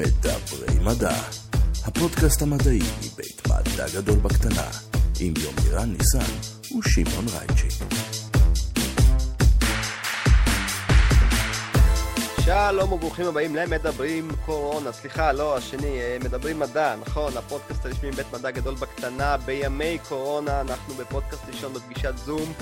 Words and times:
מדברי 0.00 0.78
מדע, 0.84 1.14
הפודקאסט 1.84 2.42
המדעי 2.42 2.78
מבית 2.78 3.42
מדע 3.46 3.86
גדול 3.94 4.18
בקטנה, 4.18 4.68
עם 5.20 5.34
יומירן 5.36 5.92
ניסן 5.92 6.32
ושמעון 6.78 7.24
רייצ'י. 7.28 7.84
שלום 12.44 12.92
וברוכים 12.92 13.26
הבאים 13.26 13.56
למדברים 13.56 14.28
קורונה, 14.46 14.92
סליחה, 14.92 15.32
לא, 15.32 15.56
השני, 15.56 16.00
אה, 16.00 16.16
מדברים 16.24 16.58
מדע, 16.58 16.94
נכון, 17.00 17.36
הפודקאסט 17.36 17.86
הרשמי 17.86 18.10
מבית 18.10 18.32
מדע 18.32 18.50
גדול 18.50 18.74
בקטנה, 18.74 19.36
בימי 19.36 19.98
קורונה, 20.08 20.60
אנחנו 20.60 20.94
בפודקאסט 20.94 21.42
ראשון 21.48 21.72
בפגישת 21.72 22.16
זום, 22.16 22.52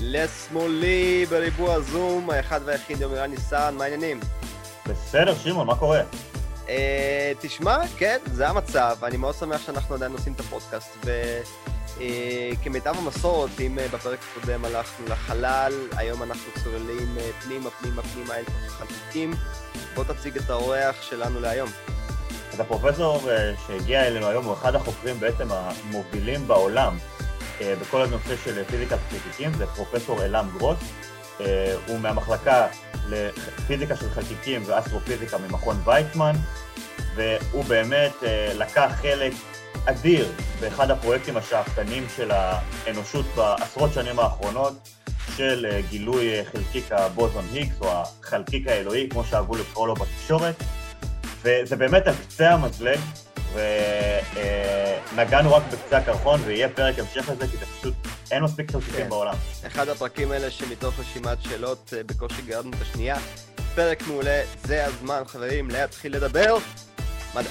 לשמאלי 0.00 1.26
בריבוע 1.30 1.80
זום, 1.80 2.30
האחד 2.30 2.60
והיחיד 2.64 3.00
יומירן 3.00 3.30
ניסן, 3.30 3.74
מה 3.78 3.84
העניינים? 3.84 4.20
בסדר, 4.86 5.34
שמעון, 5.34 5.66
מה 5.66 5.76
קורה? 5.76 6.00
אה, 6.68 7.32
תשמע, 7.40 7.78
כן, 7.96 8.18
זה 8.24 8.48
המצב, 8.48 8.96
אני 9.02 9.16
מאוד 9.16 9.34
שמח 9.34 9.66
שאנחנו 9.66 9.94
עדיין 9.94 10.12
עושים 10.12 10.32
את 10.32 10.40
הפודקאסט, 10.40 11.06
וכמיטב 11.96 12.94
המסורת, 12.98 13.60
אם 13.60 13.78
אה, 13.78 13.86
בפרק 13.88 14.18
הקודם 14.30 14.64
הלכנו 14.64 15.06
לחלל, 15.08 15.72
היום 15.96 16.22
אנחנו 16.22 16.52
צוללים 16.64 17.18
אה, 17.18 17.30
פנימה, 17.42 17.70
פנימה, 17.70 18.02
פנימה 18.02 18.34
אל 18.34 18.44
תוך 18.44 18.54
החלקיקים. 18.66 19.34
בוא 19.94 20.04
תציג 20.04 20.36
את 20.36 20.50
האורח 20.50 21.02
שלנו 21.02 21.40
להיום. 21.40 21.70
אז 22.52 22.60
הפרופסור 22.60 23.30
אה, 23.30 23.52
שהגיע 23.66 24.06
אלינו 24.06 24.26
היום 24.26 24.44
הוא 24.44 24.54
אחד 24.54 24.74
החוקרים 24.74 25.20
בעצם 25.20 25.48
המובילים 25.50 26.48
בעולם 26.48 26.96
אה, 27.60 27.74
בכל 27.80 28.02
הנושא 28.02 28.36
של 28.44 28.64
פיזיקת 28.64 28.98
חלקיקים, 29.10 29.52
זה 29.54 29.66
פרופסור 29.66 30.24
אלעם 30.24 30.48
גרוס. 30.58 30.78
אה, 31.40 31.74
הוא 31.86 31.98
מהמחלקה 32.00 32.66
לפיזיקה 33.08 33.96
של 33.96 34.10
חלקיקים 34.10 34.62
ואסטרופיזיקה 34.66 35.38
ממכון 35.38 35.76
ויצמן, 35.84 36.32
והוא 37.14 37.64
באמת 37.64 38.12
אה, 38.22 38.52
לקח 38.54 38.92
חלק 39.02 39.32
אדיר 39.86 40.32
באחד 40.60 40.90
הפרויקטים 40.90 41.36
השאפתניים 41.36 42.06
של 42.16 42.30
האנושות 42.30 43.26
בעשרות 43.36 43.92
שנים 43.92 44.18
האחרונות, 44.18 44.88
של 45.36 45.66
אה, 45.70 45.80
גילוי 45.90 46.38
אה, 46.38 46.44
חלקיק 46.52 46.92
הבוזון 46.92 47.44
היגס, 47.52 47.80
או 47.80 47.88
החלקיק 47.92 48.68
האלוהי, 48.68 49.08
כמו 49.08 49.24
שאהבו 49.24 49.56
לקרוא 49.56 49.88
לו 49.88 49.94
בתקשורת, 49.94 50.54
וזה 51.42 51.76
באמת 51.76 52.06
על 52.06 52.14
קצה 52.14 52.50
המזלג, 52.50 52.98
ונגענו 55.12 55.54
רק 55.54 55.62
בקצה 55.72 55.98
הקרחון, 55.98 56.40
ויהיה 56.44 56.68
פרק 56.68 56.98
המשך 56.98 57.28
לזה, 57.28 57.46
כי 57.48 57.56
זה 57.56 57.66
פשוט, 57.66 57.94
אין 58.30 58.42
מספיק 58.42 58.70
חלקיקים 58.70 58.96
כן. 58.96 59.08
בעולם. 59.08 59.34
אחד 59.66 59.88
הפרקים 59.88 60.30
האלה 60.30 60.50
שמתוך 60.50 61.00
רשימת 61.00 61.42
שאלות 61.42 61.92
אה, 61.96 62.02
בקושי 62.02 62.42
גרדנו 62.42 62.70
את 62.70 62.82
השנייה. 62.82 63.16
פרק 63.74 64.02
מעולה, 64.08 64.42
זה 64.64 64.86
הזמן, 64.86 65.22
חברים, 65.26 65.70
להתחיל 65.70 66.16
לדבר. 66.16 66.56
מדע. 67.34 67.50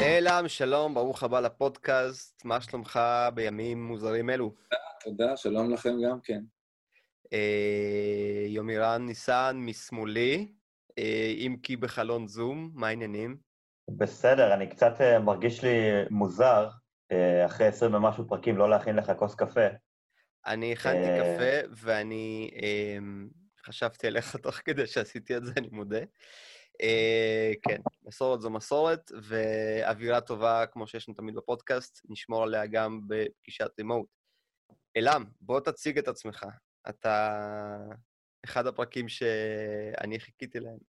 אלעם, 0.00 0.48
שלום, 0.48 0.94
ברוך 0.94 1.22
הבא 1.22 1.40
לפודקאסט, 1.40 2.44
מה 2.44 2.60
שלומך 2.60 3.00
בימים 3.34 3.86
מוזרים 3.86 4.30
אלו? 4.30 4.54
תודה, 5.04 5.36
שלום 5.36 5.72
לכם 5.72 5.94
גם 6.08 6.18
כן. 6.24 6.40
אה, 7.32 8.46
יומירן 8.48 9.06
ניסן 9.06 9.56
משמאלי, 9.60 10.52
אה, 10.98 11.32
אם 11.36 11.56
כי 11.62 11.76
בחלון 11.76 12.28
זום, 12.28 12.70
מה 12.74 12.88
העניינים? 12.88 13.45
בסדר, 13.88 14.54
אני 14.54 14.70
קצת 14.70 15.00
אה, 15.00 15.18
מרגיש 15.18 15.64
לי 15.64 16.04
מוזר, 16.10 16.68
אה, 17.12 17.46
אחרי 17.46 17.66
עשרים 17.66 17.94
ומשהו 17.94 18.28
פרקים, 18.28 18.56
לא 18.56 18.70
להכין 18.70 18.96
לך 18.96 19.12
כוס 19.18 19.34
קפה. 19.34 19.66
אני 20.46 20.72
הכנתי 20.72 21.08
אה, 21.08 21.18
קפה 21.18 21.68
ואני 21.76 22.50
אה, 22.62 22.98
חשבתי 23.64 24.06
עליך 24.06 24.36
תוך 24.42 24.54
כדי 24.54 24.86
שעשיתי 24.86 25.36
את 25.36 25.44
זה, 25.44 25.52
אני 25.56 25.68
מודה. 25.72 26.00
כן, 27.62 27.80
מסורת 28.06 28.40
זו 28.40 28.50
מסורת, 28.50 29.10
ואווירה 29.22 30.20
טובה, 30.20 30.66
כמו 30.66 30.86
שיש 30.86 31.08
לנו 31.08 31.16
תמיד 31.16 31.34
בפודקאסט, 31.34 32.00
נשמור 32.08 32.42
עליה 32.42 32.66
גם 32.66 33.00
בפגישת 33.06 33.70
רימוט. 33.78 34.06
אלעם, 34.96 35.24
בוא 35.40 35.60
תציג 35.60 35.98
את 35.98 36.08
עצמך. 36.08 36.46
אתה 36.88 37.38
אחד 38.44 38.66
הפרקים 38.66 39.08
שאני 39.08 40.20
חיכיתי 40.20 40.60
להם. 40.60 40.95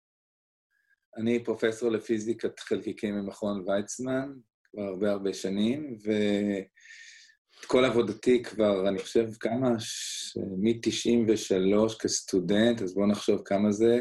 אני 1.20 1.44
פרופסור 1.44 1.92
לפיזיקת 1.92 2.60
חלקיקים 2.60 3.16
ממכון 3.16 3.64
ויצמן, 3.68 4.32
כבר 4.72 4.82
הרבה 4.84 5.12
הרבה 5.12 5.34
שנים, 5.34 5.98
ואת 6.04 7.66
כל 7.66 7.86
עבודתי 7.86 8.44
כבר, 8.44 8.90
אני 8.90 9.00
חושב, 9.00 9.30
כמה? 9.40 9.80
ש- 9.80 10.38
מ-93 10.38 12.00
כסטודנט, 12.00 12.82
אז 12.82 12.94
בואו 12.94 13.08
נחשוב 13.08 13.42
כמה 13.46 13.72
זה. 13.72 14.00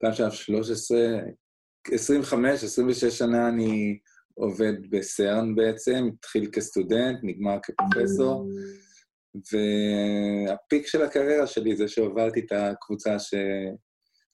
פעם 0.00 0.12
שעכשיו 0.12 0.32
13, 0.32 0.98
25, 1.92 2.64
26 2.64 3.04
שנה 3.18 3.48
אני 3.48 3.98
עובד 4.34 4.90
בסרן 4.90 5.54
בעצם, 5.54 6.08
התחיל 6.18 6.50
כסטודנט, 6.52 7.18
נגמר 7.22 7.58
כפרופסור, 7.62 8.48
והפיק 9.34 10.86
של 10.86 11.02
הקריירה 11.02 11.46
שלי 11.46 11.76
זה 11.76 11.88
שהובלתי 11.88 12.40
את 12.40 12.52
הקבוצה 12.52 13.18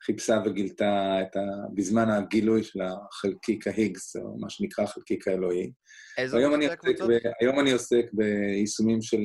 שחיפשה 0.05 0.39
וגילתה 0.45 1.17
את 1.23 1.37
ה... 1.37 1.41
בזמן 1.75 2.11
הגילוי 2.11 2.63
של 2.63 2.81
החלקיק 2.83 3.67
ההיגס, 3.67 4.17
או 4.17 4.39
מה 4.39 4.51
שנקרא 4.51 4.85
החלקיק 4.85 5.29
האלוהי. 5.29 5.73
איזו 6.19 6.39
עוסק 6.39 6.71
הקבוצות? 6.73 7.11
ב, 7.11 7.13
היום 7.41 7.61
אני 7.61 7.73
עוסק 7.73 8.05
ביישומים 8.13 9.03
של, 9.03 9.23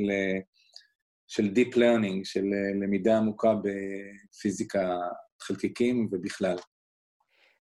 של 1.27 1.43
Deep 1.43 1.73
Learning, 1.75 2.19
של 2.23 2.43
אה, 2.53 2.83
למידה 2.83 3.17
עמוקה 3.17 3.53
בפיזיקה 3.63 4.97
חלקיקים 5.41 6.09
ובכלל. 6.11 6.57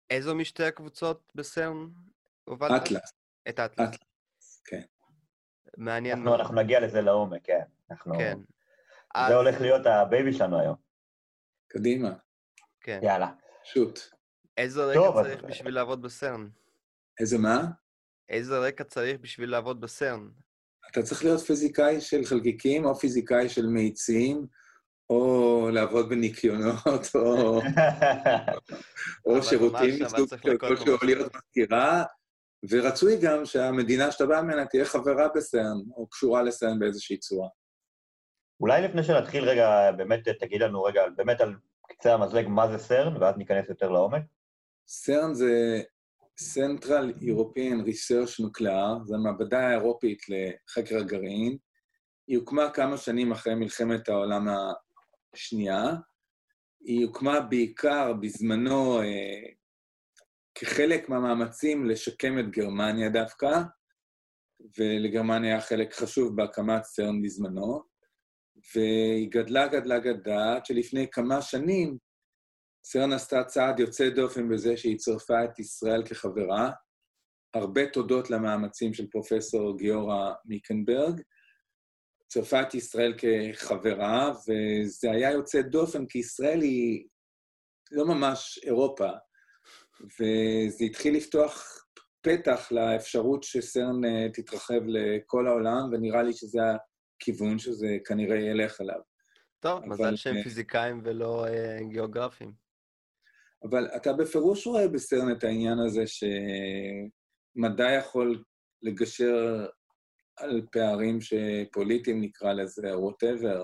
איזו 0.09 0.36
משתי 0.36 0.64
הקבוצות 0.64 1.31
בסרן 1.36 1.88
הובלת? 2.44 2.81
אטלס, 2.81 3.14
את 3.50 3.59
האטלס. 3.59 3.88
אטלס, 3.90 4.62
כן. 4.66 4.81
מעניין 5.78 6.18
אנחנו. 6.18 6.36
אנחנו 6.36 6.56
נגיע 6.56 6.80
לזה 6.80 7.02
לעומק, 7.02 7.42
כן. 7.44 7.62
אנחנו... 7.92 8.18
כן. 8.18 8.38
זה 8.38 9.22
אז- 9.22 9.31
הולך 9.31 9.62
להיות 9.62 9.86
ה 9.86 9.95
baby 9.95 10.34
שלנו 10.34 10.59
היום. 10.59 10.75
קדימה, 11.68 12.14
כן. 12.85 13.00
יאללה. 13.03 13.28
shoot. 13.63 14.00
איזה 14.57 14.84
רקע 14.85 15.00
טוב, 15.00 15.18
אז- 15.18 15.25
צריך 15.25 15.44
בשביל 15.44 15.73
לעבוד 15.75 16.01
בסרן? 16.01 16.47
איזה 17.19 17.38
מה? 17.38 17.63
איזה 18.29 18.57
רקע 18.59 18.84
צריך 18.84 19.19
בשביל 19.22 19.50
לעבוד 19.51 19.81
בסרן? 19.81 20.29
אתה 20.91 21.03
צריך 21.03 21.24
להיות 21.24 21.41
פיזיקאי 21.41 22.01
של 22.01 22.25
חלקיקים, 22.25 22.85
או 22.85 22.95
פיזיקאי 22.95 23.50
של 23.50 23.66
מאיצים, 23.68 24.47
או 25.09 25.69
לעבוד 25.74 26.09
בניקיונות, 26.09 27.07
או, 27.16 27.62
או 29.25 29.44
שירותים 29.44 30.03
מסוג 30.03 30.29
כלשהו, 30.59 30.94
או 30.94 31.06
להיות 31.06 31.31
מזכירה, 31.35 32.03
ורצוי 32.69 33.18
גם 33.22 33.45
שהמדינה 33.45 34.12
שאתה 34.12 34.25
בא 34.25 34.41
ממנה 34.41 34.66
תהיה 34.66 34.85
חברה 34.85 35.28
בסרן, 35.35 35.78
או 35.95 36.07
קשורה 36.07 36.44
לסרן 36.44 36.79
באיזושהי 36.79 37.18
צורה. 37.18 37.47
אולי 38.62 38.81
לפני 38.81 39.03
שנתחיל 39.03 39.44
רגע, 39.44 39.91
באמת 39.97 40.28
תגיד 40.40 40.62
לנו 40.62 40.84
רגע, 40.84 41.01
באמת 41.16 41.41
על 41.41 41.53
קצה 41.90 42.13
המזלג 42.13 42.47
מה 42.47 42.68
זה 42.72 42.78
סרן, 42.78 43.18
ואז 43.22 43.38
ניכנס 43.38 43.69
יותר 43.69 43.90
לעומק. 43.90 44.22
סרן 44.88 45.34
זה 45.34 45.81
Central 46.40 47.22
European 47.22 47.88
Research 47.88 48.46
Nuclear, 48.46 49.06
זו 49.06 49.16
המעבדה 49.16 49.68
האירופית 49.68 50.19
לחקר 50.29 50.97
הגרעין. 50.97 51.57
היא 52.28 52.38
הוקמה 52.38 52.69
כמה 52.69 52.97
שנים 52.97 53.31
אחרי 53.31 53.56
מלחמת 53.56 54.09
העולם 54.09 54.47
השנייה. 55.34 55.84
היא 56.85 57.06
הוקמה 57.06 57.40
בעיקר 57.40 58.13
בזמנו 58.13 59.01
אה, 59.01 59.51
כחלק 60.56 61.09
מהמאמצים 61.09 61.85
לשקם 61.85 62.40
את 62.40 62.50
גרמניה 62.50 63.09
דווקא, 63.09 63.62
ולגרמניה 64.79 65.51
היה 65.51 65.62
חלק 65.62 65.94
חשוב 65.94 66.35
בהקמת 66.35 66.84
סרן 66.84 67.22
בזמנו, 67.22 67.94
והיא 68.76 69.30
גדלה, 69.31 69.68
גדלה, 69.68 70.00
גדלה, 70.00 70.56
עד 70.56 70.66
שלפני 70.66 71.08
כמה 71.12 71.42
שנים 71.42 71.98
סרן 72.86 73.14
עשתה 73.14 73.44
צעד 73.44 73.80
יוצא 73.80 74.09
דופן 74.09 74.50
בזה 74.50 74.78
שהיא 74.78 74.98
צירפה 74.98 75.44
את 75.44 75.60
ישראל 75.60 76.06
כחברה. 76.06 76.72
הרבה 77.54 77.89
תודות 77.89 78.30
למאמצים 78.30 78.94
של 78.94 79.07
פרופסור 79.07 79.78
גיורא 79.78 80.34
מיקנברג. 80.45 81.22
צירפה 82.28 82.62
את 82.62 82.74
ישראל 82.74 83.13
כחברה, 83.18 84.31
וזה 84.31 85.12
היה 85.12 85.31
יוצא 85.31 85.62
דופן, 85.62 86.06
כי 86.06 86.18
ישראל 86.18 86.62
היא 86.62 87.07
לא 87.92 88.06
ממש 88.06 88.60
אירופה, 88.63 89.10
וזה 90.01 90.86
התחיל 90.86 91.16
לפתוח 91.16 91.86
פתח 92.22 92.72
לאפשרות 92.72 93.44
שסרן 93.44 94.06
אה, 94.06 94.28
תתרחב 94.34 94.81
לכל 94.88 95.48
העולם, 95.48 95.89
ונראה 95.92 96.24
לי 96.24 96.34
שזה 96.34 96.60
הכיוון 97.15 97.59
שזה 97.59 97.97
כנראה 98.06 98.38
ילך 98.38 98.81
עליו. 98.81 99.00
טוב, 99.59 99.77
אבל, 99.79 99.88
מזל 99.88 100.15
שהם 100.15 100.38
אה, 100.38 100.44
פיזיקאים 100.44 101.01
ולא 101.03 101.47
אה, 101.47 101.77
גיאוגרפים. 101.89 102.51
אבל 103.69 103.88
אתה 103.95 104.13
בפירוש 104.13 104.67
רואה 104.67 104.88
בסרן 104.88 105.31
את 105.31 105.44
העניין 105.44 105.79
הזה 105.79 106.03
שמדע 106.07 107.91
יכול 108.00 108.44
לגשר 108.81 109.65
על 110.38 110.62
פערים 110.71 111.19
שפוליטיים, 111.21 112.21
נקרא 112.21 112.53
לזה, 112.53 112.97
ווטאבר. 112.97 113.63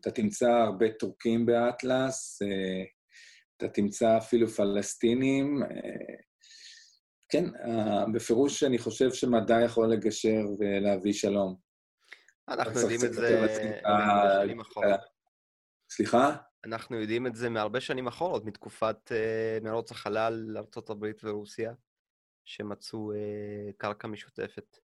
אתה 0.00 0.10
תמצא 0.10 0.48
הרבה 0.48 0.86
טורקים 0.92 1.46
באטלס, 1.46 2.42
אה, 2.42 2.84
אתה 3.56 3.68
תמצא 3.68 4.18
אפילו 4.18 4.48
פלסטינים. 4.48 5.62
אה, 5.62 6.14
כן, 7.28 7.44
אה, 7.54 8.04
בפירוש 8.14 8.62
אני 8.62 8.78
חושב 8.78 9.12
שמדע 9.12 9.60
יכול 9.64 9.92
לגשר 9.92 10.40
ולהביא 10.58 11.12
שלום. 11.12 11.63
אנחנו 12.48 12.80
יודעים 12.80 13.00
את 13.04 13.12
זה 13.12 13.46
מהרבה 13.82 14.44
שנים 14.44 14.60
אחורה. 14.60 14.96
סליחה? 15.90 16.36
אנחנו 16.64 17.00
יודעים 17.00 17.26
את 17.26 17.36
זה 17.36 17.48
מהרבה 17.48 17.80
שנים 17.80 18.06
אחרות, 18.06 18.44
מתקופת 18.44 19.12
מרוץ 19.62 19.90
החלל 19.90 20.44
לארה"ב 20.46 21.06
ורוסיה, 21.22 21.72
שמצאו 22.44 23.12
קרקע 23.76 24.08
משותפת 24.08 24.78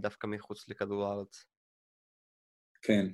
דווקא 0.00 0.26
מחוץ 0.26 0.68
לכדור 0.68 1.06
הארץ. 1.06 1.44
כן, 2.82 3.06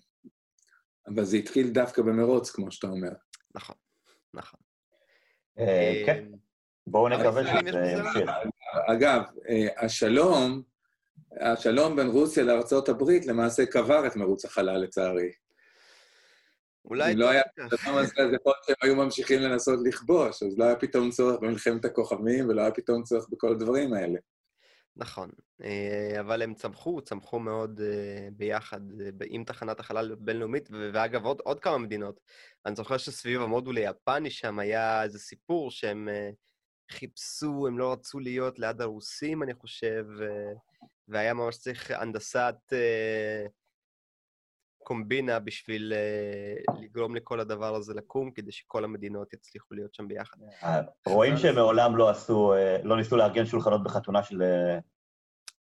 אבל 1.06 1.25
זה 1.25 1.37
התחיל 1.37 1.70
דווקא 1.70 2.02
במרוץ, 2.02 2.50
כמו 2.50 2.73
שאתה 2.73 2.87
אומר. 2.87 3.12
נכון, 3.55 3.76
נכון. 4.35 4.61
אה, 5.58 6.02
כן, 6.06 6.25
בואו 6.87 7.08
נקווה 7.08 7.43
שזה 7.43 7.79
ימשיך. 7.79 8.31
אגב, 8.93 9.23
אה, 9.49 9.85
השלום, 9.85 10.62
השלום 11.41 11.97
בין 11.97 12.07
רוסיה 12.07 12.45
לארה"ב 12.45 13.11
למעשה 13.27 13.67
קבר 13.67 14.07
את 14.07 14.17
מרוץ 14.17 14.45
החלל, 14.45 14.79
לצערי. 14.79 15.31
אולי... 16.85 17.13
אם 17.13 17.19
לא 17.19 17.31
היה 17.31 17.43
הדבר 17.59 17.99
הזה, 17.99 18.13
אז 18.17 18.33
יכול 18.33 18.53
להיות 18.53 18.65
שהם 18.67 18.77
היו 18.83 18.97
ממשיכים 18.97 19.41
לנסות 19.41 19.79
לכבוש, 19.85 20.43
אז 20.43 20.59
לא 20.59 20.65
היה 20.65 20.77
פתאום 20.77 21.11
צורך 21.11 21.41
במלחמת 21.41 21.85
הכוכבים, 21.85 22.49
ולא 22.49 22.61
היה 22.61 22.71
פתאום 22.71 23.03
צורך 23.03 23.27
בכל 23.31 23.53
הדברים 23.53 23.93
האלה. 23.93 24.19
נכון, 24.97 25.31
אה, 25.63 26.21
אבל 26.21 26.43
הם 26.43 26.55
צמחו, 26.55 27.01
צמחו 27.01 27.39
מאוד 27.39 27.81
אה, 27.81 28.29
ביחד 28.33 28.81
אה, 29.01 29.09
עם 29.27 29.45
תחנת 29.45 29.81
החלל 29.81 30.13
הבינלאומית, 30.13 30.69
ואגב, 30.93 31.25
עוד, 31.25 31.41
עוד 31.45 31.61
כמה 31.61 31.79
מדינות. 31.79 32.21
אני 32.67 32.77
זוכר 32.77 32.97
שסביב 32.97 33.43
המודול 33.43 33.77
היפני 33.77 34.31
שם 34.31 34.59
היה 34.59 35.03
איזה 35.03 35.19
סיפור 35.19 35.71
שהם 35.71 36.09
חיפשו, 36.91 37.67
הם 37.67 37.79
לא 37.79 37.93
רצו 37.93 38.19
להיות 38.19 38.59
ליד 38.59 38.81
הרוסים, 38.81 39.43
אני 39.43 39.55
חושב, 39.55 40.05
והיה 41.11 41.35
ממש 41.35 41.57
צריך 41.57 41.91
הנדסת 41.91 42.55
קומבינה 44.83 45.39
בשביל 45.39 45.93
לגרום 46.81 47.17
לכל 47.17 47.41
הדבר 47.41 47.75
הזה 47.75 47.95
לקום, 47.95 48.31
כדי 48.31 48.53
שכל 48.53 48.85
המדינות 48.85 49.33
יצליחו 49.33 49.75
להיות 49.75 49.95
שם 49.95 50.09
ביחד. 50.09 50.37
רואים 51.07 51.37
שהם 51.37 51.55
מעולם 51.55 51.97
לא 51.97 52.11
עשו, 52.11 52.55
לא 52.83 52.97
ניסו 52.97 53.17
לארגן 53.17 53.47
שולחנות 53.47 53.85
בחתונה 53.85 54.23
של 54.23 54.43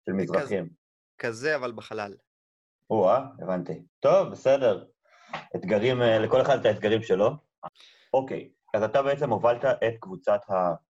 של 0.09 0.13
מזרחים. 0.13 0.69
כזה, 1.19 1.57
אבל 1.57 1.73
בחלל. 1.73 2.15
או-אה, 2.91 3.25
הבנתי. 3.43 3.83
טוב, 4.01 4.29
בסדר. 4.29 4.85
אתגרים, 5.57 6.03
אה, 6.03 6.19
לכל 6.19 6.43
אחד 6.43 6.59
את 6.59 6.65
האתגרים 6.67 7.03
שלו. 7.03 7.31
אוקיי, 8.13 8.51
אז 8.75 8.83
אתה 8.83 9.03
בעצם 9.03 9.31
הובלת 9.31 9.65
את 9.65 9.95
קבוצת 10.01 10.41
המחקר. 10.49 10.88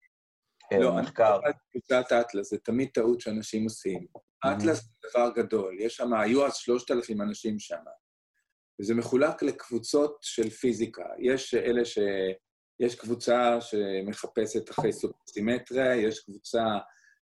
לא, 0.72 0.98
אני 0.98 1.06
הובלתי 1.18 1.50
את 1.50 1.54
קבוצת 1.70 2.12
אטלס, 2.12 2.50
זה 2.50 2.58
תמיד 2.58 2.88
טעות 2.94 3.20
שאנשים 3.20 3.64
עושים. 3.64 4.06
אטלס 4.46 4.82
זה 4.82 5.08
דבר 5.10 5.30
גדול, 5.34 5.80
יש 5.80 5.96
שם, 5.96 6.14
היו 6.14 6.46
אז 6.46 6.56
3,000 6.56 7.22
אנשים 7.22 7.58
שם. 7.58 7.82
וזה 8.80 8.94
מחולק 8.94 9.42
לקבוצות 9.42 10.18
של 10.22 10.50
פיזיקה. 10.50 11.06
יש 11.18 11.54
אלה 11.54 11.84
ש... 11.84 11.98
יש 12.80 12.94
קבוצה 12.94 13.58
שמחפשת 13.60 14.70
אחרי 14.70 14.92
סופרסימטריה, 14.92 15.96
יש 15.96 16.20
קבוצה 16.20 16.64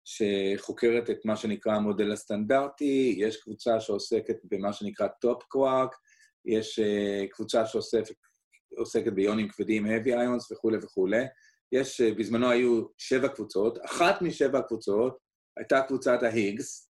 שחוקרת 0.04 1.10
את 1.10 1.24
מה 1.24 1.36
שנקרא 1.36 1.72
המודל 1.72 2.12
הסטנדרטי, 2.12 3.14
יש 3.18 3.36
קבוצה 3.42 3.80
שעוסקת 3.80 4.36
במה 4.44 4.72
שנקרא 4.72 5.08
top 5.20 5.42
quark, 5.42 5.96
יש 6.44 6.78
uh, 6.78 7.28
קבוצה 7.30 7.66
שעוסקת 7.66 9.12
ביונים 9.14 9.48
כבדים, 9.48 9.86
heavy 9.86 10.08
ions 10.08 10.52
וכולי 10.52 10.78
וכולי. 10.82 11.24
יש, 11.72 12.00
uh, 12.00 12.18
בזמנו 12.18 12.50
היו 12.50 12.82
שבע 12.98 13.28
קבוצות, 13.28 13.78
אחת 13.84 14.22
משבע 14.22 14.58
הקבוצות 14.58 15.18
הייתה 15.56 15.82
קבוצת 15.82 16.22
ההיגס, 16.22 16.92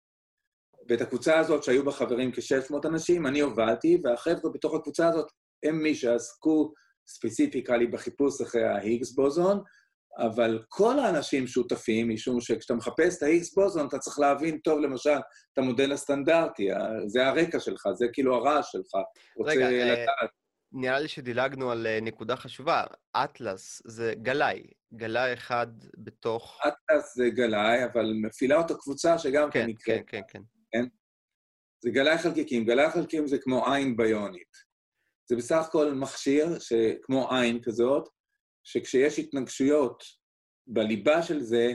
ואת 0.89 1.01
הקבוצה 1.01 1.39
הזאת, 1.39 1.63
שהיו 1.63 1.85
בה 1.85 1.91
חברים 1.91 2.31
כ-600 2.31 2.87
אנשים, 2.87 3.27
אני 3.27 3.39
הובלתי, 3.39 3.97
והחבר'ה 4.03 4.51
בתוך 4.53 4.73
הקבוצה 4.73 5.07
הזאת 5.07 5.31
הם 5.63 5.83
מי 5.83 5.95
שעסקו 5.95 6.73
ספציפיקלי 7.07 7.87
בחיפוש 7.87 8.41
אחרי 8.41 8.63
ההיגס 8.63 9.11
בוזון, 9.11 9.61
אבל 10.17 10.63
כל 10.69 10.99
האנשים 10.99 11.47
שותפים, 11.47 12.09
משום 12.09 12.41
שכשאתה 12.41 12.73
מחפש 12.73 13.17
את 13.17 13.23
ה-X 13.23 13.55
בוזון, 13.55 13.87
אתה 13.87 13.99
צריך 13.99 14.19
להבין 14.19 14.57
טוב, 14.57 14.79
למשל, 14.79 15.17
את 15.53 15.57
המודל 15.57 15.91
הסטנדרטי, 15.91 16.67
זה 17.07 17.27
הרקע 17.27 17.59
שלך, 17.59 17.87
זה 17.93 18.05
כאילו 18.13 18.35
הרעש 18.35 18.71
שלך. 18.71 18.91
רגע, 19.45 19.69
אה, 19.69 20.05
נראה 20.73 20.99
לי 20.99 21.07
שדילגנו 21.07 21.71
על 21.71 21.87
אה, 21.87 21.99
נקודה 22.01 22.35
חשובה. 22.35 22.83
אטלס 23.15 23.81
זה 23.85 24.13
גלאי, 24.21 24.63
גלאי 24.93 25.33
אחד 25.33 25.67
בתוך... 25.97 26.59
אטלס 26.67 27.15
זה 27.15 27.29
גלאי, 27.29 27.85
אבל 27.85 28.13
מפעילה 28.21 28.55
אותו 28.57 28.79
קבוצה 28.79 29.17
שגם 29.17 29.51
כן 29.51 29.65
נקראת. 29.67 29.97
כן, 29.97 30.03
כן, 30.07 30.21
כן. 30.27 30.41
כן? 30.71 30.85
זה 31.83 31.89
גלאי 31.89 32.17
חלקיקים. 32.17 32.65
גלאי 32.65 32.89
חלקיקים 32.89 33.27
זה 33.27 33.37
כמו 33.37 33.73
עין 33.73 33.97
ביונית. 33.97 34.73
זה 35.29 35.35
בסך 35.35 35.65
הכל 35.67 35.93
מכשיר 35.93 36.59
שכמו 36.59 37.31
עין 37.31 37.61
כזאת, 37.63 38.09
שכשיש 38.63 39.19
התנגשויות 39.19 40.03
בליבה 40.67 41.23
של 41.23 41.39
זה, 41.39 41.73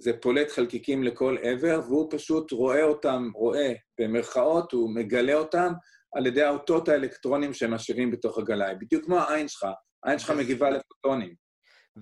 זה 0.00 0.12
פולט 0.22 0.50
חלקיקים 0.50 1.02
לכל 1.02 1.36
עבר, 1.42 1.80
והוא 1.84 2.08
פשוט 2.10 2.52
רואה 2.52 2.82
אותם, 2.84 3.30
רואה, 3.34 3.72
במרכאות, 4.00 4.72
הוא 4.72 4.94
מגלה 4.94 5.34
אותם 5.34 5.72
על 6.16 6.26
ידי 6.26 6.42
האותות 6.42 6.88
האלקטרונים 6.88 7.54
שהם 7.54 7.74
משאירים 7.74 8.10
בתוך 8.10 8.38
הגלאי. 8.38 8.74
בדיוק 8.80 9.04
כמו 9.04 9.18
העין 9.18 9.48
שלך, 9.48 9.66
העין 10.04 10.18
שלך 10.18 10.30
מגיבה 10.30 10.70
לפוטונים. 10.70 11.34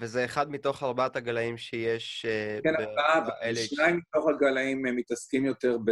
וזה 0.01 0.25
אחד 0.25 0.51
מתוך 0.51 0.83
ארבעת 0.83 1.17
הגלאים 1.17 1.57
שיש... 1.57 2.27
אה, 2.29 2.59
כן, 2.63 2.75
ארבעה, 2.99 3.55
שניים 3.55 3.97
מתוך 3.97 4.29
הגלאים 4.29 4.83
מתעסקים 4.83 5.45
יותר 5.45 5.79
ב... 5.85 5.91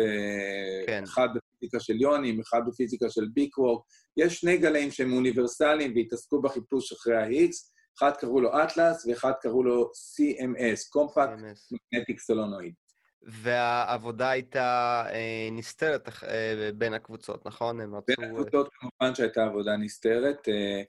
כן. 0.87 1.03
אחד 1.03 1.29
בפיזיקה 1.35 1.81
של 1.81 2.01
יונים, 2.01 2.41
אחד 2.41 2.61
בפיזיקה 2.69 3.11
של 3.11 3.25
ביקוורק. 3.35 3.85
יש 4.17 4.41
שני 4.41 4.57
גלאים 4.59 4.91
שהם 4.91 5.13
אוניברסליים 5.13 5.93
והתעסקו 5.97 6.43
בחיפוש 6.43 6.93
אחרי 6.93 7.17
ה-X, 7.17 7.53
אחד 7.99 8.17
קראו 8.17 8.41
לו 8.41 8.51
אטלס 8.63 9.07
ואחד 9.07 9.33
קראו 9.41 9.63
לו 9.63 9.85
CMS, 9.85 10.81
Compact 10.97 11.41
Magnetic 11.75 12.17
Solenoid. 12.31 12.84
והעבודה 13.26 14.31
הייתה 14.31 15.03
אה, 15.11 15.49
נסתרת 15.53 16.09
אה, 16.09 16.71
בין 16.75 16.94
הקבוצות, 16.94 17.47
נכון? 17.47 17.81
הם 17.81 17.94
רצו... 17.94 18.05
בין 18.19 18.31
הקבוצות 18.31 18.69
כמובן 18.73 19.15
שהייתה 19.15 19.44
עבודה 19.44 19.76
נסתרת. 19.76 20.49
אה, 20.49 20.82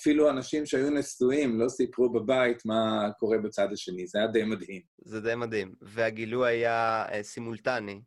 אפילו 0.00 0.30
אנשים 0.30 0.66
שהיו 0.66 0.90
נשואים 0.90 1.60
לא 1.60 1.68
סיפרו 1.68 2.12
בבית 2.12 2.66
מה 2.66 3.10
קורה 3.18 3.38
בצד 3.38 3.72
השני, 3.72 4.06
זה 4.06 4.18
היה 4.18 4.26
די 4.26 4.44
מדהים. 4.44 4.82
זה 5.04 5.20
די 5.20 5.34
מדהים. 5.34 5.74
והגילוי 5.80 6.48
היה 6.48 7.04
אה, 7.12 7.22
סימולטני. 7.22 8.02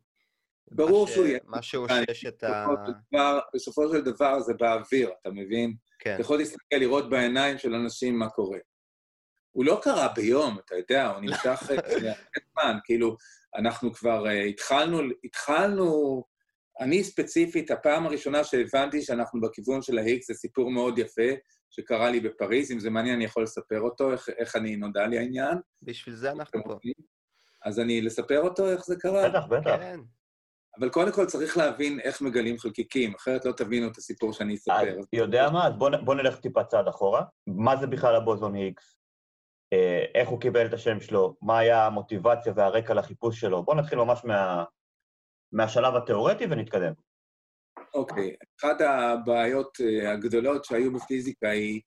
ברור 0.70 1.06
שהוא 1.06 1.26
יהיה. 1.26 1.38
מה 1.44 1.62
שאושש 1.62 2.26
את 2.26 2.44
ה... 2.44 2.66
בסופו 3.54 3.92
של 3.92 4.00
דבר 4.00 4.40
זה 4.40 4.54
באוויר, 4.54 5.10
אתה 5.20 5.30
מבין? 5.30 5.74
כן. 5.98 6.14
אתה 6.14 6.20
יכול 6.20 6.38
להסתכל, 6.38 6.76
לראות 6.76 7.10
בעיניים 7.10 7.58
של 7.58 7.74
אנשים 7.74 8.18
מה 8.18 8.28
קורה. 8.28 8.58
הוא 9.52 9.64
לא 9.64 9.80
קרה 9.82 10.08
ביום, 10.08 10.58
אתה 10.58 10.74
יודע, 10.74 11.10
הוא 11.10 11.20
נמשך 11.20 11.70
אה, 11.70 12.12
זמן, 12.52 12.78
כאילו, 12.84 13.16
אנחנו 13.56 13.92
כבר 13.92 14.24
uh, 14.26 14.30
התחלנו, 14.30 14.98
התחלנו, 15.24 16.22
אני 16.80 17.04
ספציפית, 17.04 17.70
הפעם 17.70 18.06
הראשונה 18.06 18.44
שהבנתי 18.44 19.02
שאנחנו 19.02 19.40
בכיוון 19.40 19.82
של 19.82 19.98
ההיקס, 19.98 20.26
זה 20.26 20.34
סיפור 20.34 20.70
מאוד 20.70 20.98
יפה, 20.98 21.30
שקרה 21.70 22.10
לי 22.10 22.20
בפריז, 22.20 22.72
אם 22.72 22.78
זה 22.78 22.90
מעניין, 22.90 23.14
אני 23.14 23.24
יכול 23.24 23.42
לספר 23.42 23.80
אותו, 23.80 24.12
איך, 24.12 24.28
איך 24.38 24.56
אני, 24.56 24.76
נודע 24.76 25.06
לי 25.06 25.18
העניין. 25.18 25.58
בשביל 25.82 26.14
זה 26.14 26.32
אנחנו 26.32 26.64
פה. 26.64 26.78
אז 27.64 27.80
אני, 27.80 28.00
לספר 28.00 28.40
אותו, 28.40 28.68
איך 28.68 28.84
זה 28.84 28.96
קרה? 28.96 29.28
בטח, 29.28 29.46
בטח. 29.46 29.76
כן. 29.76 30.00
אבל 30.78 30.90
קודם 30.90 31.12
כל 31.12 31.26
צריך 31.26 31.56
להבין 31.56 32.00
איך 32.00 32.22
מגלים 32.22 32.58
חלקיקים, 32.58 33.14
אחרת 33.14 33.44
לא 33.44 33.52
תבינו 33.52 33.88
את 33.88 33.96
הסיפור 33.96 34.32
שאני 34.32 34.54
אספר. 34.54 34.98
אז 34.98 35.06
יודע 35.12 35.50
מה? 35.50 35.66
אז 35.66 35.72
בוא, 35.78 35.90
בוא 36.04 36.14
נלך 36.14 36.40
טיפה 36.40 36.64
צעד 36.64 36.88
אחורה. 36.88 37.22
מה 37.46 37.76
זה 37.76 37.86
בכלל 37.86 38.16
הבוזון 38.16 38.56
איקס? 38.56 38.95
אה, 39.72 40.04
איך 40.14 40.28
הוא 40.28 40.40
קיבל 40.40 40.66
את 40.66 40.72
השם 40.72 41.00
שלו? 41.00 41.36
מה 41.42 41.58
היה 41.58 41.86
המוטיבציה 41.86 42.52
והרקע 42.56 42.94
לחיפוש 42.94 43.40
שלו? 43.40 43.62
בואו 43.62 43.76
נתחיל 43.76 43.98
ממש 43.98 44.24
מה, 44.24 44.64
מהשלב 45.52 45.94
התיאורטי 45.96 46.44
ונתקדם. 46.50 46.92
אוקיי, 47.94 48.30
okay. 48.30 48.46
אחת 48.60 48.80
הבעיות 48.80 49.78
אה, 49.80 50.12
הגדולות 50.12 50.64
שהיו 50.64 50.92
בפיזיקה 50.92 51.48
היא 51.48 51.80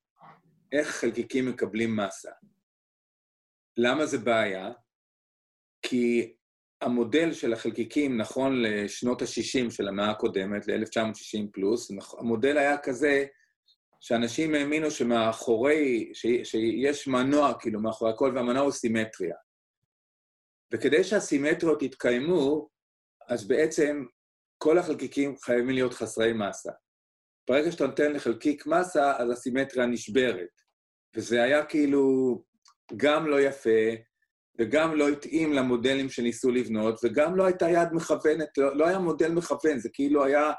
איך 0.71 0.87
חלקיקים 0.87 1.49
מקבלים 1.49 1.95
מסה. 1.95 2.31
למה 3.77 4.05
זה 4.05 4.17
בעיה? 4.17 4.71
כי 5.81 6.33
המודל 6.81 7.33
של 7.33 7.53
החלקיקים 7.53 8.17
נכון 8.17 8.61
לשנות 8.61 9.21
ה-60 9.21 9.71
של 9.71 9.87
המאה 9.87 10.11
הקודמת, 10.11 10.67
ל-1960 10.67 11.51
פלוס, 11.51 11.91
המודל 12.19 12.57
היה 12.57 12.77
כזה 12.77 13.25
שאנשים 13.99 14.55
האמינו 14.55 14.91
שמאחורי, 14.91 16.11
ש, 16.13 16.25
שיש 16.43 17.07
מנוע, 17.07 17.53
כאילו, 17.59 17.81
מאחורי 17.81 18.11
הכל, 18.11 18.31
והמנוע 18.35 18.61
הוא 18.61 18.71
סימטריה. 18.71 19.35
וכדי 20.73 21.03
שהסימטריות 21.03 21.81
יתקיימו, 21.81 22.69
אז 23.27 23.47
בעצם 23.47 24.05
כל 24.57 24.77
החלקיקים 24.77 25.37
חייבים 25.37 25.69
להיות 25.69 25.93
חסרי 25.93 26.33
מסה. 26.33 26.71
ברגע 27.49 27.71
שאתה 27.71 27.87
נותן 27.87 28.13
לחלקיק 28.13 28.65
מסה, 28.65 29.17
אז 29.17 29.31
הסימטריה 29.31 29.85
נשברת. 29.85 30.49
וזה 31.15 31.43
היה 31.43 31.65
כאילו 31.65 32.35
גם 32.97 33.27
לא 33.27 33.41
יפה, 33.41 33.89
וגם 34.59 34.95
לא 34.95 35.09
התאים 35.09 35.53
למודלים 35.53 36.09
שניסו 36.09 36.51
לבנות, 36.51 36.99
וגם 37.03 37.35
לא 37.35 37.45
הייתה 37.45 37.69
יד 37.69 37.87
מכוונת, 37.91 38.57
לא, 38.57 38.77
לא 38.77 38.87
היה 38.87 38.99
מודל 38.99 39.31
מכוון, 39.31 39.79
זה 39.79 39.89
כאילו 39.93 40.25
היה, 40.25 40.51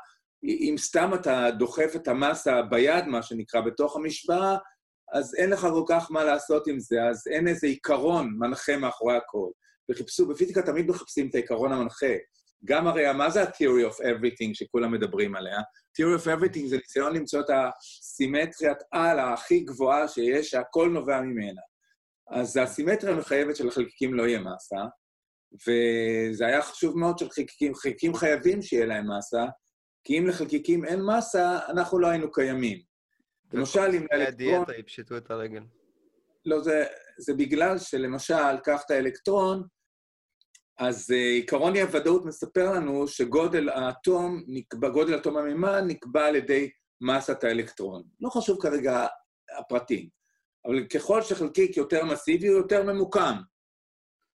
אם 0.45 0.75
סתם 0.79 1.11
אתה 1.15 1.51
דוחף 1.59 1.93
את 1.97 2.09
המסה 2.09 2.63
ביד, 2.63 3.07
מה 3.07 3.23
שנקרא, 3.23 3.61
בתוך 3.61 3.97
המשוואה, 3.97 4.57
אז 5.13 5.35
אין 5.35 5.51
לך 5.51 5.61
כל 5.61 5.85
כך 5.89 6.11
מה 6.11 6.25
לעשות 6.25 6.67
עם 6.67 6.81
זה, 6.81 7.05
אז 7.05 7.27
אין 7.29 7.49
איזה 7.49 7.67
עיקרון 7.67 8.35
מנחה 8.39 8.77
מאחורי 8.77 9.17
הכל. 9.17 9.49
וחיפשו, 9.91 10.27
בפיזיקה 10.27 10.63
תמיד 10.63 10.87
מחפשים 10.87 11.29
את 11.29 11.35
העיקרון 11.35 11.73
המנחה. 11.73 12.15
גם 12.65 12.87
הרי, 12.87 13.13
מה 13.13 13.31
זה 13.31 13.43
ה-theory 13.43 13.93
of 13.93 14.01
everything 14.01 14.55
שכולם 14.55 14.93
מדברים 14.93 15.37
עליה? 15.37 15.59
theory 15.99 16.21
of 16.21 16.25
everything 16.25 16.67
זה 16.67 16.77
ניסיון 16.77 17.17
למצוא 17.17 17.41
את 17.41 17.51
הסימטריית 17.51 18.79
על 18.91 19.19
הכי 19.19 19.61
גבוהה 19.61 20.09
שיש, 20.09 20.51
שהכל 20.51 20.89
נובע 20.89 21.21
ממנה. 21.21 21.61
אז 22.31 22.57
הסימטריה 22.57 23.15
המחייבת 23.15 23.57
של 23.57 23.69
החלקיקים 23.69 24.15
לא 24.15 24.23
יהיה 24.23 24.41
מסה, 24.41 24.85
וזה 25.53 26.47
היה 26.47 26.63
חשוב 26.63 26.99
מאוד 26.99 27.19
שלחלקיקים, 27.19 27.75
חלקיקים 27.75 28.15
חייבים 28.15 28.63
שיהיה 28.63 28.87
להם 28.87 29.19
מסה, 29.19 29.45
כי 30.04 30.19
אם 30.19 30.26
לחלקיקים 30.26 30.85
אין 30.85 31.02
מסה, 31.02 31.59
אנחנו 31.69 31.99
לא 31.99 32.07
היינו 32.07 32.33
קיימים. 32.33 32.78
למשל, 33.52 33.80
אם 33.80 34.07
לאלקטרון... 34.12 34.26
הדיאטה 34.26 34.76
יפשטו 34.76 35.16
את 35.16 35.30
הרגל. 35.30 35.62
לא, 36.45 36.61
זה, 36.61 36.85
זה 37.19 37.35
בגלל 37.35 37.78
שלמשל, 37.78 38.59
קח 38.64 38.83
את 38.87 38.90
האלקטרון, 38.90 39.62
אז 40.78 41.11
uh, 41.11 41.14
עיקרון 41.14 41.76
אי-הוודאות 41.76 42.25
מספר 42.25 42.73
לנו 42.73 43.09
שגודל 43.09 43.69
האטום, 43.69 44.42
נקבע, 44.47 44.88
גודל 44.88 45.16
אטום 45.16 45.37
המימן 45.37 45.87
נקבע 45.87 46.26
על 46.26 46.37
ידי 46.37 46.71
מסת 47.00 47.45
האלקטרון. 47.45 48.02
לא 48.21 48.30
חשוב 48.30 48.62
כרגע 48.62 49.07
הפרטים, 49.59 50.09
אבל 50.66 50.87
ככל 50.87 51.23
שחלקיק 51.23 51.76
יותר 51.76 52.04
מסיבי, 52.04 52.47
הוא 52.47 52.59
יותר 52.59 52.83
ממוקם. 52.83 53.35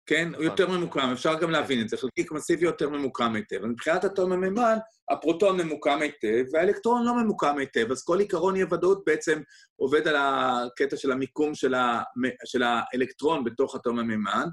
כן? 0.05 0.31
הוא 0.35 0.43
יותר 0.43 0.67
ממוקם, 0.67 1.09
אפשר 1.13 1.39
גם 1.39 1.49
להבין 1.49 1.81
את 1.81 1.89
זה. 1.89 1.97
חלקיק 1.97 2.31
מסיבי 2.31 2.65
יותר 2.65 2.89
ממוקם 2.89 3.35
היטב. 3.35 3.65
מבחינת 3.65 4.05
אטום 4.05 4.31
המימן, 4.31 4.77
הפרוטון 5.09 5.61
ממוקם 5.61 5.99
היטב, 6.01 6.43
והאלקטרון 6.53 7.05
לא 7.05 7.15
ממוקם 7.15 7.57
היטב, 7.57 7.91
אז 7.91 8.03
כל 8.03 8.19
עיקרון 8.19 8.55
אי-הוודאות 8.55 9.03
בעצם 9.05 9.41
עובד 9.75 10.07
על 10.07 10.15
הקטע 10.19 10.97
של 10.97 11.11
המיקום 11.11 11.55
של, 11.55 11.73
ה... 11.73 12.01
של 12.45 12.63
האלקטרון 12.63 13.43
בתוך 13.43 13.75
אטום 13.75 13.99
המימן, 13.99 14.47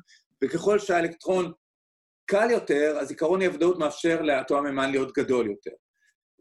וככל 0.44 0.78
שהאלקטרון 0.78 1.52
קל 2.26 2.50
יותר, 2.50 2.96
אז 3.00 3.10
עיקרון 3.10 3.40
אי-הוודאות 3.40 3.78
מאפשר 3.78 4.22
לאטום 4.22 4.58
המימן 4.58 4.90
להיות 4.90 5.12
גדול 5.12 5.46
יותר. 5.46 5.70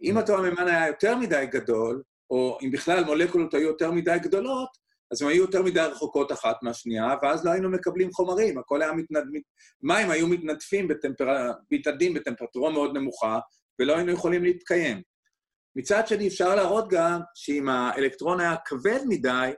אם 0.04 0.18
אטום 0.18 0.40
המימן 0.40 0.68
היה 0.68 0.88
יותר 0.88 1.16
מדי 1.16 1.46
גדול, 1.52 2.04
או 2.30 2.58
אם 2.62 2.72
בכלל 2.72 3.04
מולקולות 3.04 3.54
היו 3.54 3.68
יותר 3.68 3.92
מדי 3.92 4.18
גדולות, 4.22 4.89
אז 5.12 5.22
הם 5.22 5.28
היו 5.28 5.42
יותר 5.42 5.64
מדי 5.64 5.80
רחוקות 5.80 6.32
אחת 6.32 6.58
מהשנייה, 6.64 7.16
ואז 7.22 7.46
לא 7.46 7.52
היינו 7.52 7.70
מקבלים 7.70 8.12
חומרים, 8.12 8.58
הכל 8.58 8.82
היה 8.82 8.94
מתנד... 8.94 9.24
מים 9.82 10.12
היו 10.12 10.28
מתנדפים, 10.28 10.88
בטמפר... 10.88 11.52
מתאדים 11.72 12.14
בטמפרטורה 12.14 12.72
מאוד 12.72 12.98
נמוכה, 12.98 13.40
ולא 13.80 13.96
היינו 13.96 14.12
יכולים 14.12 14.44
להתקיים. 14.44 15.02
מצד 15.76 16.08
שני, 16.08 16.28
אפשר 16.28 16.56
להראות 16.56 16.90
גם 16.90 17.20
שאם 17.36 17.70
האלקטרון 17.70 18.40
היה 18.40 18.56
כבד 18.66 19.00
מדי, 19.08 19.52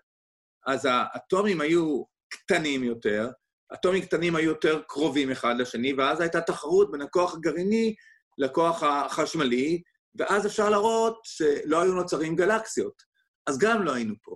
אז 0.68 0.88
האטומים 0.92 1.62
היו 1.62 2.04
קטנים 2.30 2.84
יותר, 2.84 3.30
אטומים 3.74 4.02
קטנים 4.02 4.36
היו 4.36 4.50
יותר 4.50 4.82
קרובים 4.88 5.32
אחד 5.32 5.56
לשני, 5.58 5.94
ואז 5.94 6.22
הייתה 6.22 6.42
תחרות 6.42 6.92
בין 6.92 7.02
הכוח 7.02 7.34
הגרעיני 7.36 7.96
לכוח 8.38 8.84
החשמלי, 8.84 9.82
ואז 10.16 10.46
אפשר 10.46 10.70
להראות 10.70 11.20
שלא 11.24 11.82
היו 11.82 11.94
נוצרים 11.94 12.36
גלקסיות. 12.36 13.04
אז 13.48 13.60
גם 13.60 13.84
לא 13.84 13.94
היינו 13.94 14.16
פה. 14.24 14.36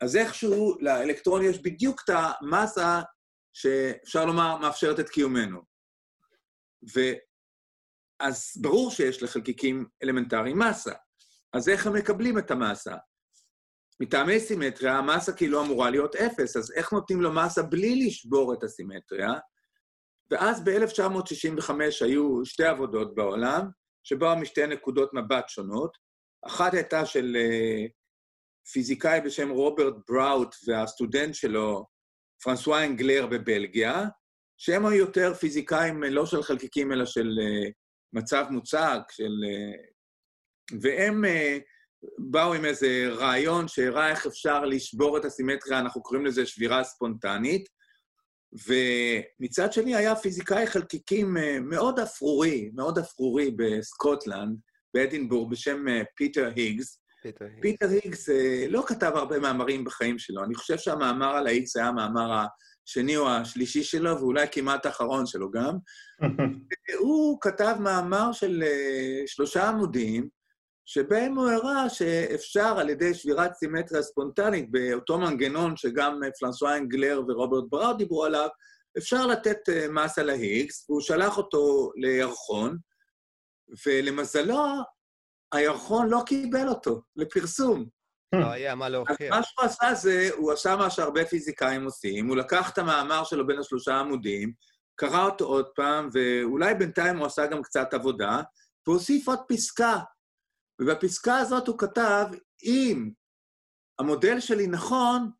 אז 0.00 0.16
איכשהו 0.16 0.76
לאלקטרון 0.80 1.42
יש 1.44 1.62
בדיוק 1.62 2.00
את 2.04 2.10
המסה 2.14 3.02
שאפשר 3.52 4.24
לומר 4.24 4.56
מאפשרת 4.56 5.00
את 5.00 5.08
קיומנו. 5.08 5.60
ואז 6.94 8.52
ברור 8.60 8.90
שיש 8.90 9.22
לחלקיקים 9.22 9.86
אלמנטריים 10.02 10.58
מסה. 10.58 10.92
אז 11.52 11.68
איך 11.68 11.86
הם 11.86 11.96
מקבלים 11.96 12.38
את 12.38 12.50
המסה? 12.50 12.94
מטעמי 14.00 14.40
סימטריה, 14.40 14.98
המסה 14.98 15.32
כאילו 15.32 15.62
אמורה 15.62 15.90
להיות 15.90 16.16
אפס, 16.16 16.56
אז 16.56 16.72
איך 16.72 16.92
נותנים 16.92 17.20
לו 17.20 17.32
מסה 17.32 17.62
בלי 17.62 18.06
לשבור 18.06 18.54
את 18.54 18.62
הסימטריה? 18.62 19.32
ואז 20.30 20.64
ב-1965 20.64 21.70
היו 22.00 22.44
שתי 22.44 22.64
עבודות 22.64 23.14
בעולם, 23.14 23.68
שבאו 24.04 24.36
משתי 24.36 24.66
נקודות 24.66 25.14
מבט 25.14 25.48
שונות. 25.48 25.96
אחת 26.46 26.74
הייתה 26.74 27.06
של 27.06 27.36
uh, 27.36 27.90
פיזיקאי 28.72 29.20
בשם 29.20 29.50
רוברט 29.50 29.94
בראוט 30.08 30.54
והסטודנט 30.66 31.34
שלו, 31.34 31.86
פרנסואה 32.42 32.84
אנגלר 32.84 33.26
בבלגיה, 33.26 34.04
שהם 34.56 34.86
היו 34.86 34.98
יותר 34.98 35.34
פיזיקאים 35.34 36.02
לא 36.02 36.26
של 36.26 36.42
חלקיקים, 36.42 36.92
אלא 36.92 37.06
של 37.06 37.28
uh, 37.28 37.72
מצב 38.12 38.46
מוצק, 38.50 39.00
של... 39.10 39.32
Uh, 39.44 39.96
והם 40.80 41.24
uh, 41.24 41.62
באו 42.18 42.54
עם 42.54 42.64
איזה 42.64 43.08
רעיון 43.08 43.68
שהראה 43.68 44.10
איך 44.10 44.26
אפשר 44.26 44.64
לשבור 44.64 45.18
את 45.18 45.24
הסימטריה, 45.24 45.78
אנחנו 45.78 46.02
קוראים 46.02 46.26
לזה 46.26 46.46
שבירה 46.46 46.84
ספונטנית, 46.84 47.68
ומצד 48.66 49.72
שני 49.72 49.96
היה 49.96 50.16
פיזיקאי 50.16 50.66
חלקיקים 50.66 51.36
מאוד 51.62 52.00
אפרורי, 52.00 52.70
מאוד 52.74 52.98
אפרורי 52.98 53.50
בסקוטלנד, 53.50 54.58
באדינבורג, 54.94 55.50
בשם 55.50 55.84
פיטר 56.16 56.50
היגס, 56.56 57.00
פיטר 57.26 57.44
היגס. 57.44 57.60
פיטר 57.62 57.88
היגס 57.88 58.28
לא 58.68 58.84
כתב 58.86 59.12
הרבה 59.14 59.38
מאמרים 59.38 59.84
בחיים 59.84 60.18
שלו. 60.18 60.44
אני 60.44 60.54
חושב 60.54 60.78
שהמאמר 60.78 61.36
על 61.36 61.46
ה-X 61.46 61.70
היה 61.76 61.86
המאמר 61.86 62.46
השני 62.86 63.16
או 63.16 63.28
השלישי 63.30 63.82
שלו, 63.82 64.18
ואולי 64.20 64.46
כמעט 64.52 64.86
האחרון 64.86 65.26
שלו 65.26 65.50
גם. 65.50 65.76
הוא 66.98 67.38
כתב 67.40 67.76
מאמר 67.80 68.32
של 68.32 68.62
uh, 68.62 69.26
שלושה 69.26 69.68
עמודים, 69.68 70.28
שבהם 70.84 71.38
הוא 71.38 71.48
הראה 71.48 71.88
שאפשר 71.88 72.78
על 72.78 72.90
ידי 72.90 73.14
שבירת 73.14 73.54
סימטריה 73.54 74.02
ספונטנית, 74.02 74.70
באותו 74.70 75.18
מנגנון 75.18 75.76
שגם 75.76 76.20
פרנסואה 76.38 76.76
אנגלר 76.76 77.22
ורוברט 77.28 77.64
בראוט 77.70 77.98
דיברו 77.98 78.24
עליו, 78.24 78.48
אפשר 78.98 79.26
לתת 79.26 79.58
מס 79.90 80.18
על 80.18 80.30
ה-X, 80.30 80.84
והוא 80.88 81.00
שלח 81.00 81.38
אותו 81.38 81.90
לירחון, 81.96 82.78
ולמזלו, 83.86 84.64
הירחון 85.52 86.08
לא 86.08 86.22
קיבל 86.26 86.68
אותו 86.68 87.02
לפרסום. 87.16 87.86
לא 88.34 88.46
היה 88.50 88.74
מה 88.74 88.88
להוכיח. 88.88 89.20
אז 89.20 89.38
מה 89.38 89.42
שהוא 89.42 89.64
עשה 89.64 89.94
זה, 89.94 90.28
הוא 90.36 90.52
עשה 90.52 90.76
מה 90.76 90.90
שהרבה 90.90 91.26
פיזיקאים 91.26 91.84
עושים, 91.84 92.28
הוא 92.28 92.36
לקח 92.36 92.70
את 92.70 92.78
המאמר 92.78 93.24
שלו 93.24 93.46
בין 93.46 93.58
השלושה 93.58 93.94
עמודים, 93.94 94.52
קרא 94.94 95.24
אותו 95.24 95.44
עוד 95.44 95.66
פעם, 95.74 96.08
ואולי 96.12 96.74
בינתיים 96.74 97.16
הוא 97.16 97.26
עשה 97.26 97.46
גם 97.46 97.62
קצת 97.62 97.94
עבודה, 97.94 98.40
והוסיף 98.86 99.28
עוד 99.28 99.38
פסקה. 99.48 99.98
ובפסקה 100.80 101.38
הזאת 101.38 101.68
הוא 101.68 101.78
כתב, 101.78 102.26
אם 102.64 103.10
המודל 103.98 104.40
שלי 104.40 104.66
נכון, 104.66 105.30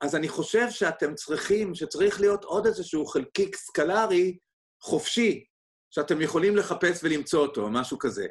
אז 0.00 0.16
אני 0.16 0.28
חושב 0.28 0.70
שאתם 0.70 1.14
צריכים, 1.14 1.74
שצריך 1.74 2.20
להיות 2.20 2.44
עוד 2.44 2.66
איזשהו 2.66 3.06
חלקיק 3.06 3.56
סקלרי 3.56 4.38
חופשי, 4.82 5.44
שאתם 5.90 6.20
יכולים 6.20 6.56
לחפש 6.56 7.04
ולמצוא 7.04 7.40
אותו, 7.46 7.70
משהו 7.70 7.98
כזה. 7.98 8.26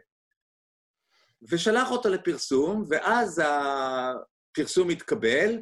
ושלח 1.51 1.91
אותו 1.91 2.09
לפרסום, 2.09 2.83
ואז 2.89 3.41
הפרסום 3.45 4.89
התקבל, 4.89 5.59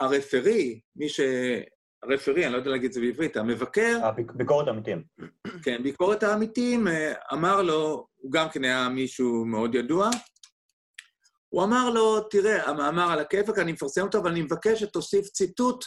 הרפרי, 0.00 0.80
מי 0.96 1.08
ש... 1.08 1.20
הרפרי, 2.02 2.44
אני 2.44 2.52
לא 2.52 2.58
יודע 2.58 2.70
להגיד 2.70 2.86
את 2.86 2.92
זה 2.92 3.00
בעברית, 3.00 3.36
המבקר... 3.36 4.00
ביקורת 4.34 4.66
העמיתים. 4.66 5.04
כן, 5.64 5.82
ביקורת 5.82 6.22
העמיתים, 6.22 6.88
אה, 6.88 7.12
אמר 7.32 7.62
לו, 7.62 8.06
הוא 8.16 8.32
גם 8.32 8.48
כן 8.48 8.64
היה 8.64 8.88
מישהו 8.88 9.44
מאוד 9.44 9.74
ידוע, 9.74 10.10
הוא 11.48 11.64
אמר 11.64 11.90
לו, 11.90 12.20
תראה, 12.20 12.68
המאמר 12.68 13.10
על 13.12 13.18
הכיפק, 13.18 13.58
אני 13.58 13.72
מפרסם 13.72 14.02
אותו, 14.02 14.18
אבל 14.18 14.30
אני 14.30 14.42
מבקש 14.42 14.80
שתוסיף 14.80 15.26
ציטוט 15.26 15.84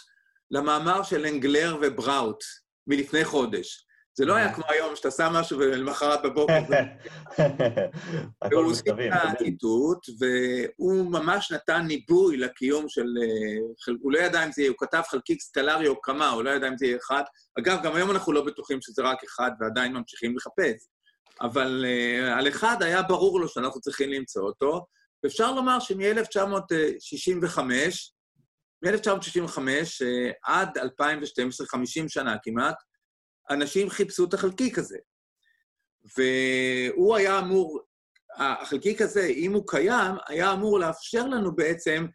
למאמר 0.52 1.04
של 1.04 1.26
אנגלר 1.26 1.78
ובראוט 1.82 2.44
מלפני 2.88 3.26
חודש. 3.26 3.86
זה 4.20 4.26
לא 4.26 4.36
היה 4.36 4.54
כמו 4.54 4.64
היום, 4.68 4.96
שאתה 4.96 5.12
שם 5.12 5.34
משהו 5.34 5.60
ולמחרת 5.60 6.22
בבוקר. 6.24 6.54
והוא 8.52 8.64
הוסיף 8.64 8.88
את 8.88 9.14
הציטוט, 9.14 10.06
והוא 10.20 11.12
ממש 11.12 11.52
נתן 11.52 11.82
ניבוי 11.88 12.38
לקיום 12.38 12.90
של... 12.90 13.06
אה, 13.22 13.58
הוא 14.02 14.12
לא 14.12 14.20
ידע 14.20 14.46
אם 14.46 14.52
זה 14.52 14.62
יהיה, 14.62 14.70
הוא 14.70 14.78
כתב 14.80 15.02
חלקיק 15.10 15.42
סטלרי 15.42 15.88
או 15.88 16.02
כמה, 16.02 16.30
הוא 16.30 16.44
לא 16.44 16.50
ידע 16.50 16.68
אם 16.68 16.78
זה 16.78 16.86
יהיה 16.86 16.98
אחד. 16.98 17.24
אגב, 17.60 17.84
גם 17.84 17.96
היום 17.96 18.12
אנחנו 18.12 18.34
לא 18.34 18.46
בטוחים 18.46 18.82
שזה 18.82 19.02
רק 19.02 19.24
אחד 19.24 19.52
ועדיין 19.60 19.94
ממשיכים 19.94 20.36
לחפש. 20.38 20.88
אבל 21.42 21.86
uh, 21.86 22.38
על 22.38 22.48
אחד 22.48 22.84
היה 22.84 23.02
ברור 23.02 23.40
לו 23.40 23.48
שאנחנו 23.48 23.82
צריכים 23.82 24.10
למצוא 24.12 24.44
אותו, 24.44 24.86
ואפשר 25.24 25.52
לומר 25.52 25.80
שמ-1965, 25.80 27.60
מ-1965 28.84 29.58
uh, 29.58 30.34
עד 30.44 30.78
2012, 30.78 31.68
50 31.68 32.10
שנה 32.10 32.36
כמעט, 32.44 32.76
אנשים 33.50 33.90
חיפשו 33.90 34.26
את 34.26 34.34
החלקיק 34.34 34.78
הזה. 34.80 34.98
והוא 36.18 37.16
היה 37.16 37.40
אמור, 37.40 37.80
החלקיק 38.36 39.02
הזה, 39.02 39.26
אם 39.26 39.54
הוא 39.54 39.64
קיים, 39.68 40.16
היה 40.28 40.54
אמור 40.54 40.80
לאפשר 40.80 41.28
לנו 41.28 41.56
בעצם 41.56 42.06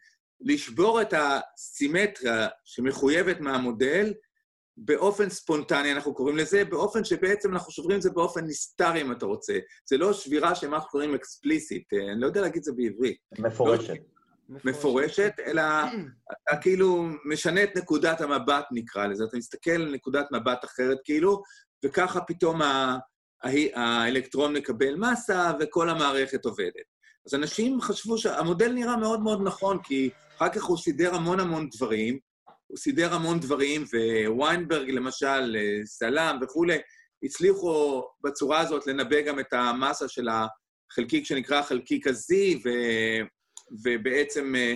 לשבור 0.41 1.01
את 1.01 1.13
הסימטריה 1.17 2.47
שמחויבת 2.63 3.39
מהמודל 3.39 4.13
באופן 4.77 5.29
ספונטני, 5.29 5.91
אנחנו 5.91 6.13
קוראים 6.13 6.37
לזה, 6.37 6.65
באופן 6.65 7.03
שבעצם 7.03 7.53
אנחנו 7.53 7.71
שוברים 7.71 7.97
את 7.97 8.01
זה 8.01 8.09
באופן 8.09 8.45
נסתר, 8.45 9.01
אם 9.01 9.11
אתה 9.11 9.25
רוצה. 9.25 9.59
זה 9.85 9.97
לא 9.97 10.13
שבירה 10.13 10.55
שמה 10.55 10.75
אנחנו 10.75 10.89
קוראים 10.89 11.15
אקספליסיט, 11.15 11.93
אני 11.93 12.21
לא 12.21 12.25
יודע 12.25 12.41
להגיד 12.41 12.57
את 12.57 12.63
זה 12.63 12.71
בעברית. 12.71 13.17
מפורשת. 13.39 13.89
לא, 13.89 13.95
מפורשת, 14.49 15.31
אלא 15.45 15.61
אתה 16.31 16.57
כאילו 16.61 17.05
משנה 17.25 17.63
את 17.63 17.77
נקודת 17.77 18.21
המבט, 18.21 18.65
נקרא 18.71 19.05
לזה. 19.07 19.23
אתה 19.23 19.37
מסתכל 19.37 19.71
על 19.71 19.91
נקודת 19.91 20.31
מבט 20.31 20.65
אחרת, 20.65 20.97
כאילו, 21.03 21.41
וככה 21.85 22.21
פתאום 22.21 22.61
ה- 22.61 22.97
האלקטרון 23.73 24.53
מקבל 24.53 24.95
מסה 24.95 25.51
וכל 25.59 25.89
המערכת 25.89 26.45
עובדת. 26.45 26.95
אז 27.27 27.33
אנשים 27.35 27.81
חשבו 27.81 28.17
שהמודל 28.17 28.71
נראה 28.71 28.97
מאוד 28.97 29.21
מאוד 29.21 29.41
נכון, 29.43 29.79
כי 29.83 30.09
אחר 30.37 30.49
כך 30.49 30.63
הוא 30.63 30.77
סידר 30.77 31.15
המון 31.15 31.39
המון 31.39 31.69
דברים, 31.75 32.19
הוא 32.67 32.77
סידר 32.77 33.13
המון 33.13 33.39
דברים, 33.39 33.83
וויינברג 34.27 34.89
למשל, 34.89 35.55
סלאם 35.85 36.35
וכולי, 36.41 36.77
הצליחו 37.23 38.03
בצורה 38.23 38.59
הזאת 38.59 38.87
לנבא 38.87 39.21
גם 39.21 39.39
את 39.39 39.53
המסה 39.53 40.07
של 40.07 40.27
החלקיק 40.91 41.25
שנקרא 41.25 41.61
חלקיק 41.61 42.07
ה-Z. 42.07 42.33
ובעצם 43.83 44.55
אה, 44.55 44.75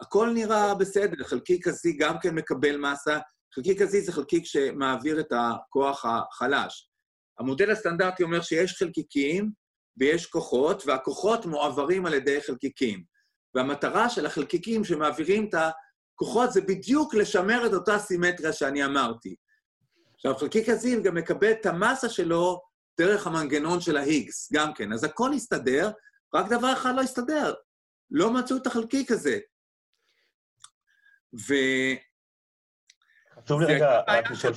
הכל 0.00 0.30
נראה 0.34 0.74
בסדר. 0.74 1.24
חלקיק 1.24 1.68
ה-Z 1.68 1.96
גם 1.98 2.18
כן 2.18 2.34
מקבל 2.34 2.76
מסה. 2.76 3.18
חלקיק 3.54 3.80
ה-Z 3.80 4.00
זה 4.00 4.12
חלקיק 4.12 4.46
שמעביר 4.46 5.20
את 5.20 5.32
הכוח 5.32 6.04
החלש. 6.04 6.90
המודל 7.38 7.70
הסטנדרטי 7.70 8.22
אומר 8.22 8.40
שיש 8.40 8.72
חלקיקים 8.78 9.50
ויש 9.96 10.26
כוחות, 10.26 10.82
והכוחות 10.86 11.46
מועברים 11.46 12.06
על 12.06 12.14
ידי 12.14 12.40
חלקיקים. 12.40 13.04
והמטרה 13.54 14.08
של 14.08 14.26
החלקיקים 14.26 14.84
שמעבירים 14.84 15.48
את 15.48 15.54
הכוחות 15.54 16.52
זה 16.52 16.60
בדיוק 16.60 17.14
לשמר 17.14 17.66
את 17.66 17.72
אותה 17.72 17.98
סימטריה 17.98 18.52
שאני 18.52 18.84
אמרתי. 18.84 19.34
עכשיו, 20.14 20.34
חלקיק 20.38 20.68
הזיל 20.68 21.00
גם 21.00 21.14
מקבל 21.14 21.50
את 21.50 21.66
המסה 21.66 22.08
שלו 22.08 22.60
דרך 23.00 23.26
המנגנון 23.26 23.80
של 23.80 23.96
ההיגס, 23.96 24.52
גם 24.52 24.74
כן. 24.74 24.92
אז 24.92 25.04
הכל 25.04 25.32
הסתדר, 25.32 25.90
רק 26.34 26.48
דבר 26.48 26.72
אחד 26.72 26.94
לא 26.96 27.00
הסתדר. 27.00 27.54
לא 28.10 28.32
מצאו 28.32 28.56
את 28.56 28.66
החלקיק 28.66 29.10
הזה. 29.10 29.38
ו... 31.34 31.54
חשוב 33.44 33.60
לי 33.60 33.74
רגע 33.74 34.00
רק 34.08 34.30
לשאול... 34.30 34.52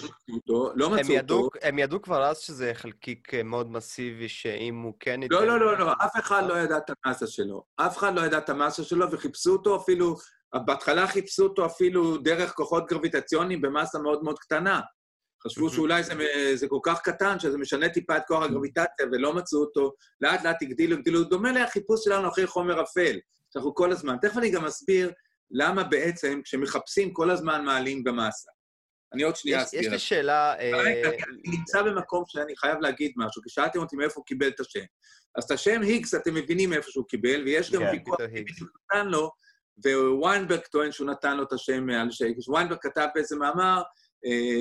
לא 0.75 0.89
מצאו 0.89 1.19
אותו. 1.19 1.49
הם 1.61 1.79
ידעו 1.79 2.01
כבר 2.01 2.23
אז 2.23 2.39
שזה 2.39 2.71
חלקיק 2.73 3.33
אה, 3.33 3.43
מאוד 3.43 3.71
מסיבי, 3.71 4.29
שאם 4.29 4.81
הוא 4.81 4.93
כן... 4.99 5.19
לא, 5.29 5.47
לא, 5.47 5.59
לא, 5.59 5.77
לא, 5.77 5.91
אף 5.91 6.19
אחד 6.19 6.43
לא 6.47 6.53
ידע 6.53 6.77
את 6.77 6.91
המסה 7.05 7.27
שלו. 7.27 7.63
אף 7.75 7.97
אחד 7.97 8.15
לא 8.15 8.21
ידע 8.21 8.37
את 8.37 8.49
המסה 8.49 8.83
שלו, 8.83 9.11
וחיפשו 9.11 9.51
אותו 9.51 9.75
אפילו, 9.81 10.15
בהתחלה 10.65 11.07
חיפשו 11.07 11.43
אותו 11.43 11.65
אפילו 11.65 12.17
דרך 12.17 12.53
כוחות 12.53 12.87
גרביטציוניים 12.87 13.61
במסה 13.61 13.99
מאוד 13.99 14.23
מאוד 14.23 14.39
קטנה. 14.39 14.81
חשבו 15.43 15.69
שאולי 15.69 16.03
זה, 16.03 16.13
זה 16.55 16.67
כל 16.67 16.79
כך 16.83 17.01
קטן, 17.01 17.39
שזה 17.39 17.57
משנה 17.57 17.89
טיפה 17.89 18.17
את 18.17 18.23
כוח 18.27 18.43
הגרביטציה, 18.43 19.05
ולא 19.11 19.33
מצאו 19.33 19.59
אותו. 19.59 19.93
לאט 20.21 20.43
לאט 20.43 20.61
הגדילו, 20.61 20.97
הגדילו. 20.97 21.23
דומה 21.23 21.51
לחיפוש 21.51 22.03
שלנו 22.03 22.29
אחרי 22.29 22.47
חומר 22.47 22.81
אפל, 22.81 23.17
שאנחנו 23.53 23.75
כל 23.75 23.91
הזמן. 23.91 24.15
תכף 24.21 24.37
אני 24.37 24.51
גם 24.51 24.65
אסביר 24.65 25.11
למה 25.51 25.83
בעצם, 25.83 26.41
כשמחפשים, 26.43 27.13
כל 27.13 27.29
הזמן 27.29 27.65
מעלים 27.65 28.03
במסה. 28.03 28.51
אני 29.13 29.23
עוד 29.23 29.35
שנייה 29.35 29.63
אסביר. 29.63 29.81
יש 29.81 29.87
לי 29.87 29.99
שאלה... 29.99 30.53
אני 30.53 31.57
נמצא 31.57 31.81
במקום 31.81 32.23
שאני 32.27 32.55
חייב 32.57 32.77
להגיד 32.79 33.11
משהו, 33.17 33.41
כי 33.41 33.49
שאלתם 33.49 33.79
אותי 33.79 33.95
מאיפה 33.95 34.13
הוא 34.15 34.25
קיבל 34.25 34.47
את 34.47 34.59
השם. 34.59 34.83
אז 35.37 35.43
את 35.43 35.51
השם 35.51 35.81
היגס 35.81 36.15
אתם 36.15 36.33
מבינים 36.33 36.69
מאיפה 36.69 36.91
שהוא 36.91 37.05
קיבל, 37.07 37.43
ויש 37.43 37.71
גם 37.71 37.81
ויכוח 37.91 38.19
מי 38.19 38.43
נתן 38.91 39.07
לו, 39.07 39.31
וויינברג 40.19 40.59
טוען 40.59 40.91
שהוא 40.91 41.07
נתן 41.07 41.37
לו 41.37 41.43
את 41.43 41.53
השם 41.53 41.89
על 41.89 42.11
שהיגס. 42.11 42.47
ויינברג 42.49 42.77
כתב 42.81 43.07
באיזה 43.15 43.35
מאמר, 43.35 43.81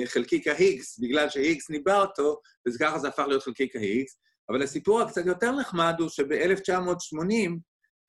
חלקיק 0.05 0.47
ההיגס, 0.47 0.99
בגלל 0.99 1.29
שהיגס 1.29 1.69
ניבא 1.69 2.01
אותו, 2.01 2.39
וככה 2.67 2.99
זה 2.99 3.07
הפך 3.07 3.25
להיות 3.27 3.43
חלקיק 3.43 3.75
ההיגס. 3.75 4.17
אבל 4.49 4.61
הסיפור 4.61 5.01
הקצת 5.01 5.25
יותר 5.25 5.51
נחמד 5.51 5.95
הוא 5.99 6.09
שב-1980, 6.09 7.51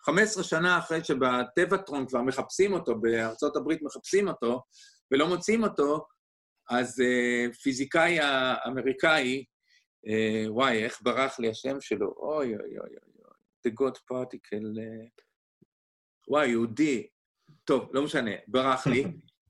15 0.07 0.45
שנה 0.45 0.79
אחרי 0.79 1.05
שבטבעטרון 1.05 2.07
כבר 2.07 2.23
מחפשים 2.23 2.73
אותו, 2.73 3.01
בארצות 3.01 3.57
הברית 3.57 3.83
מחפשים 3.83 4.29
אותו, 4.29 4.63
ולא 5.13 5.29
מוצאים 5.29 5.65
אותו, 5.65 6.07
אז 6.71 7.01
uh, 7.01 7.55
פיזיקאי 7.63 8.21
האמריקאי, 8.21 9.45
uh, 10.07 10.51
וואי, 10.51 10.85
איך 10.85 10.99
ברח 11.03 11.39
לי 11.39 11.51
השם 11.51 11.81
שלו? 11.81 12.15
אוי, 12.17 12.47
אוי, 12.47 12.57
אוי, 12.57 12.79
אוי, 12.79 12.89
The 13.69 13.71
God 13.71 13.97
Particle, 14.13 14.79
uh, 14.79 15.23
וואי, 16.29 16.49
יהודי. 16.49 17.07
טוב, 17.65 17.89
לא 17.93 18.03
משנה, 18.03 18.31
ברח 18.49 18.87
לי, 18.87 19.05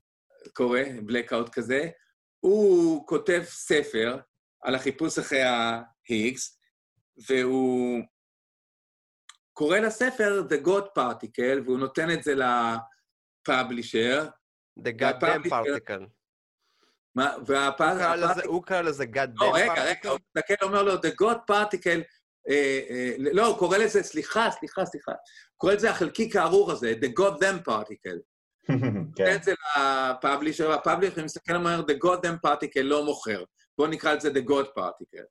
קורה, 0.57 0.83
blackout 1.09 1.49
כזה. 1.51 1.89
הוא 2.39 3.07
כותב 3.07 3.41
ספר 3.45 4.17
על 4.61 4.75
החיפוש 4.75 5.19
אחרי 5.19 5.41
ההיגס, 5.41 6.59
והוא 7.29 8.01
קורא 9.57 9.77
לספר 9.77 10.43
The 10.49 10.67
God 10.67 10.99
Particle, 10.99 11.61
והוא 11.65 11.79
נותן 11.79 12.11
את 12.11 12.23
זה 12.23 12.33
לפאבלישר. 13.47 14.27
The 14.79 15.01
Goddamn 15.01 15.49
Particle. 15.49 16.05
מה, 17.15 17.33
והפעם... 17.45 17.97
הוא 18.45 18.63
קרא 18.63 18.81
לזה 18.81 19.03
God 19.03 19.39
damn 19.39 19.45
לא, 19.45 19.51
רגע, 19.55 19.83
רגע, 19.83 20.09
הוא 20.09 20.19
מסתכל, 20.37 20.65
אומר 20.65 20.83
לו, 20.83 20.93
The 20.93 21.13
God 21.21 21.51
Particle, 21.51 22.01
לא, 23.17 23.45
הוא 23.45 23.57
קורא 23.57 23.77
לזה, 23.77 24.03
סליחה, 24.03 24.51
סליחה, 24.51 24.85
סליחה, 24.85 25.11
הוא 25.11 25.57
קורא 25.57 25.73
לזה 25.73 25.89
החלקיק 25.89 26.35
הארור 26.35 26.71
הזה, 26.71 26.93
The 27.01 27.19
God 27.19 27.39
damn 27.39 27.69
Particle. 27.69 28.19
כן. 29.17 29.37
זה 29.43 29.53
לפאבלישר, 29.77 30.69
והפאבלישר 30.69 31.23
מסתכל 31.23 31.53
ואומר, 31.53 31.79
The 31.79 32.03
God 32.05 32.25
damn 32.25 32.49
Particle 32.49 32.83
לא 32.83 33.05
מוכר. 33.05 33.43
בואו 33.77 33.89
נקרא 33.89 34.13
לזה 34.13 34.29
The 34.29 34.49
God 34.49 34.67
Particle. 34.79 35.25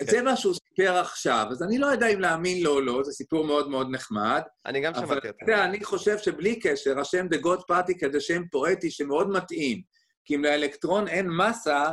זה 0.00 0.22
מה 0.22 0.36
שהוא 0.36 0.54
סיפר 0.54 0.96
עכשיו, 0.96 1.46
אז 1.50 1.62
אני 1.62 1.78
לא 1.78 1.86
יודע 1.86 2.06
אם 2.06 2.20
להאמין 2.20 2.62
לו 2.62 2.72
או 2.72 2.80
לא, 2.80 3.02
זה 3.04 3.12
סיפור 3.12 3.46
מאוד 3.46 3.70
מאוד 3.70 3.90
נחמד. 3.90 4.42
אני 4.66 4.80
גם 4.80 4.94
שמעתי 4.94 5.12
אותו. 5.12 5.20
אבל 5.20 5.28
אתה 5.28 5.52
יודע, 5.52 5.64
אני 5.64 5.84
חושב 5.84 6.18
שבלי 6.18 6.60
קשר, 6.60 7.00
השם 7.00 7.26
The 7.26 7.38
God 7.38 7.60
Particle 7.70 8.12
זה 8.12 8.20
שם 8.20 8.42
פואטי 8.50 8.90
שמאוד 8.90 9.30
מתאים. 9.30 9.82
כי 10.24 10.34
אם 10.34 10.44
לאלקטרון 10.44 11.08
אין 11.08 11.28
מסה, 11.28 11.92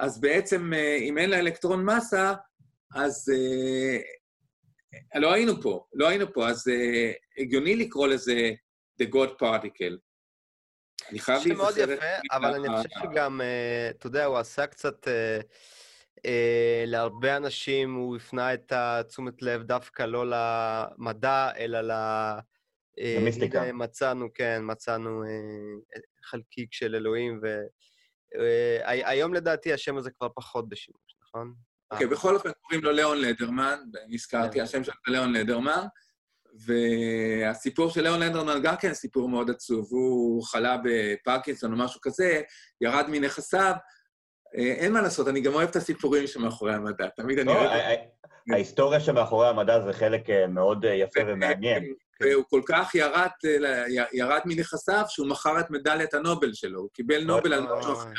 אז 0.00 0.20
בעצם 0.20 0.72
אם 1.00 1.18
אין 1.18 1.30
לאלקטרון 1.30 1.84
מסה, 1.84 2.34
אז 2.94 3.32
אה, 3.34 5.20
לא 5.20 5.32
היינו 5.32 5.62
פה, 5.62 5.84
לא 5.92 6.08
היינו 6.08 6.32
פה, 6.32 6.48
אז 6.48 6.68
אה, 6.68 7.12
הגיוני 7.38 7.76
לקרוא 7.76 8.06
לזה 8.06 8.50
The 9.02 9.06
God 9.06 9.30
Particle. 9.42 9.96
אני 11.10 11.18
חייב 11.18 11.46
להיזכר... 11.46 11.72
זה 11.72 11.86
מאוד 11.86 11.96
יפה, 11.96 12.06
אבל 12.32 12.54
אני 12.54 12.68
חושב 12.76 12.88
שגם, 13.02 13.40
אה, 13.40 13.90
אתה 13.90 14.06
יודע, 14.06 14.24
הוא 14.24 14.38
עשה 14.38 14.66
קצת... 14.66 15.08
להרבה 16.86 17.36
אנשים 17.36 17.94
הוא 17.94 18.16
הפנה 18.16 18.54
את 18.54 18.72
התשומת 18.76 19.42
לב 19.42 19.62
דווקא 19.62 20.02
לא 20.02 20.24
למדע, 20.26 21.50
אלא 21.56 21.80
ל... 21.80 21.92
למיסטיקה. 22.98 23.72
מצאנו, 23.72 24.26
כן, 24.34 24.62
מצאנו 24.64 25.22
חלקיק 26.24 26.72
של 26.72 26.94
אלוהים, 26.94 27.40
והיום 28.40 29.34
לדעתי 29.34 29.72
השם 29.72 29.96
הזה 29.96 30.10
כבר 30.10 30.28
פחות 30.34 30.68
בשימוש, 30.68 31.16
נכון? 31.22 31.54
אוקיי, 31.90 32.06
בכל 32.06 32.34
אופן 32.34 32.50
קוראים 32.60 32.84
לו 32.84 32.92
ליאון 32.92 33.20
לדרמן, 33.20 33.78
הזכרתי, 34.12 34.58
כן. 34.58 34.64
השם 34.64 34.84
שלו 34.84 34.94
ליאון 35.06 35.32
לדרמן, 35.32 35.86
והסיפור 36.66 37.90
של 37.90 38.02
ליאון 38.02 38.20
לדרמן 38.20 38.62
גם 38.62 38.76
כן 38.76 38.94
סיפור 38.94 39.28
מאוד 39.28 39.50
עצוב. 39.50 39.88
הוא 39.90 40.42
חלה 40.44 40.76
בפרקינסון 40.84 41.72
או 41.72 41.78
משהו 41.78 42.00
כזה, 42.00 42.42
ירד 42.80 43.04
מנכסיו, 43.08 43.74
אין 44.54 44.92
מה 44.92 45.02
לעשות, 45.02 45.28
אני 45.28 45.40
גם 45.40 45.54
אוהב 45.54 45.68
את 45.68 45.76
הסיפורים 45.76 46.26
שמאחורי 46.26 46.74
המדע, 46.74 47.08
תמיד 47.16 47.38
אני 47.38 47.52
אוהב... 47.52 47.70
ההיסטוריה 48.52 49.00
שמאחורי 49.00 49.48
המדע 49.48 49.80
זה 49.80 49.92
חלק 49.92 50.22
מאוד 50.48 50.84
יפה 50.94 51.20
ומעניין. 51.26 51.94
והוא 52.20 52.44
כל 52.50 52.60
כך 52.66 52.94
ירד, 52.94 53.28
ירד 54.12 54.40
מנכסיו 54.44 55.04
שהוא 55.08 55.26
מכר 55.26 55.60
את 55.60 55.70
מדליית 55.70 56.14
הנובל 56.14 56.52
שלו. 56.52 56.80
הוא 56.80 56.88
קיבל 56.92 57.24
נובל 57.24 57.52
על 57.52 57.62
משהו 57.78 57.92
אחר. 57.92 58.10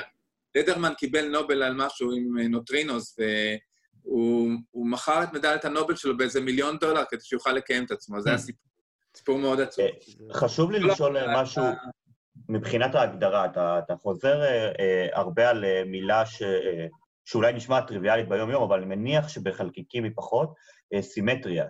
לדרמן 0.56 0.94
קיבל 0.98 1.28
נובל 1.28 1.64
על 1.64 1.74
משהו 1.74 2.12
עם 2.12 2.38
נוטרינוס, 2.38 3.18
והוא 4.06 4.88
מכר 4.88 5.24
את 5.24 5.34
מדליית 5.34 5.66
הנובל 5.66 5.96
שלו 5.96 6.18
באיזה 6.18 6.42
מיליון 6.42 6.78
דולר 6.78 7.04
כדי 7.10 7.22
שיוכל 7.24 7.52
לקיים 7.52 7.86
את 7.86 7.92
עצמו. 7.92 8.22
זה 8.22 8.30
היה 8.30 8.38
סיפור 9.18 9.40
מאוד 9.40 9.62
עצוב. 9.62 9.86
חשוב 10.34 10.72
לי 10.72 10.80
לשאול 10.80 11.18
משהו 11.36 11.64
מבחינת 12.50 12.96
ההגדרה. 12.96 13.46
אתה 13.80 13.96
חוזר 14.02 14.42
הרבה 15.14 15.50
על 15.50 15.66
מילה 15.86 16.26
ש... 16.26 16.44
שאולי 17.26 17.54
נשמעת 17.54 17.88
טריוויאלית 17.88 18.30
ביום-יום, 18.30 18.64
אבל 18.64 18.78
אני 18.78 18.96
מניח 18.96 19.28
שבחלקיקים 19.28 20.04
היא 20.04 20.12
פחות, 20.16 20.54
סימטריה, 21.02 21.66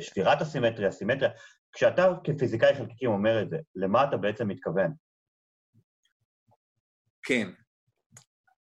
שבירת 0.00 0.40
הסימטריה, 0.40 0.90
סימטריה. 0.90 1.30
כשאתה 1.72 2.08
כפיזיקאי 2.24 2.74
חלקיקים 2.74 3.10
אומר 3.10 3.42
את 3.42 3.50
זה, 3.50 3.58
למה 3.74 4.04
אתה 4.04 4.16
בעצם 4.16 4.48
מתכוון? 4.48 4.92
כן. 7.22 7.50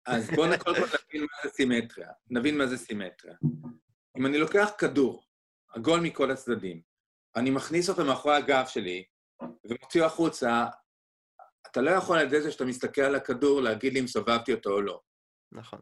אז 0.06 0.30
בואו 0.30 0.58
קודם 0.58 0.76
כל 0.76 0.96
נבין 1.08 1.20
מה 1.20 1.42
זה 1.44 1.50
סימטריה. 1.50 2.08
נבין 2.30 2.58
מה 2.58 2.66
זה 2.66 2.78
סימטריה. 2.78 3.34
אם 4.18 4.26
אני 4.26 4.38
לוקח 4.38 4.70
כדור, 4.78 5.22
עגול 5.68 6.00
מכל 6.00 6.30
הצדדים, 6.30 6.80
אני 7.36 7.50
מכניס 7.50 7.88
אותו 7.88 8.04
מאחורי 8.04 8.36
הגב 8.36 8.64
שלי, 8.66 9.04
ומוציא 9.64 10.04
החוצה, 10.04 10.66
אתה 11.70 11.80
לא 11.80 11.90
יכול 11.90 12.18
על 12.18 12.26
ידי 12.26 12.40
זה 12.40 12.50
שאתה 12.50 12.64
מסתכל 12.64 13.00
על 13.02 13.14
הכדור 13.14 13.60
להגיד 13.60 13.92
לי 13.92 14.00
אם 14.00 14.06
סובבתי 14.06 14.52
אותו 14.52 14.70
או 14.70 14.80
לא. 14.80 15.00
נכון. 15.52 15.78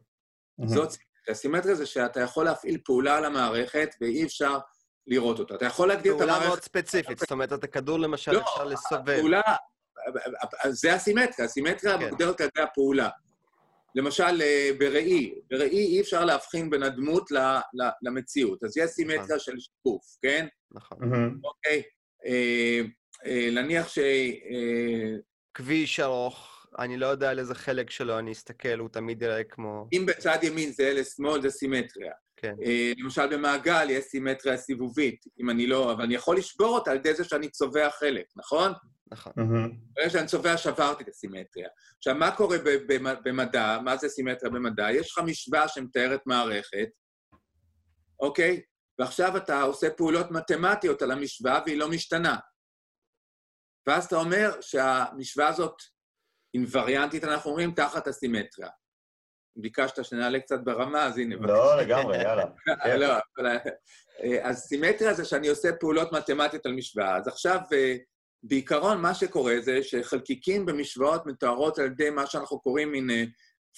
זאת 0.67 0.91
סימטריה. 0.91 1.35
סימטריה 1.35 1.75
זה 1.75 1.87
שאתה 1.87 2.21
יכול 2.21 2.45
להפעיל 2.45 2.81
פעולה 2.85 3.17
על 3.17 3.25
המערכת 3.25 3.95
ואי 4.01 4.25
אפשר 4.25 4.59
לראות 5.07 5.39
אותה. 5.39 5.55
אתה 5.55 5.65
יכול 5.65 5.89
להגדיר 5.89 6.13
את 6.13 6.19
פעולה 6.19 6.33
המערכת... 6.33 6.49
מאוד 6.49 6.63
ספציפית, 6.63 7.19
זאת 7.19 7.31
אומרת, 7.33 7.53
את 7.53 7.65
הכדור 7.65 7.99
למשל 7.99 8.33
לא, 8.33 8.41
אפשר 8.41 8.65
לסובב. 8.65 9.13
הפעולה, 9.19 9.41
זה 10.69 10.95
הסימטריה, 10.95 11.47
הסימטריה 11.49 11.99
כן. 11.99 12.09
מוגדרת 12.11 12.41
על 12.41 12.47
ידי 12.47 12.63
הפעולה. 12.63 13.09
למשל, 13.95 14.43
אה, 14.43 14.71
בראי, 14.79 15.35
בראי 15.51 15.87
אי 15.87 16.01
אפשר 16.01 16.25
להבחין 16.25 16.71
בין 16.71 16.83
הדמות 16.83 17.31
ל- 17.31 17.39
ל- 17.75 17.91
למציאות, 18.03 18.65
אז 18.65 18.77
יש 18.77 18.91
סימטריה 18.91 19.23
נכון. 19.23 19.39
של 19.39 19.59
שיקוף, 19.59 20.17
כן? 20.23 20.47
נכון. 20.73 20.99
אוקיי. 21.45 21.83
אה, 22.27 22.81
אה, 23.27 23.49
נניח 23.53 23.89
ש... 23.89 23.99
אה, 23.99 25.17
כביש 25.55 26.01
ארוך, 26.01 26.67
אני 26.79 26.97
לא 26.97 27.07
יודע 27.07 27.31
על 27.31 27.39
איזה 27.39 27.55
חלק 27.55 27.91
שלו 27.91 28.19
אני 28.19 28.33
אסתכל, 28.33 28.79
הוא 28.79 28.89
תמיד 28.89 29.23
יראה 29.23 29.45
כמו... 29.45 29.89
אם 29.93 30.07
בצד 30.07 30.39
ימין 30.43 30.73
זה 30.73 30.93
לשמאל, 30.95 31.43
זה 31.43 31.51
סימטריה. 31.51 32.13
כן, 32.37 32.55
אה, 32.65 32.93
למשל 32.99 33.37
במעגל 33.37 33.87
יש 33.91 34.05
סימטריה 34.05 34.57
סיבובית, 34.57 35.25
אם 35.41 35.51
אני 35.51 35.67
לא... 35.67 35.93
אבל 35.93 36.05
אני 36.05 36.15
יכול 36.15 36.37
לשבור 36.37 36.69
אותה 36.69 36.91
על 36.91 36.97
ידי 36.97 37.15
זה 37.15 37.25
שאני 37.25 37.49
צובע 37.49 37.91
חלק, 37.91 38.27
נכון? 38.37 38.73
נכון. 39.11 39.33
ברגע 39.97 40.11
שאני 40.11 40.27
צובע, 40.27 40.57
שברתי 40.57 41.03
את 41.03 41.09
הסימטריה. 41.09 41.69
עכשיו, 41.99 42.15
מה 42.15 42.31
קורה 42.31 42.57
במדע? 43.25 43.79
מה 43.85 43.97
זה 43.97 44.09
סימטריה 44.09 44.53
במדע? 44.53 44.91
יש 44.93 45.11
לך 45.11 45.19
משוואה 45.19 45.69
שמתארת 45.69 46.21
מערכת, 46.27 46.89
אוקיי? 48.21 48.61
ועכשיו 48.99 49.37
אתה 49.37 49.63
עושה 49.63 49.91
פעולות 49.91 50.31
מתמטיות 50.31 51.03
על 51.03 51.11
המשוואה 51.11 51.61
והיא 51.67 51.79
לא 51.79 51.89
משתנה. 51.91 52.37
ואז 53.87 54.05
אתה 54.05 54.17
אומר 54.17 54.61
שהמשוואה 54.61 55.49
הזאת 55.49 55.75
אינווריאנטית, 56.55 57.25
אנחנו 57.25 57.51
אומרים, 57.51 57.71
תחת 57.71 58.07
הסימטריה. 58.07 58.69
ביקשת 59.57 60.05
שנעלה 60.05 60.41
קצת 60.41 60.61
ברמה, 60.65 61.07
אז 61.07 61.19
הנה. 61.19 61.37
לא, 61.37 61.77
לגמרי, 61.83 62.17
יאללה. 62.23 62.45
לא. 62.99 63.15
אה, 64.23 64.49
אז 64.49 64.59
סימטריה 64.59 65.15
זה 65.15 65.25
שאני 65.25 65.49
עושה 65.49 65.69
פעולות 65.81 66.13
מתמטיות 66.13 66.67
על 66.67 66.73
משוואה. 66.73 67.17
אז 67.17 67.29
עכשיו, 67.29 67.61
אה, 67.73 67.97
בעיקרון, 68.43 69.01
מה 69.01 69.15
שקורה 69.15 69.55
זה 69.61 69.83
שחלקיקים 69.83 70.67
במשוואות 70.67 71.27
מתוארות 71.27 71.79
על 71.79 71.87
ידי 71.87 72.11
מה 72.11 72.27
שאנחנו 72.27 72.61
קוראים 72.61 72.93
מין 72.93 73.11
אה, 73.11 73.25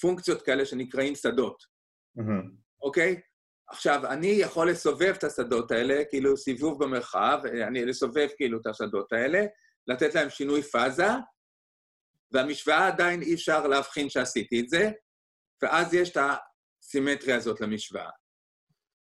פונקציות 0.01 0.41
כאלה 0.41 0.65
שנקראים 0.65 1.15
שדות, 1.15 1.63
אוקיי? 2.81 3.21
עכשיו, 3.69 4.05
אני 4.05 4.27
יכול 4.27 4.69
לסובב 4.69 5.13
את 5.17 5.23
השדות 5.23 5.71
האלה, 5.71 6.03
כאילו 6.09 6.37
סיבוב 6.37 6.83
במרחב, 6.83 7.39
אני 7.67 7.85
לסובב 7.85 8.27
כאילו 8.37 8.59
את 8.61 8.67
השדות 8.67 9.13
האלה, 9.13 9.45
לתת 9.87 10.15
להם 10.15 10.29
שינוי 10.29 10.63
פאזה, 10.63 11.07
והמשוואה 12.31 12.87
עדיין 12.87 13.21
אי 13.21 13.33
אפשר 13.33 13.67
להבחין 13.67 14.09
שעשיתי 14.09 14.59
את 14.59 14.69
זה, 14.69 14.91
ואז 15.61 15.93
יש 15.93 16.09
את 16.09 16.17
הסימטריה 16.83 17.35
הזאת 17.35 17.61
למשוואה. 17.61 18.09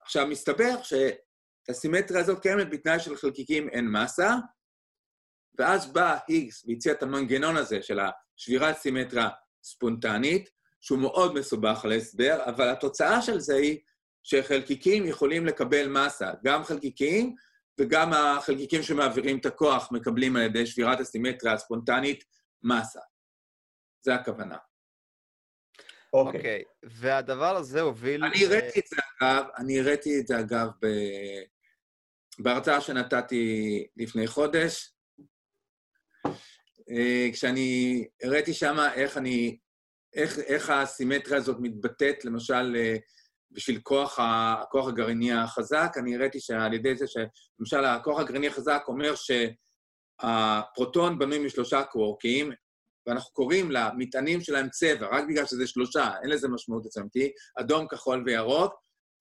עכשיו, 0.01 0.27
מסתבר 0.27 0.75
שהסימטריה 0.83 2.19
הזאת 2.19 2.41
קיימת 2.41 2.69
בתנאי 2.69 2.99
של 2.99 3.15
חלקיקים 3.15 3.69
אין 3.69 3.87
מסה, 3.87 4.35
ואז 5.59 5.93
בא 5.93 6.17
היגס 6.27 6.65
והציע 6.67 6.93
את 6.93 7.03
המנגנון 7.03 7.57
הזה 7.57 7.81
של 7.81 7.99
השבירת 7.99 8.77
סימטריה 8.77 9.29
ספונטנית, 9.63 10.49
שהוא 10.81 10.99
מאוד 10.99 11.33
מסובך 11.33 11.85
להסבר, 11.89 12.43
אבל 12.45 12.69
התוצאה 12.69 13.21
של 13.21 13.39
זה 13.39 13.55
היא 13.55 13.79
שחלקיקים 14.23 15.05
יכולים 15.05 15.45
לקבל 15.45 15.87
מסה, 15.87 16.31
גם 16.43 16.63
חלקיקים 16.63 17.35
וגם 17.79 18.13
החלקיקים 18.13 18.83
שמעבירים 18.83 19.37
את 19.37 19.45
הכוח 19.45 19.91
מקבלים 19.91 20.35
על 20.35 20.41
ידי 20.41 20.65
שבירת 20.65 20.99
הסימטריה 20.99 21.53
הספונטנית 21.53 22.23
מסה. 22.63 22.99
זה 24.01 24.15
הכוונה. 24.15 24.57
אוקיי. 26.13 26.39
אוקיי, 26.39 26.63
והדבר 26.83 27.55
הזה 27.55 27.81
הוביל... 27.81 28.25
אני 28.25 28.45
הראיתי 28.45 28.79
את 28.79 28.87
זה, 28.87 28.95
אגב, 29.21 29.45
אני 29.57 29.79
הראיתי 29.79 30.19
את 30.19 30.27
זה, 30.27 30.39
אגב, 30.39 30.67
ב... 30.81 30.87
בהרצאה 32.39 32.81
שנתתי 32.81 33.87
לפני 33.97 34.27
חודש, 34.27 34.93
אה, 36.89 37.27
כשאני 37.33 38.07
הראיתי 38.23 38.53
שם 38.53 38.77
איך 38.95 39.17
אני, 39.17 39.57
איך, 40.13 40.39
איך 40.39 40.69
הסימטריה 40.69 41.37
הזאת 41.37 41.57
מתבטאת, 41.59 42.25
למשל, 42.25 42.75
אה, 42.75 42.95
בשביל 43.51 43.79
כוח, 43.83 44.19
הכוח 44.21 44.87
הגרעיני 44.87 45.33
החזק, 45.33 45.91
אני 45.97 46.15
הראיתי 46.15 46.39
שעל 46.39 46.73
ידי 46.73 46.95
זה 46.95 47.05
שלמשל 47.07 47.85
הכוח 47.85 48.19
הגרעיני 48.19 48.47
החזק 48.47 48.81
אומר 48.87 49.13
שהפרוטון 50.21 51.19
בנוי 51.19 51.45
משלושה 51.45 51.83
קוורקים, 51.83 52.51
ואנחנו 53.07 53.33
קוראים 53.33 53.71
למטענים 53.71 54.41
שלהם 54.41 54.69
צבע, 54.69 55.07
רק 55.11 55.23
בגלל 55.29 55.45
שזה 55.45 55.67
שלושה, 55.67 56.11
אין 56.21 56.29
לזה 56.29 56.47
משמעות 56.47 56.85
אצלמתי, 56.85 57.31
אדום, 57.59 57.87
כחול 57.87 58.23
וירוק, 58.25 58.73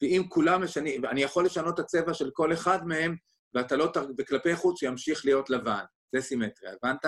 ואם 0.02 0.22
כולם 0.28 0.64
משנים, 0.64 1.02
ואני 1.02 1.22
יכול 1.22 1.44
לשנות 1.44 1.74
את 1.74 1.84
הצבע 1.84 2.14
של 2.14 2.30
כל 2.32 2.52
אחד 2.52 2.86
מהם, 2.86 3.16
ואתה 3.54 3.76
לא, 3.76 3.92
וכלפי 4.18 4.56
חוץ 4.56 4.82
הוא 4.82 4.90
ימשיך 4.90 5.24
להיות 5.24 5.50
לבן. 5.50 5.84
זה 6.14 6.20
סימטריה, 6.20 6.72
הבנת? 6.82 7.04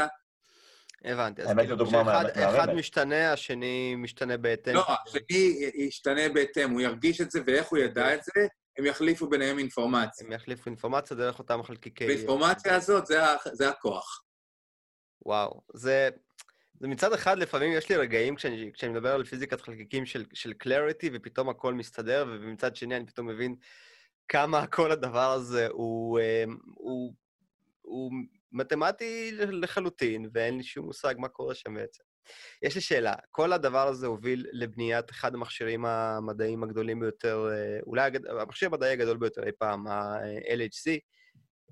הבנתי. 1.04 1.42
אז 1.42 1.48
האמת 1.48 1.60
כאילו, 1.60 1.76
זו 1.78 1.84
דוגמה 1.84 2.02
כשאחד- 2.02 2.40
מהממת. 2.40 2.54
אחד 2.54 2.74
משתנה, 2.74 3.32
השני 3.32 3.94
משתנה 3.98 4.36
בהתאם. 4.36 4.74
לא, 4.74 4.84
השני 5.06 5.70
ישתנה 5.74 6.28
בהתאם, 6.28 6.70
הוא 6.70 6.80
ירגיש 6.80 7.20
את 7.20 7.30
זה, 7.30 7.40
ואיך 7.46 7.66
הוא 7.68 7.78
ידע 7.78 8.14
את 8.14 8.20
זה, 8.24 8.46
הם 8.78 8.86
יחליפו 8.86 9.28
ביניהם 9.28 9.58
אינפורמציה. 9.58 10.26
הם 10.26 10.32
יחליפו 10.32 10.70
אינפורמציה 10.70 11.16
דרך 11.16 11.38
אותם 11.38 11.62
חלקיקי... 11.62 12.06
והאינפורמציה 12.06 12.76
הזאת, 12.76 13.06
זה 13.52 13.68
הכוח. 13.68 14.22
וואו, 15.26 15.60
זה... 15.74 16.08
זה 16.80 16.88
מצד 16.88 17.12
אחד, 17.12 17.38
לפעמים 17.38 17.72
יש 17.72 17.88
לי 17.88 17.96
רגעים 17.96 18.36
כשאני, 18.36 18.70
כשאני 18.74 18.92
מדבר 18.92 19.14
על 19.14 19.24
פיזיקת 19.24 19.60
חלקיקים 19.60 20.06
של, 20.06 20.24
של 20.34 20.52
קלריטי, 20.52 21.10
ופתאום 21.12 21.48
הכל 21.48 21.74
מסתדר, 21.74 22.26
ומצד 22.28 22.76
שני 22.76 22.96
אני 22.96 23.06
פתאום 23.06 23.26
מבין 23.26 23.54
כמה 24.28 24.66
כל 24.66 24.92
הדבר 24.92 25.32
הזה 25.32 25.66
הוא, 25.70 26.18
אה, 26.20 26.44
הוא, 26.74 27.14
הוא 27.82 28.12
מתמטי 28.52 29.30
לחלוטין, 29.32 30.30
ואין 30.34 30.56
לי 30.56 30.62
שום 30.62 30.86
מושג 30.86 31.14
מה 31.18 31.28
קורה 31.28 31.54
שם 31.54 31.74
בעצם. 31.74 32.02
יש 32.62 32.74
לי 32.74 32.80
שאלה, 32.80 33.14
כל 33.30 33.52
הדבר 33.52 33.88
הזה 33.88 34.06
הוביל 34.06 34.46
לבניית 34.52 35.10
אחד 35.10 35.34
המכשירים 35.34 35.84
המדעיים 35.84 36.62
הגדולים 36.62 37.00
ביותר, 37.00 37.48
אה, 37.52 37.80
אולי. 37.86 38.10
המכשיר 38.28 38.68
המדעי 38.68 38.92
הגדול 38.92 39.16
ביותר 39.16 39.44
אי 39.46 39.52
פעם, 39.58 39.86
ה-LHC, 39.86 40.98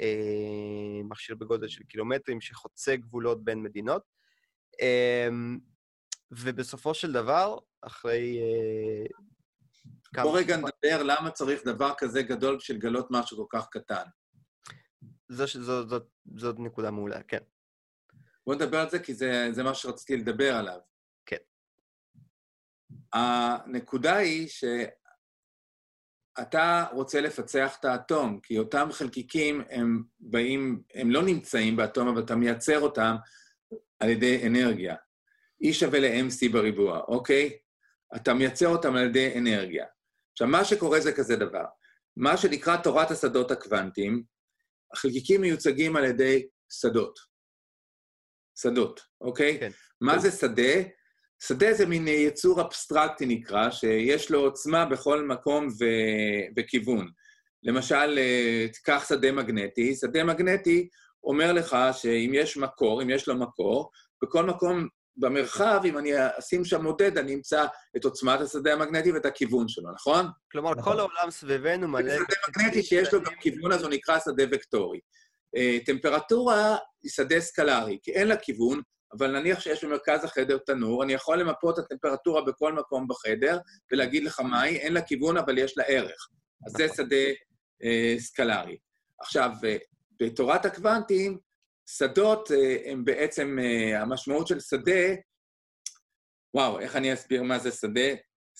אה, 0.00 1.02
מכשיר 1.04 1.36
בגודל 1.36 1.68
של 1.68 1.82
קילומטרים 1.82 2.40
שחוצה 2.40 2.96
גבולות 2.96 3.44
בין 3.44 3.62
מדינות. 3.62 4.02
ובסופו 6.30 6.94
של 6.94 7.12
דבר, 7.12 7.58
אחרי... 7.82 8.38
אה, 8.40 9.06
כמה 10.14 10.24
בוא 10.24 10.38
רגע 10.38 10.56
נדבר 10.56 11.02
למה 11.02 11.30
צריך 11.30 11.64
דבר 11.64 11.92
כזה 11.98 12.22
גדול 12.22 12.56
בשביל 12.56 12.76
לגלות 12.76 13.06
משהו 13.10 13.36
כל 13.36 13.58
כך 13.58 13.66
קטן. 13.70 14.02
זו, 15.30 15.46
זו, 15.46 15.88
זאת, 15.88 16.08
זאת 16.36 16.56
נקודה 16.58 16.90
מעולה, 16.90 17.22
כן. 17.22 17.38
בוא 18.46 18.54
נדבר 18.54 18.80
על 18.80 18.90
זה, 18.90 18.98
כי 18.98 19.14
זה, 19.14 19.48
זה 19.52 19.62
מה 19.62 19.74
שרציתי 19.74 20.16
לדבר 20.16 20.54
עליו. 20.54 20.78
כן. 21.26 21.36
הנקודה 23.12 24.16
היא 24.16 24.48
שאתה 26.38 26.86
רוצה 26.92 27.20
לפצח 27.20 27.76
את 27.80 27.84
האטום, 27.84 28.40
כי 28.40 28.58
אותם 28.58 28.88
חלקיקים 28.92 29.62
הם 29.70 30.02
באים, 30.20 30.82
הם 30.94 31.10
לא 31.10 31.22
נמצאים 31.22 31.76
באטום, 31.76 32.08
אבל 32.08 32.22
אתה 32.22 32.36
מייצר 32.36 32.80
אותם 32.80 33.16
על 34.00 34.08
ידי 34.08 34.46
אנרגיה. 34.46 34.96
E 35.64 35.72
שווה 35.72 35.98
ל-MC 36.00 36.52
בריבוע, 36.52 37.00
אוקיי? 37.00 37.58
אתה 38.16 38.34
מייצר 38.34 38.68
אותם 38.68 38.96
על 38.96 39.06
ידי 39.06 39.38
אנרגיה. 39.38 39.86
עכשיו, 40.32 40.48
מה 40.48 40.64
שקורה 40.64 41.00
זה 41.00 41.12
כזה 41.12 41.36
דבר. 41.36 41.64
מה 42.16 42.36
שנקרא 42.36 42.76
תורת 42.76 43.10
השדות 43.10 43.50
הקוונטיים, 43.50 44.24
החלקיקים 44.92 45.40
מיוצגים 45.40 45.96
על 45.96 46.04
ידי 46.04 46.46
שדות. 46.72 47.18
שדות, 48.58 49.00
אוקיי? 49.20 49.58
כן. 49.60 49.70
מה 50.00 50.18
זה 50.18 50.30
שדה? 50.30 50.82
שדה 51.42 51.72
זה 51.72 51.86
מין 51.86 52.08
יצור 52.08 52.60
אבסטרקטי 52.60 53.26
נקרא, 53.26 53.70
שיש 53.70 54.30
לו 54.30 54.40
עוצמה 54.40 54.84
בכל 54.86 55.22
מקום 55.26 55.68
ו... 55.68 55.84
וכיוון. 56.56 57.10
למשל, 57.62 58.18
אה, 58.18 58.66
תיקח 58.72 59.04
שדה 59.08 59.32
מגנטי, 59.32 59.94
שדה 59.94 60.24
מגנטי 60.24 60.88
אומר 61.24 61.52
לך 61.52 61.76
שאם 61.92 62.30
יש 62.34 62.56
מקור, 62.56 63.02
אם 63.02 63.10
יש 63.10 63.28
לו 63.28 63.36
מקור, 63.36 63.90
בכל 64.22 64.46
מקום 64.46 64.88
במרחב, 65.20 65.80
אם 65.84 65.98
אני 65.98 66.12
אשים 66.38 66.64
שם 66.64 66.82
מודד, 66.82 67.18
אני 67.18 67.34
אמצא 67.34 67.66
את 67.96 68.04
עוצמת 68.04 68.40
השדה 68.40 68.72
המגנטי 68.72 69.12
ואת 69.12 69.26
הכיוון 69.26 69.68
שלו, 69.68 69.92
נכון? 69.92 70.26
כלומר, 70.52 70.70
נכון. 70.70 70.92
כל 70.92 71.00
העולם 71.00 71.30
סביבנו 71.30 71.88
מלא... 71.88 72.14
שדה 72.14 72.24
מגנטי 72.48 72.82
שיש 72.82 73.14
לו 73.14 73.22
גם 73.22 73.32
כיוון, 73.40 73.72
אז 73.72 73.82
הוא 73.82 73.90
נקרא 73.90 74.18
שדה 74.18 74.44
וקטורי. 74.52 75.00
אה, 75.56 75.78
טמפרטורה 75.86 76.76
היא 77.02 77.10
שדה 77.10 77.40
סקלרי, 77.40 77.98
כי 78.02 78.12
אין 78.12 78.28
לה 78.28 78.36
כיוון, 78.36 78.80
אבל 79.18 79.40
נניח 79.40 79.60
שיש 79.60 79.84
במרכז 79.84 80.24
החדר 80.24 80.58
תנור, 80.58 81.04
אני 81.04 81.12
יכול 81.12 81.40
למפות 81.40 81.78
את 81.78 81.84
הטמפרטורה 81.84 82.42
בכל 82.42 82.72
מקום 82.72 83.08
בחדר 83.08 83.58
ולהגיד 83.92 84.24
לך 84.24 84.40
מהי, 84.40 84.76
אין 84.76 84.92
לה 84.92 85.02
כיוון, 85.02 85.36
אבל 85.36 85.58
יש 85.58 85.78
לה 85.78 85.84
ערך. 85.84 86.28
אז 86.66 86.72
זה 86.72 86.84
נכון. 86.84 86.96
שדה 86.96 87.26
אה, 87.84 88.14
סקלרי. 88.18 88.76
עכשיו, 89.20 89.50
אה, 89.64 89.76
בתורת 90.20 90.64
הקוונטים, 90.64 91.38
שדות 91.96 92.50
אה, 92.50 92.76
הם 92.92 93.04
בעצם, 93.04 93.58
אה, 93.62 94.02
המשמעות 94.02 94.46
של 94.46 94.60
שדה, 94.60 95.14
וואו, 96.54 96.80
איך 96.80 96.96
אני 96.96 97.12
אסביר 97.12 97.42
מה 97.42 97.58
זה 97.58 97.70
שדה? 97.72 98.10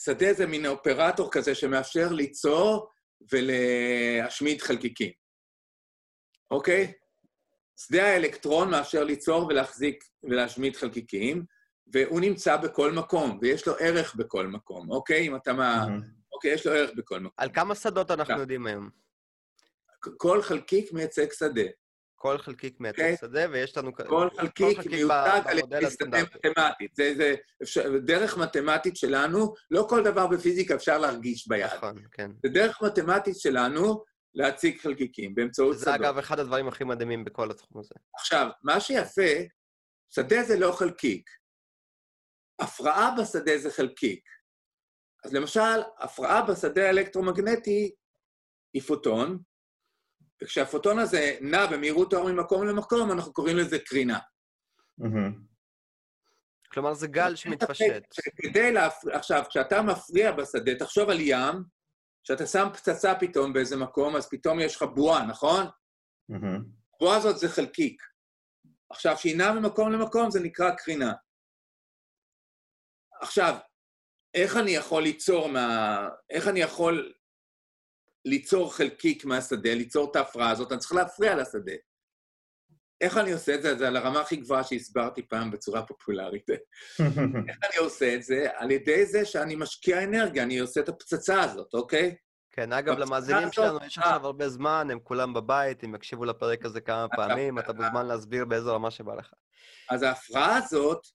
שדה 0.05 0.33
זה 0.33 0.47
מין 0.47 0.67
אופרטור 0.67 1.33
כזה 1.33 1.55
שמאפשר 1.55 2.13
ליצור 2.13 2.89
ולהשמיד 3.33 4.63
חלקיקים, 4.63 5.13
אוקיי? 6.51 6.93
שדה 7.81 8.07
האלקטרון 8.07 8.71
מאפשר 8.71 9.05
ליצור 9.05 9.47
ולהחזיק 9.47 10.05
ולהשמיד 10.23 10.77
חלקיקים, 10.77 11.45
והוא 11.93 12.21
נמצא 12.21 12.57
בכל 12.57 12.93
מקום, 12.93 13.39
ויש 13.43 13.67
לו 13.67 13.75
ערך 13.81 14.15
בכל 14.15 14.47
מקום, 14.47 14.91
אוקיי? 14.91 15.29
אם 15.29 15.37
אתה 15.37 15.53
מה... 15.53 15.87
אוקיי, 16.33 16.53
יש 16.53 16.67
לו 16.67 16.73
ערך 16.73 16.91
בכל 16.97 17.21
מקום. 17.21 17.35
על 17.37 17.51
כמה 17.53 17.75
שדות 17.75 18.11
אנחנו 18.11 18.41
יודעים 18.41 18.67
היום? 18.67 18.91
כל 20.17 20.43
חלקיק 20.43 20.93
מייצג 20.93 21.33
שדה. 21.33 21.63
כל 22.23 22.39
חלקיק 22.39 22.81
מייצג 22.81 23.13
okay. 23.15 23.21
שדה, 23.21 23.47
ויש 23.51 23.77
לנו... 23.77 23.93
כל 24.09 24.29
חלקיק 24.37 24.87
מיוצג 24.87 25.41
על 25.45 25.59
ידי 25.59 25.91
שדה 25.91 26.19
מתמטית. 26.23 26.95
זה, 26.95 27.15
זה 27.17 27.35
אפשר, 27.63 27.99
דרך 27.99 28.39
מתמטית 28.39 28.97
שלנו, 28.97 29.55
לא 29.71 29.87
כל 29.89 30.05
דבר 30.05 30.27
בפיזיקה 30.27 30.75
אפשר 30.75 30.99
להרגיש 30.99 31.49
ביד. 31.49 31.71
נכון, 31.77 31.95
כן. 32.13 32.31
זה 32.43 32.49
דרך 32.49 32.83
מתמטית 32.83 33.39
שלנו 33.39 34.05
להציג 34.35 34.81
חלקיקים 34.81 35.35
באמצעות 35.35 35.75
שדות. 35.75 35.85
זה 35.85 35.95
אגב 35.95 36.19
אחד 36.19 36.39
הדברים 36.41 36.69
הכי 36.69 36.85
מדהימים 36.85 37.25
בכל 37.25 37.51
התחום 37.51 37.81
הזה. 37.81 37.95
עכשיו, 38.15 38.49
מה 38.63 38.81
שיפה, 38.81 39.33
שדה 40.11 40.43
זה 40.43 40.59
לא 40.59 40.73
חלקיק. 40.73 41.31
הפרעה 42.61 43.15
בשדה 43.21 43.59
זה 43.59 43.71
חלקיק. 43.71 44.25
אז 45.25 45.35
למשל, 45.35 45.81
הפרעה 45.99 46.43
בשדה 46.43 46.87
האלקטרומגנטי 46.87 47.95
היא 48.75 48.83
פוטון, 48.83 49.39
וכשהפוטון 50.43 50.99
הזה 50.99 51.37
נע 51.41 51.67
במהירות 51.67 52.13
האור 52.13 52.33
ממקום 52.33 52.67
למקום, 52.67 53.13
אנחנו 53.13 53.33
קוראים 53.33 53.57
לזה 53.57 53.79
קרינה. 53.79 54.19
כלומר, 56.73 56.95
זה 56.95 57.07
גל 57.07 57.37
שמתפשט. 57.37 58.15
כדי 58.37 58.73
להפריע, 58.73 59.17
עכשיו, 59.17 59.45
כשאתה 59.49 59.83
מפריע 59.83 60.33
בשדה, 60.33 60.75
תחשוב 60.79 61.11
על 61.11 61.21
ים, 61.21 61.65
כשאתה 62.25 62.47
שם 62.47 62.69
פצצה 62.73 63.15
פתאום 63.15 63.53
באיזה 63.53 63.77
מקום, 63.77 64.17
אז 64.17 64.29
פתאום 64.31 64.61
יש 64.61 64.77
לך 64.77 64.83
בועה, 64.83 65.27
נכון? 65.27 65.67
הבועה 66.31 67.17
הזאת 67.17 67.39
זה 67.39 67.49
חלקיק. 67.49 68.03
עכשיו, 68.91 69.17
שהיא 69.17 69.37
נעה 69.37 69.53
ממקום 69.53 69.93
למקום, 69.93 70.31
זה 70.31 70.41
נקרא 70.41 70.71
קרינה. 70.71 71.13
עכשיו, 73.21 73.57
איך 74.35 74.57
אני 74.57 74.71
יכול 74.71 75.03
ליצור 75.03 75.49
מה... 75.49 76.09
איך 76.31 76.49
אני 76.49 76.61
יכול 76.61 77.13
ליצור 78.25 78.75
חלקיק 78.75 79.25
מהשדה, 79.25 79.75
ליצור 79.75 80.11
את 80.11 80.17
ההפרעה 80.17 80.51
הזאת, 80.51 80.73
אני 80.73 80.81
צריך 80.81 80.93
להפריע 80.93 81.37
לשדה. 81.37 81.73
איך 83.01 83.17
אני 83.17 83.33
עושה 83.33 83.55
את 83.55 83.63
זה? 83.63 83.77
זה 83.77 83.89
על 83.89 83.97
הרמה 83.97 84.21
הכי 84.21 84.37
גבוהה 84.37 84.65
שהסברתי 84.65 85.29
פעם 85.29 85.51
בצורה 85.51 85.87
פופולרית. 85.87 86.51
איך 87.49 87.59
אני 87.65 87.77
עושה 87.79 88.15
את 88.15 88.23
זה? 88.23 88.47
על 88.55 88.71
ידי 88.71 89.07
זה 89.07 89.25
שאני 89.25 89.57
משקיע 89.57 90.05
אנרגיה, 90.05 90.43
אני 90.43 90.59
עושה 90.59 90.81
את 90.81 90.89
הפצצה 90.89 91.41
הזאת, 91.41 91.75
אוקיי? 91.75 92.17
כן, 92.53 92.73
אגב, 92.73 92.99
למאזינים 92.99 93.53
שלנו 93.53 93.79
יש 93.87 93.99
עכשיו 93.99 94.27
הרבה 94.27 94.49
זמן, 94.49 94.89
הם 94.91 95.01
כולם 95.01 95.35
בבית, 95.35 95.85
הם 95.85 95.95
יקשיבו 95.95 96.25
לפרק 96.25 96.65
הזה 96.65 96.81
כמה 96.81 97.07
פעמים, 97.17 97.59
אתה 97.59 97.73
מוזמן 97.73 98.07
להסביר 98.07 98.45
באיזו 98.45 98.75
רמה 98.75 98.91
שבא 98.91 99.15
לך. 99.15 99.33
אז 99.91 100.03
ההפרעה 100.03 100.57
הזאת 100.57 101.07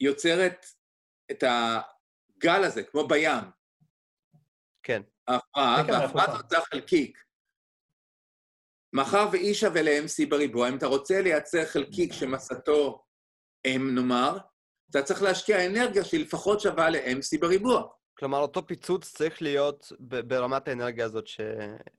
יוצרת 0.00 0.66
את 1.30 1.44
הגל 1.46 2.64
הזה, 2.64 2.82
כמו 2.82 3.08
בים. 3.08 3.44
כן. 4.84 5.02
ההפרעה, 5.28 5.82
וההפרעה 5.88 6.32
הזאת 6.32 6.50
זה 6.50 6.58
החלקיק. 6.58 7.18
מאחר 8.92 9.28
ו-E 9.32 9.54
שווה 9.54 9.82
ל-MC 9.82 10.28
בריבוע, 10.28 10.68
אם 10.68 10.76
אתה 10.76 10.86
רוצה 10.86 11.22
לייצר 11.22 11.64
חלקיק 11.66 12.12
שמסתו 12.12 13.04
M 13.66 13.80
נאמר, 13.94 14.38
אתה 14.90 15.02
צריך 15.02 15.22
להשקיע 15.22 15.66
אנרגיה 15.66 16.04
שהיא 16.04 16.20
לפחות 16.20 16.60
שווה 16.60 16.90
ל-MC 16.90 17.40
בריבוע. 17.40 17.82
כלומר, 18.18 18.38
אותו 18.38 18.66
פיצוץ 18.66 19.12
צריך 19.12 19.42
להיות 19.42 19.92
ברמת 20.00 20.68
האנרגיה 20.68 21.04
הזאת 21.04 21.26
ש... 21.26 21.40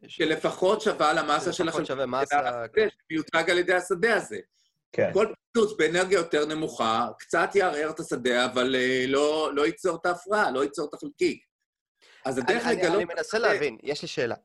שלפחות 0.08 0.82
שווה 0.82 1.14
למסה 1.14 1.54
של 1.54 1.70
החלקיק. 1.70 1.88
שווה 1.88 2.06
מסה... 2.06 2.36
שמיוצג 3.08 3.50
על 3.50 3.58
ידי 3.58 3.74
השדה 3.74 4.16
הזה. 4.16 4.38
כן. 4.92 5.10
כל 5.14 5.28
פיצוץ 5.54 5.78
באנרגיה 5.78 6.18
יותר 6.18 6.46
נמוכה, 6.46 7.08
קצת 7.20 7.50
יערער 7.56 7.90
את 7.90 8.00
השדה, 8.00 8.46
אבל 8.46 8.76
uh, 8.76 9.08
לא, 9.08 9.52
לא 9.56 9.66
ייצור 9.66 9.96
את 9.96 10.06
ההפרעה, 10.06 10.52
לא 10.52 10.64
ייצור 10.64 10.90
את 10.90 10.94
החלקיק. 10.94 11.44
אז 12.26 12.38
הדרך 12.38 12.66
לגלות... 12.66 12.86
אני, 12.86 12.96
אני 12.96 13.06
מנסה 13.06 13.40
להבין, 13.40 13.78
יש 13.84 14.02
לי 14.02 14.08
שאלה. 14.08 14.36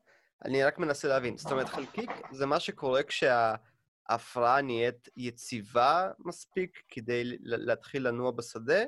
אני 0.45 0.63
רק 0.63 0.77
מנסה 0.77 1.07
להבין. 1.07 1.37
זאת 1.37 1.51
אומרת, 1.51 1.69
חלקיק 1.69 2.11
זה 2.31 2.45
מה 2.45 2.59
שקורה 2.59 3.01
כשההפרעה 3.03 4.61
נהיית 4.61 5.09
יציבה 5.17 6.11
מספיק 6.19 6.81
כדי 6.89 7.21
להתחיל 7.41 8.07
לנוע 8.07 8.31
בשדה? 8.31 8.83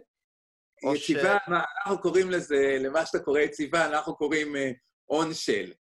יציבה, 0.96 1.38
ש... 1.46 1.50
מה, 1.50 1.64
אנחנו 1.86 2.02
קוראים 2.02 2.32
לזה, 2.32 2.78
למה 2.80 3.06
שאתה 3.06 3.20
קורא 3.20 3.40
יציבה, 3.40 3.86
אנחנו 3.86 4.16
קוראים 4.16 4.56
און 5.10 5.32
uh, 5.32 5.34
של, 5.34 5.74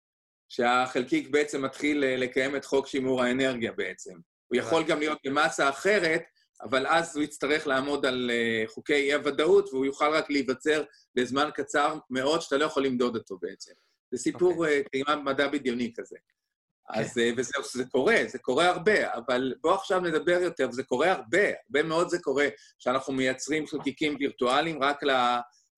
שהחלקיק 0.48 1.28
בעצם 1.28 1.64
מתחיל 1.64 2.02
uh, 2.04 2.20
לקיים 2.20 2.56
את 2.56 2.64
חוק 2.64 2.86
שימור 2.86 3.22
האנרגיה 3.22 3.72
בעצם. 3.72 4.14
הוא 4.46 4.58
יכול 4.58 4.84
גם 4.84 4.98
להיות 4.98 5.18
במסה 5.24 5.68
אחרת, 5.68 6.22
אבל 6.62 6.86
אז 6.86 7.16
הוא 7.16 7.24
יצטרך 7.24 7.66
לעמוד 7.66 8.06
על 8.06 8.30
uh, 8.30 8.70
חוקי 8.70 8.94
אי-הוודאות, 8.94 9.68
והוא 9.68 9.86
יוכל 9.86 10.10
רק 10.14 10.30
להיווצר 10.30 10.82
בזמן 11.14 11.50
קצר 11.54 11.98
מאוד, 12.10 12.40
שאתה 12.40 12.56
לא 12.56 12.64
יכול 12.64 12.84
למדוד 12.84 13.16
אותו 13.16 13.38
בעצם. 13.42 13.72
זה 14.10 14.18
סיפור 14.18 14.52
okay. 14.52 14.56
אוקיי. 14.56 14.82
uh, 14.86 14.88
טעימה 14.92 15.16
מדע 15.16 15.48
בדיוני 15.48 15.92
כזה. 15.96 16.16
Okay. 16.16 16.98
אז 16.98 17.18
uh, 17.18 17.20
וזה 17.36 17.52
זה 17.72 17.84
קורה, 17.84 18.16
זה 18.26 18.38
קורה 18.38 18.68
הרבה, 18.68 19.14
אבל 19.14 19.54
בואו 19.60 19.74
עכשיו 19.74 20.00
נדבר 20.00 20.38
יותר, 20.42 20.68
וזה 20.68 20.82
קורה 20.82 21.12
הרבה, 21.12 21.48
הרבה 21.64 21.82
מאוד 21.82 22.08
זה 22.08 22.18
קורה, 22.18 22.46
שאנחנו 22.78 23.12
מייצרים 23.12 23.66
חלקיקים 23.66 24.16
וירטואליים 24.20 24.82
רק 24.82 25.00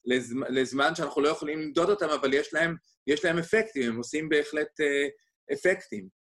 לזמן, 0.04 0.46
לזמן 0.50 0.94
שאנחנו 0.94 1.22
לא 1.22 1.28
יכולים 1.28 1.60
למדוד 1.60 1.90
אותם, 1.90 2.08
אבל 2.08 2.34
יש 2.34 2.54
להם, 2.54 2.76
יש 3.06 3.24
להם 3.24 3.38
אפקטים, 3.38 3.92
הם 3.92 3.96
עושים 3.96 4.28
בהחלט 4.28 4.80
uh, 4.80 5.54
אפקטים. 5.54 6.21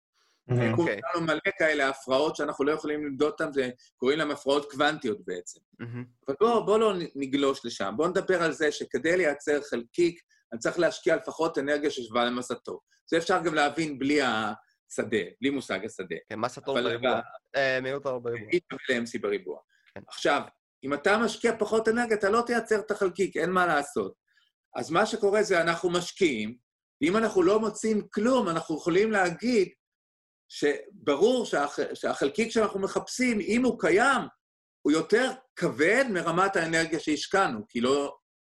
Mm-hmm. 0.49 0.75
קוראים 0.75 0.99
okay. 0.99 1.17
לנו 1.17 1.25
מלא 1.25 1.51
כאלה 1.57 1.89
הפרעות 1.89 2.35
שאנחנו 2.35 2.65
לא 2.65 2.71
יכולים 2.71 3.05
למדוד 3.05 3.31
אותן, 3.31 3.49
וקוראים 3.55 4.19
להן 4.19 4.31
הפרעות 4.31 4.71
קוונטיות 4.71 5.17
בעצם. 5.25 5.59
אבל 6.27 6.35
בואו 6.39 6.65
בוא 6.65 6.79
לא 6.79 6.93
נגלוש 7.15 7.65
לשם, 7.65 7.93
בואו 7.97 8.07
נדבר 8.07 8.43
על 8.43 8.51
זה 8.51 8.71
שכדי 8.71 9.17
לייצר 9.17 9.61
חלקיק, 9.61 10.21
אני 10.53 10.59
צריך 10.59 10.79
להשקיע 10.79 11.15
לפחות 11.15 11.57
אנרגיה 11.57 11.91
ששווה 11.91 12.25
למסתו. 12.25 12.79
זה 13.09 13.17
אפשר 13.17 13.43
גם 13.43 13.53
להבין 13.53 13.99
בלי 13.99 14.21
השדה, 14.21 15.17
בלי 15.41 15.49
מושג 15.49 15.85
השדה. 15.85 16.15
כן, 16.29 16.39
מסתו 16.39 16.73
בריבוע. 16.73 17.19
אה, 17.55 17.81
מיעוט 17.81 18.05
האור 18.05 18.19
בריבוע. 18.19 18.49
ל-MC 18.89 19.21
בריבוע. 19.21 19.59
עכשיו, 20.07 20.41
אם 20.83 20.93
אתה 20.93 21.17
משקיע 21.17 21.57
פחות 21.59 21.87
אנרגיה, 21.87 22.17
אתה 22.17 22.29
לא 22.29 22.43
תייצר 22.45 22.79
את 22.79 22.91
החלקיק, 22.91 23.37
אין 23.37 23.51
מה 23.51 23.65
לעשות. 23.65 24.13
אז 24.75 24.91
מה 24.91 25.05
שקורה 25.05 25.43
זה 25.43 25.61
אנחנו 25.61 25.89
משקיעים, 25.89 26.55
ואם 27.01 27.17
אנחנו 27.17 27.43
לא 27.43 27.59
מוצאים 27.59 28.07
כלום, 28.13 28.49
אנחנו 28.49 28.77
יכולים 28.77 29.11
להגיד 29.11 29.69
שברור 30.49 31.45
שהח... 31.45 31.79
שהחלקיק 31.93 32.51
שאנחנו 32.51 32.79
מחפשים, 32.79 33.39
אם 33.39 33.65
הוא 33.65 33.79
קיים, 33.79 34.21
הוא 34.81 34.91
יותר 34.91 35.31
כבד 35.55 36.05
מרמת 36.09 36.55
האנרגיה 36.55 36.99
שהשקענו, 36.99 37.59
כי 37.67 37.81
לא 37.81 38.17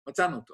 מצאנו 0.10 0.36
אותו. 0.36 0.54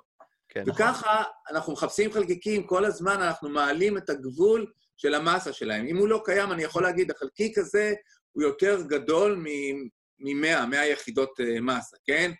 כן. 0.49 0.63
וככה 0.67 1.23
אנחנו 1.51 1.73
מחפשים 1.73 2.11
חלקיקים, 2.11 2.67
כל 2.67 2.85
הזמן 2.85 3.21
אנחנו 3.21 3.49
מעלים 3.49 3.97
את 3.97 4.09
הגבול 4.09 4.71
של 4.97 5.13
המסה 5.13 5.53
שלהם. 5.53 5.87
אם 5.87 5.97
הוא 5.97 6.07
לא 6.07 6.21
קיים, 6.25 6.51
אני 6.51 6.63
יכול 6.63 6.83
להגיד, 6.83 7.11
החלקיק 7.11 7.57
הזה 7.57 7.93
הוא 8.31 8.43
יותר 8.43 8.81
גדול 8.81 9.35
מ-100, 9.35 10.65
100 10.65 10.85
יחידות 10.85 11.39
אה, 11.39 11.61
מסה, 11.61 11.97
כן? 12.05 12.31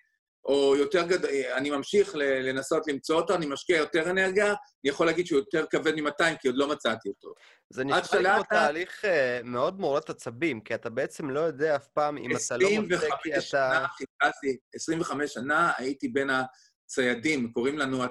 או 0.46 0.76
יותר 0.76 1.08
גדול, 1.08 1.32
אני 1.54 1.70
ממשיך 1.70 2.16
לנסות 2.16 2.88
למצוא 2.88 3.16
אותו, 3.16 3.36
אני 3.36 3.46
משקיע 3.46 3.78
יותר 3.78 4.10
אנרגיה, 4.10 4.46
אני 4.48 4.90
יכול 4.90 5.06
להגיד 5.06 5.28
שהוא 5.28 5.40
יותר 5.40 5.66
כבד 5.70 6.02
מ-200, 6.02 6.38
כי 6.42 6.48
עוד 6.48 6.58
לא 6.58 6.68
מצאתי 6.68 7.10
אותו. 7.10 7.34
זה 7.70 7.84
נשמע 7.84 8.36
כמו 8.36 8.44
תהליך 8.50 9.06
uh, 9.06 9.08
מאוד 9.44 9.80
מורת 9.80 10.10
עצבים, 10.10 10.62
כי 10.62 10.76
אתה 10.76 10.90
בעצם 10.90 11.30
לא 11.30 11.40
יודע 11.40 11.76
אף 11.76 11.88
פעם 11.88 12.18
אם 12.18 12.32
אתה 12.36 12.58
לא 12.58 12.70
מוצא 12.82 13.10
כי 13.24 13.30
אתה... 13.32 13.38
25 13.38 13.50
שנה 13.50 13.88
חיפשתי, 13.88 14.58
25 14.76 15.34
שנה 15.34 15.72
הייתי 15.78 16.08
בין 16.08 16.30
הציידים, 16.30 17.52
קוראים 17.52 17.78
לנו, 17.78 18.04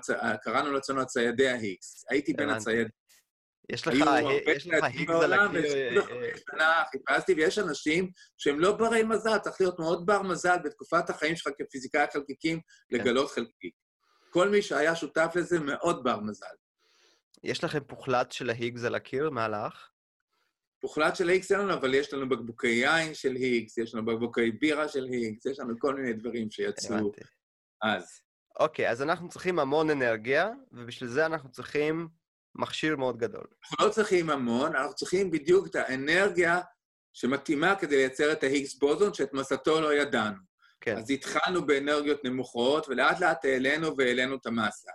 קראנו 0.43 0.73
לעצמנו 0.73 1.01
הציידי 1.01 1.49
ה-Higgs. 1.49 2.05
הייתי 2.11 2.33
בין 2.33 2.51
הציידים. 2.51 2.89
יש 3.73 3.87
לך, 3.87 3.95
יש 4.47 4.67
לך 4.67 4.85
היגס 4.85 5.15
על 5.23 5.33
הקיר... 5.33 6.03
שנה 6.51 6.83
חיפשתי, 6.91 7.35
ויש 7.35 7.59
אנשים 7.59 8.11
שהם 8.37 8.61
לא 8.61 8.73
ברי 8.73 9.03
מזל, 9.03 9.39
צריך 9.39 9.61
להיות 9.61 9.79
מאוד 9.79 10.07
בר 10.07 10.23
מזל 10.23 10.57
בתקופת 10.65 11.11
החיים 11.11 11.37
שלך 11.37 11.53
כפיזיקאי 11.59 12.07
חלקיקים 12.13 12.61
כן. 12.61 12.97
לגלות 12.97 13.31
חלקיק. 13.31 13.75
כל 14.31 14.49
מי 14.49 14.63
שהיה 14.63 14.97
שותף 14.97 15.33
לזה 15.35 15.61
מאוד 15.61 16.05
בר 16.05 16.21
מזל. 16.21 16.47
יש 17.45 17.65
לכם 17.65 17.81
פוחלט 17.87 18.33
של 18.33 18.51
ההיגס 18.51 18.85
על 18.85 18.95
הקיר 18.95 19.31
מעל 19.31 19.55
האח? 19.55 19.91
פוחלט 20.81 21.17
של 21.17 21.29
היגס 21.29 21.53
אין 21.53 21.61
לנו, 21.61 21.75
אבל 21.75 21.95
יש 21.95 22.15
לנו 22.15 22.29
בקבוקי 22.29 22.69
יין 22.69 23.15
של 23.15 23.35
היגס, 23.35 23.79
יש 23.79 23.95
לנו 23.95 24.05
בקבוקי 24.05 24.51
בירה 24.51 24.89
של 24.89 25.05
היגס, 25.05 25.47
יש 25.47 25.59
לנו 25.59 25.75
כל 25.79 25.95
מיני 25.95 26.13
דברים 26.13 26.51
שיצאו 26.51 27.13
אז. 27.83 28.21
אוקיי, 28.61 28.91
אז 28.91 29.03
אנחנו 29.03 29.29
צריכים 29.29 29.59
המון 29.59 29.91
אנרגיה, 29.91 30.51
ובשביל 30.73 31.11
זה 31.11 31.27
אנחנו 31.27 31.51
צריכים 31.51 32.09
מכשיר 32.55 32.97
מאוד 32.97 33.19
גדול. 33.19 33.47
אנחנו 33.65 33.87
לא 33.87 33.93
צריכים 33.93 34.31
המון, 34.31 34.77
אנחנו 34.77 34.95
צריכים 34.95 35.31
בדיוק 35.31 35.67
את 35.67 35.75
האנרגיה 35.75 36.61
שמתאימה 37.13 37.75
כדי 37.77 37.97
לייצר 37.97 38.33
את 38.33 38.43
ההיגס 38.43 38.75
בוזון, 38.75 39.15
שאת 39.15 39.33
מסתו 39.33 39.81
לא 39.81 39.95
ידענו. 39.95 40.39
כן. 40.81 40.97
אז 40.97 41.11
התחלנו 41.11 41.67
באנרגיות 41.67 42.25
נמוכות, 42.25 42.89
ולאט 42.89 43.21
לאט 43.21 43.45
העלינו 43.45 43.97
והעלינו 43.97 44.37
את 44.37 44.47
המסה. 44.47 44.91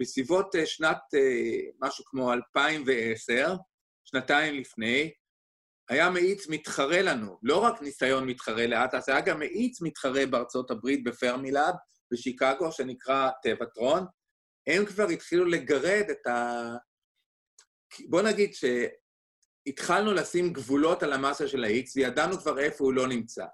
בסביבות 0.00 0.54
אה, 0.54 0.66
שנת 0.66 0.98
אה, 1.14 1.60
משהו 1.80 2.04
כמו 2.04 2.32
2010, 2.32 3.54
שנתיים 4.04 4.54
לפני, 4.54 5.12
היה 5.88 6.10
מאיץ 6.10 6.48
מתחרה 6.48 7.02
לנו, 7.02 7.38
לא 7.42 7.64
רק 7.64 7.82
ניסיון 7.82 8.26
מתחרה 8.26 8.66
לאט, 8.66 8.94
אז 8.94 9.08
היה 9.08 9.20
גם 9.20 9.38
מאיץ 9.38 9.80
מתחרה 9.80 10.26
בארצות 10.26 10.70
הברית 10.70 11.04
בפרמילאב, 11.04 11.74
בשיקגו, 12.12 12.72
שנקרא 12.72 13.30
טבעטרון. 13.42 14.06
הם 14.66 14.86
כבר 14.86 15.08
התחילו 15.08 15.44
לגרד 15.44 16.04
את 16.10 16.26
ה... 16.26 16.62
בוא 18.08 18.22
נגיד 18.22 18.50
שהתחלנו 18.54 20.12
לשים 20.12 20.52
גבולות 20.52 21.02
על 21.02 21.12
המסה 21.12 21.48
של 21.48 21.64
ה-X, 21.64 21.92
וידענו 21.96 22.38
כבר 22.38 22.58
איפה 22.58 22.84
הוא 22.84 22.92
לא 22.92 23.08
נמצא. 23.08 23.46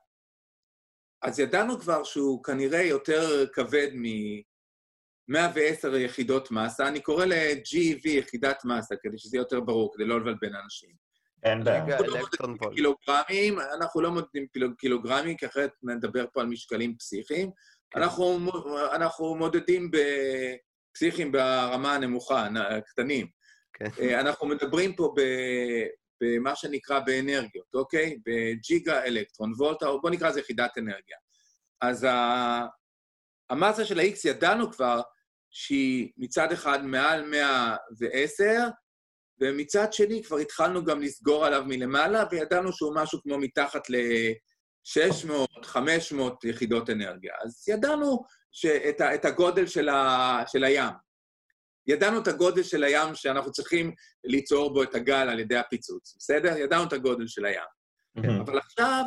אז 1.23 1.41
ידענו 1.41 1.81
כבר 1.81 2.05
שהוא 2.05 2.45
כנראה 2.45 2.83
יותר 2.83 3.47
כבד 3.53 3.89
מ-110 5.29 5.97
יחידות 5.97 6.51
מסה, 6.51 6.89
אני 6.89 7.01
קורא 7.01 7.25
ל-GEV 7.25 8.09
יחידת 8.09 8.65
מסה, 8.65 8.95
כדי 9.03 9.19
שזה 9.19 9.37
יהיה 9.37 9.41
יותר 9.43 9.61
ברור, 9.61 9.93
כדי 9.95 10.05
לא 10.05 10.21
לבלבל 10.21 10.57
אנשים. 10.65 10.91
אין 11.43 11.65
בעיה. 11.65 11.85
לא 11.87 11.95
אלקטרון 11.95 12.51
מודדים 12.51 12.57
וולט. 12.63 12.75
קילוגרמים, 12.75 13.59
אנחנו 13.61 14.01
לא 14.01 14.11
מודדים 14.11 14.47
קילוגרמים, 14.79 15.37
כי 15.37 15.47
אחרת 15.47 15.71
נדבר 15.83 16.25
פה 16.33 16.41
על 16.41 16.47
משקלים 16.47 16.97
פסיכיים. 16.97 17.51
כן. 17.91 18.01
אנחנו, 18.03 18.39
מו- 18.39 18.79
אנחנו 18.93 19.35
מודדים 19.35 19.91
בפסיכיים 19.91 21.33
ברמה 21.33 21.95
הנמוכה, 21.95 22.49
נ- 22.49 22.81
קטנים. 22.81 23.27
כן. 23.73 23.87
אה, 24.01 24.21
אנחנו 24.21 24.47
מדברים 24.47 24.93
פה 24.97 25.15
ב- 25.17 25.87
במה 26.23 26.57
שנקרא 26.57 26.99
באנרגיות, 27.01 27.75
אוקיי? 27.75 28.19
בג'יגה 28.27 29.05
אלקטרון 29.05 29.53
וולט, 29.59 29.83
או 29.83 30.01
בוא 30.03 30.11
נקרא 30.11 30.29
לזה 30.29 30.41
יחידת 30.41 30.79
אנרגיה. 30.79 31.17
אז 31.81 32.05
ה- 32.05 32.67
המסה 33.51 33.85
של 33.85 33.99
ה-X 33.99 34.29
ידענו 34.29 34.73
כבר 34.73 35.01
שהיא 35.55 36.09
מצד 36.17 36.53
אחד 36.53 36.85
מעל 36.85 37.27
110, 37.27 38.45
ומצד 39.41 39.93
שני 39.93 40.23
כבר 40.23 40.37
התחלנו 40.37 40.85
גם 40.85 41.01
לסגור 41.01 41.47
עליו 41.47 41.63
מלמעלה, 41.67 42.25
וידענו 42.31 42.73
שהוא 42.73 42.95
משהו 42.95 43.21
כמו 43.23 43.39
מתחת 43.39 43.91
ל-600, 43.91 45.63
500 45.63 46.45
יחידות 46.45 46.91
אנרגיה. 46.91 47.33
אז 47.45 47.69
ידענו 47.69 48.25
שאת 48.53 49.01
את 49.01 49.25
הגודל 49.25 49.67
של, 49.67 49.89
ה, 49.89 50.43
של 50.47 50.65
הים. 50.65 50.93
ידענו 51.87 52.23
את 52.23 52.29
הגודל 52.29 52.63
של 52.63 52.85
הים 52.85 53.15
שאנחנו 53.15 53.53
צריכים 53.53 53.93
ליצור 54.25 54.75
בו 54.75 54.83
את 54.83 54.95
הגל 54.95 55.29
על 55.29 55.41
ידי 55.41 55.57
הפיצוץ, 55.57 56.17
בסדר? 56.19 56.57
ידענו 56.57 56.85
את 56.85 56.93
הגודל 56.93 57.27
של 57.27 57.45
הים. 57.45 57.65
מהמם. 58.15 58.41
אבל 58.41 58.59
עכשיו 58.59 59.05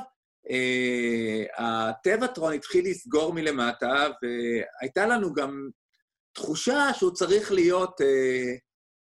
אה, 0.50 1.44
הטבעטרון 1.58 2.54
התחיל 2.54 2.86
לסגור 2.90 3.34
מלמטה, 3.34 4.08
והייתה 4.22 5.06
לנו 5.06 5.34
גם 5.34 5.70
תחושה 6.38 6.94
שהוא 6.94 7.12
צריך 7.12 7.52
להיות, 7.52 8.02
אה, 8.02 8.56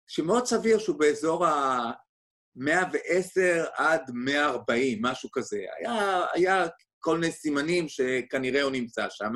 שמאוד 0.07 0.45
סביר 0.45 0.79
שהוא 0.79 0.99
באזור 0.99 1.45
ה-110 1.45 3.41
עד 3.75 4.01
140, 4.13 4.99
משהו 5.01 5.29
כזה. 5.33 5.57
היה, 5.77 6.25
היה 6.33 6.67
כל 6.99 7.17
מיני 7.17 7.31
סימנים 7.31 7.87
שכנראה 7.87 8.61
הוא 8.61 8.71
נמצא 8.71 9.07
שם, 9.09 9.33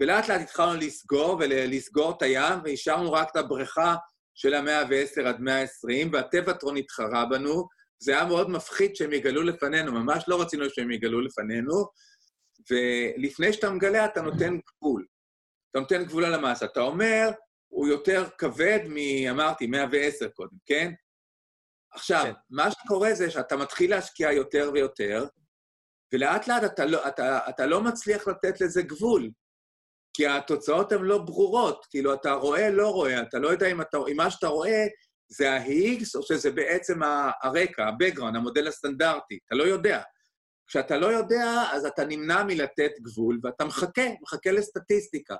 ולאט 0.00 0.28
לאט 0.28 0.40
התחלנו 0.40 0.80
לסגור 0.80 1.36
ולסגור 1.40 2.10
את 2.16 2.22
הים, 2.22 2.58
והשארנו 2.64 3.12
רק 3.12 3.28
את 3.30 3.36
הבריכה 3.36 3.96
של 4.34 4.54
ה-110 4.54 5.28
עד 5.28 5.40
120, 5.40 6.10
והטבעטרון 6.12 6.76
התחרה 6.76 7.26
בנו, 7.26 7.68
זה 7.98 8.12
היה 8.12 8.24
מאוד 8.24 8.50
מפחיד 8.50 8.96
שהם 8.96 9.12
יגלו 9.12 9.42
לפנינו, 9.42 9.92
ממש 9.92 10.24
לא 10.28 10.40
רצינו 10.40 10.70
שהם 10.70 10.90
יגלו 10.90 11.20
לפנינו, 11.20 11.84
ולפני 12.70 13.52
שאתה 13.52 13.70
מגלה, 13.70 14.04
אתה 14.04 14.22
נותן 14.22 14.58
גבול. 14.58 15.06
אתה 15.74 15.80
נותן 15.80 16.04
גבול 16.04 16.24
על 16.24 16.34
המסה. 16.34 16.64
אתה 16.64 16.80
אומר, 16.80 17.30
הוא 17.68 17.88
יותר 17.88 18.24
כבד 18.38 18.80
מ... 18.88 18.96
אמרתי, 19.30 19.66
110 19.66 20.28
קודם, 20.28 20.56
כן? 20.66 20.92
עכשיו, 21.92 22.24
כן. 22.24 22.32
מה 22.50 22.70
שקורה 22.70 23.14
זה 23.14 23.30
שאתה 23.30 23.56
מתחיל 23.56 23.90
להשקיע 23.90 24.32
יותר 24.32 24.70
ויותר, 24.74 25.26
ולאט 26.12 26.48
לאט 26.48 26.64
אתה 26.64 26.84
לא, 26.84 27.08
אתה, 27.08 27.38
אתה 27.48 27.66
לא 27.66 27.80
מצליח 27.80 28.28
לתת 28.28 28.60
לזה 28.60 28.82
גבול, 28.82 29.30
כי 30.16 30.26
התוצאות 30.26 30.92
הן 30.92 31.02
לא 31.02 31.18
ברורות. 31.18 31.86
כאילו, 31.90 32.14
אתה 32.14 32.32
רואה, 32.32 32.70
לא 32.70 32.88
רואה, 32.88 33.22
אתה 33.22 33.38
לא 33.38 33.48
יודע 33.48 33.66
אם, 33.66 33.80
אתה, 33.80 33.98
אם 34.12 34.16
מה 34.16 34.30
שאתה 34.30 34.46
רואה 34.46 34.86
זה 35.28 35.52
ה-Higgs, 35.52 36.10
או 36.14 36.22
שזה 36.22 36.50
בעצם 36.50 37.00
הרקע, 37.42 37.84
ה-background, 37.84 38.36
המודל 38.36 38.68
הסטנדרטי. 38.68 39.38
אתה 39.46 39.54
לא 39.54 39.64
יודע. 39.64 40.02
כשאתה 40.66 40.96
לא 40.96 41.06
יודע, 41.06 41.62
אז 41.72 41.86
אתה 41.86 42.04
נמנע 42.04 42.42
מלתת 42.44 42.92
גבול, 43.00 43.40
ואתה 43.42 43.64
מחכה, 43.64 44.02
מחכה 44.22 44.52
לסטטיסטיקה. 44.52 45.34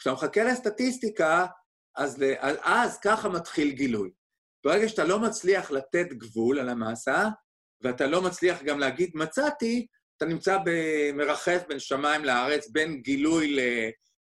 כשאתה 0.00 0.14
מחכה 0.14 0.44
לסטטיסטיקה, 0.44 1.46
אז, 1.96 2.24
אז, 2.38 2.56
אז 2.62 2.98
ככה 2.98 3.28
מתחיל 3.28 3.70
גילוי. 3.70 4.10
ברגע 4.64 4.88
שאתה 4.88 5.04
לא 5.04 5.20
מצליח 5.20 5.70
לתת 5.70 6.06
גבול 6.12 6.58
על 6.58 6.68
המסה, 6.68 7.24
ואתה 7.80 8.06
לא 8.06 8.22
מצליח 8.22 8.62
גם 8.62 8.78
להגיד 8.78 9.10
מצאתי, 9.14 9.86
אתה 10.16 10.26
נמצא 10.26 10.58
במרחף 10.64 11.62
בין 11.68 11.78
שמיים 11.78 12.24
לארץ, 12.24 12.68
בין 12.68 13.02
גילוי 13.02 13.50
ל, 13.50 13.60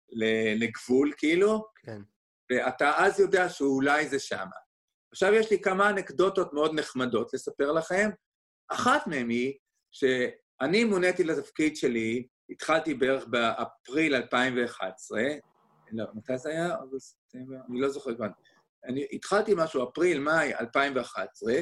ל, 0.10 0.26
לגבול, 0.64 1.14
כאילו, 1.18 1.66
כן. 1.76 2.02
ואתה 2.52 2.92
אז 2.98 3.20
יודע 3.20 3.50
שאולי 3.50 4.10
זה 4.10 4.20
שמה. 4.20 4.56
עכשיו 5.12 5.34
יש 5.34 5.52
לי 5.52 5.62
כמה 5.62 5.90
אנקדוטות 5.90 6.54
מאוד 6.54 6.72
נחמדות 6.74 7.34
לספר 7.34 7.72
לכם. 7.72 8.10
אחת 8.72 9.08
מהן 9.08 9.30
היא 9.30 9.54
שאני 9.92 10.84
מוניתי 10.84 11.24
לתפקיד 11.24 11.76
שלי, 11.76 12.28
התחלתי 12.50 12.94
בערך 12.94 13.26
באפריל 13.28 14.16
2011, 14.16 15.22
לא, 15.94 16.06
מתי 16.14 16.38
זה 16.38 16.50
היה? 16.50 16.80
אוגוסט? 16.80 17.18
אני 17.36 17.82
לא 17.82 17.90
זוכר 17.90 18.16
כבר. 18.16 18.28
אני 18.86 19.08
התחלתי 19.12 19.54
משהו, 19.58 19.90
אפריל, 19.90 20.20
מאי 20.20 20.54
2011, 20.60 21.54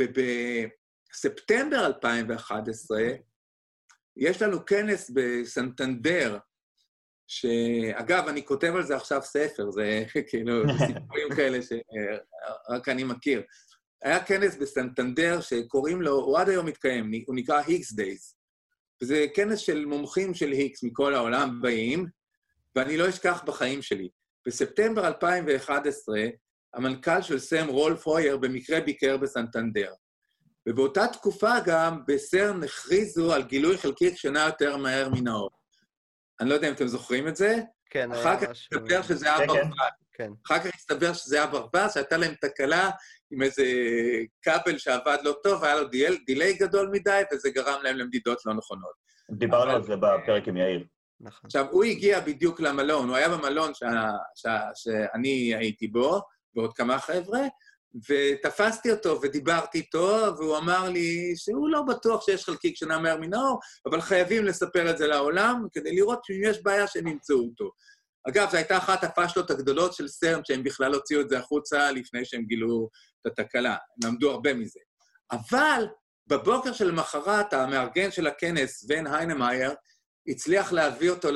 ובספטמבר 0.00 1.86
2011 1.86 3.02
יש 4.16 4.42
לנו 4.42 4.66
כנס 4.66 5.10
בסנטנדר, 5.14 6.38
שאגב, 7.26 8.28
אני 8.28 8.44
כותב 8.44 8.72
על 8.76 8.82
זה 8.82 8.96
עכשיו 8.96 9.22
ספר, 9.22 9.70
זה 9.70 10.04
כאילו 10.28 10.62
סיפורים 10.86 11.28
כאלה 11.36 11.58
שרק 11.62 12.88
אני 12.88 13.04
מכיר. 13.04 13.42
היה 14.02 14.24
כנס 14.24 14.56
בסנטנדר 14.56 15.40
שקוראים 15.40 16.02
לו, 16.02 16.12
הוא 16.12 16.38
עד 16.38 16.48
היום 16.48 16.66
מתקיים, 16.66 17.10
הוא 17.26 17.36
נקרא 17.36 17.62
היקס 17.66 17.92
דייז. 17.92 18.34
וזה 19.02 19.26
כנס 19.34 19.58
של 19.58 19.84
מומחים 19.84 20.34
של 20.34 20.50
היקס 20.50 20.82
מכל 20.82 21.14
העולם 21.14 21.62
באים, 21.62 22.06
ואני 22.76 22.96
לא 22.96 23.08
אשכח 23.08 23.42
בחיים 23.46 23.82
שלי. 23.82 24.08
בספטמבר 24.46 25.06
2011, 25.06 26.20
המנכ"ל 26.74 27.22
של 27.22 27.38
סם 27.38 27.66
רולף 27.68 28.06
הויר 28.06 28.36
במקרה 28.36 28.80
ביקר 28.80 29.16
בסנטנדר. 29.16 29.92
ובאותה 30.68 31.06
תקופה 31.12 31.52
גם 31.66 32.00
בסרן 32.08 32.62
הכריזו 32.64 33.32
על 33.34 33.42
גילוי 33.42 33.78
חלקיק 33.78 34.16
שנה 34.16 34.44
יותר 34.46 34.76
מהר 34.76 35.08
מן 35.08 35.28
האור. 35.28 35.50
אני 36.40 36.48
לא 36.48 36.54
יודע 36.54 36.68
אם 36.68 36.72
אתם 36.72 36.86
זוכרים 36.86 37.28
את 37.28 37.36
זה. 37.36 37.56
כן, 37.90 38.12
היה 38.12 38.22
אחר 38.22 38.40
כך. 38.40 38.50
הסתבר 38.50 39.02
שזה 39.02 39.26
היה 39.26 39.38
כן, 39.38 39.46
כן. 39.46 39.52
ברווז. 39.54 39.70
כן. 40.12 40.30
אחר 40.46 40.58
כך 40.58 40.74
הסתבר 40.74 41.12
שזה 41.12 41.36
היה 41.36 41.46
ברווז, 41.46 41.92
שהייתה 41.94 42.16
להם 42.16 42.34
תקלה 42.40 42.90
עם 43.30 43.42
איזה 43.42 43.64
כבל 44.42 44.78
שעבד 44.78 45.18
לא 45.24 45.34
טוב, 45.42 45.64
היה 45.64 45.80
לו 45.80 45.88
del, 45.88 46.18
delay 46.26 46.52
גדול 46.52 46.88
מדי, 46.92 47.22
וזה 47.32 47.50
גרם 47.50 47.82
להם 47.82 47.96
למדידות 47.96 48.38
לא 48.46 48.54
נכונות. 48.54 48.92
דיברנו 49.30 49.64
אבל- 49.70 49.74
על 49.74 49.82
זה 49.82 49.96
בפרק 49.96 50.48
עם 50.48 50.56
יאיר. 50.56 50.84
נכון. 51.20 51.40
עכשיו, 51.44 51.66
הוא 51.70 51.84
הגיע 51.84 52.20
בדיוק 52.20 52.60
למלון, 52.60 53.08
הוא 53.08 53.16
היה 53.16 53.28
במלון 53.28 53.74
שה, 53.74 53.90
שה, 54.34 54.60
שאני 54.74 55.54
הייתי 55.54 55.88
בו, 55.88 56.20
ועוד 56.54 56.72
כמה 56.74 56.98
חבר'ה, 56.98 57.40
ותפסתי 58.08 58.90
אותו 58.90 59.20
ודיברתי 59.22 59.78
איתו, 59.78 60.34
והוא 60.38 60.58
אמר 60.58 60.88
לי 60.88 61.32
שהוא 61.36 61.68
לא 61.68 61.82
בטוח 61.82 62.24
שיש 62.24 62.44
חלקיק 62.44 62.76
שנע 62.76 62.98
מן 62.98 63.34
האור, 63.34 63.60
אבל 63.86 64.00
חייבים 64.00 64.44
לספר 64.44 64.90
את 64.90 64.98
זה 64.98 65.06
לעולם, 65.06 65.66
כדי 65.72 65.96
לראות 65.96 66.24
שאם 66.24 66.40
יש 66.44 66.62
בעיה 66.62 66.86
שהם 66.86 67.06
ימצאו 67.06 67.36
אותו. 67.36 67.70
אגב, 68.28 68.50
זו 68.50 68.56
הייתה 68.56 68.78
אחת 68.78 69.04
הפאשלות 69.04 69.50
הגדולות 69.50 69.94
של 69.94 70.08
סרן, 70.08 70.40
שהם 70.44 70.62
בכלל 70.62 70.94
הוציאו 70.94 71.20
את 71.20 71.28
זה 71.28 71.38
החוצה 71.38 71.92
לפני 71.92 72.24
שהם 72.24 72.42
גילו 72.42 72.88
את 73.20 73.26
התקלה. 73.26 73.76
הם 74.04 74.10
למדו 74.10 74.30
הרבה 74.30 74.54
מזה. 74.54 74.80
אבל 75.32 75.84
בבוקר 76.26 76.72
של 76.72 76.88
למחרת, 76.88 77.52
המארגן 77.52 78.10
של 78.10 78.26
הכנס, 78.26 78.86
ון 78.88 79.06
היינמאייר, 79.06 79.74
הצליח 80.30 80.72
להביא 80.72 81.10
אותו 81.10 81.28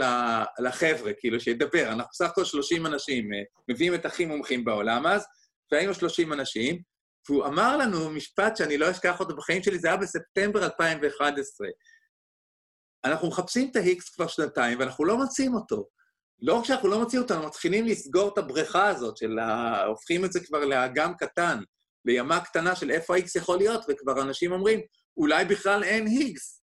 לחבר'ה, 0.59 1.13
כאילו, 1.19 1.41
שידבר. 1.41 1.89
אנחנו 1.93 2.13
סך 2.13 2.31
הכל 2.31 2.45
30 2.45 2.87
אנשים, 2.87 3.33
אה, 3.33 3.39
מביאים 3.69 3.95
את 3.95 4.07
הכי 4.07 4.25
מומחים 4.25 4.65
בעולם 4.65 5.07
אז, 5.07 5.27
והיינו 5.73 5.95
30 5.95 6.33
אנשים, 6.33 6.83
והוא 7.29 7.47
אמר 7.47 7.77
לנו 7.77 8.11
משפט 8.11 8.57
שאני 8.57 8.79
לא 8.79 8.91
אשכח 8.91 9.21
אותו 9.21 9.37
בחיים 9.37 9.63
שלי, 9.63 9.79
זה 9.79 9.89
היה 9.89 9.97
בספטמבר 9.97 10.65
2011. 10.65 11.69
אנחנו 13.05 13.29
מחפשים 13.29 13.71
את 13.71 13.77
ההיקס 13.77 14.09
כבר 14.09 14.27
שנתיים, 14.27 14.79
ואנחנו 14.79 15.05
לא 15.05 15.17
מוצאים 15.17 15.55
אותו. 15.55 15.89
לא 16.43 16.55
רק 16.55 16.65
שאנחנו 16.65 16.89
לא 16.89 16.99
מוצאים 16.99 17.23
אותו, 17.23 17.35
אנחנו 17.35 17.49
מתחילים 17.49 17.87
לסגור 17.87 18.33
את 18.33 18.39
הבריכה 18.39 18.89
הזאת 18.89 19.17
של 19.17 19.39
ה... 19.39 19.85
הופכים 19.85 20.25
את 20.25 20.33
זה 20.33 20.41
כבר 20.45 20.65
לאגם 20.65 21.15
קטן. 21.17 21.59
לימה 22.05 22.45
קטנה 22.45 22.77
של 22.77 22.91
איפה 22.91 23.17
ה-X 23.17 23.29
יכול 23.37 23.59
להיות, 23.59 23.85
וכבר 23.89 24.23
אנשים 24.23 24.53
אומרים, 24.53 24.81
אולי 25.17 25.45
בכלל 25.45 25.85
אין 25.85 26.07
היגס. 26.07 26.63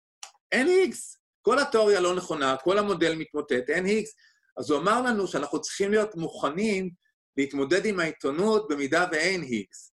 אין 0.52 0.68
היגס. 0.68 1.18
כל 1.46 1.60
התיאוריה 1.60 2.00
לא 2.00 2.16
נכונה, 2.16 2.56
כל 2.58 2.78
המודל 2.78 3.16
מתמוטט, 3.16 3.70
אין 3.70 3.86
היגס. 3.86 4.16
אז 4.58 4.70
הוא 4.70 4.80
אמר 4.80 5.02
לנו 5.02 5.28
שאנחנו 5.28 5.62
צריכים 5.62 5.92
להיות 5.92 6.16
מוכנים 6.16 6.90
להתמודד 7.38 7.86
עם 7.86 8.00
העיתונות 8.00 8.68
במידה 8.70 9.06
ואין 9.12 9.42
היגס. 9.42 9.94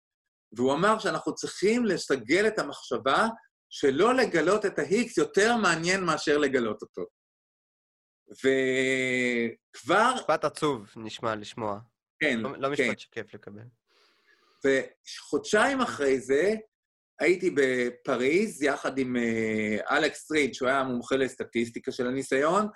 והוא 0.52 0.72
אמר 0.72 0.98
שאנחנו 0.98 1.34
צריכים 1.34 1.84
לסגל 1.84 2.46
את 2.46 2.58
המחשבה 2.58 3.28
שלא 3.70 4.14
לגלות 4.14 4.66
את 4.66 4.78
ההיקס 4.78 5.18
יותר 5.18 5.56
מעניין 5.56 6.04
מאשר 6.04 6.38
לגלות 6.38 6.82
אותו. 6.82 7.02
וכבר... 8.28 10.12
משפט 10.14 10.44
עצוב 10.44 10.92
נשמע 10.96 11.34
לשמוע. 11.34 11.78
כן, 12.20 12.38
לא, 12.38 12.50
לא 12.56 12.76
כן. 12.76 12.82
משפט 12.82 12.98
שכיף 12.98 13.34
לקבל. 13.34 13.62
וחודשיים 14.64 15.80
אחרי 15.80 16.20
זה 16.20 16.54
הייתי 17.20 17.50
בפריז 17.54 18.62
יחד 18.62 18.98
עם 18.98 19.16
אה, 19.16 19.96
אלכס 19.96 20.30
ריד, 20.30 20.54
שהוא 20.54 20.68
היה 20.68 20.84
מומחה 20.84 21.16
לסטטיסטיקה 21.16 21.92
של 21.92 22.06
הניסיון, 22.06 22.66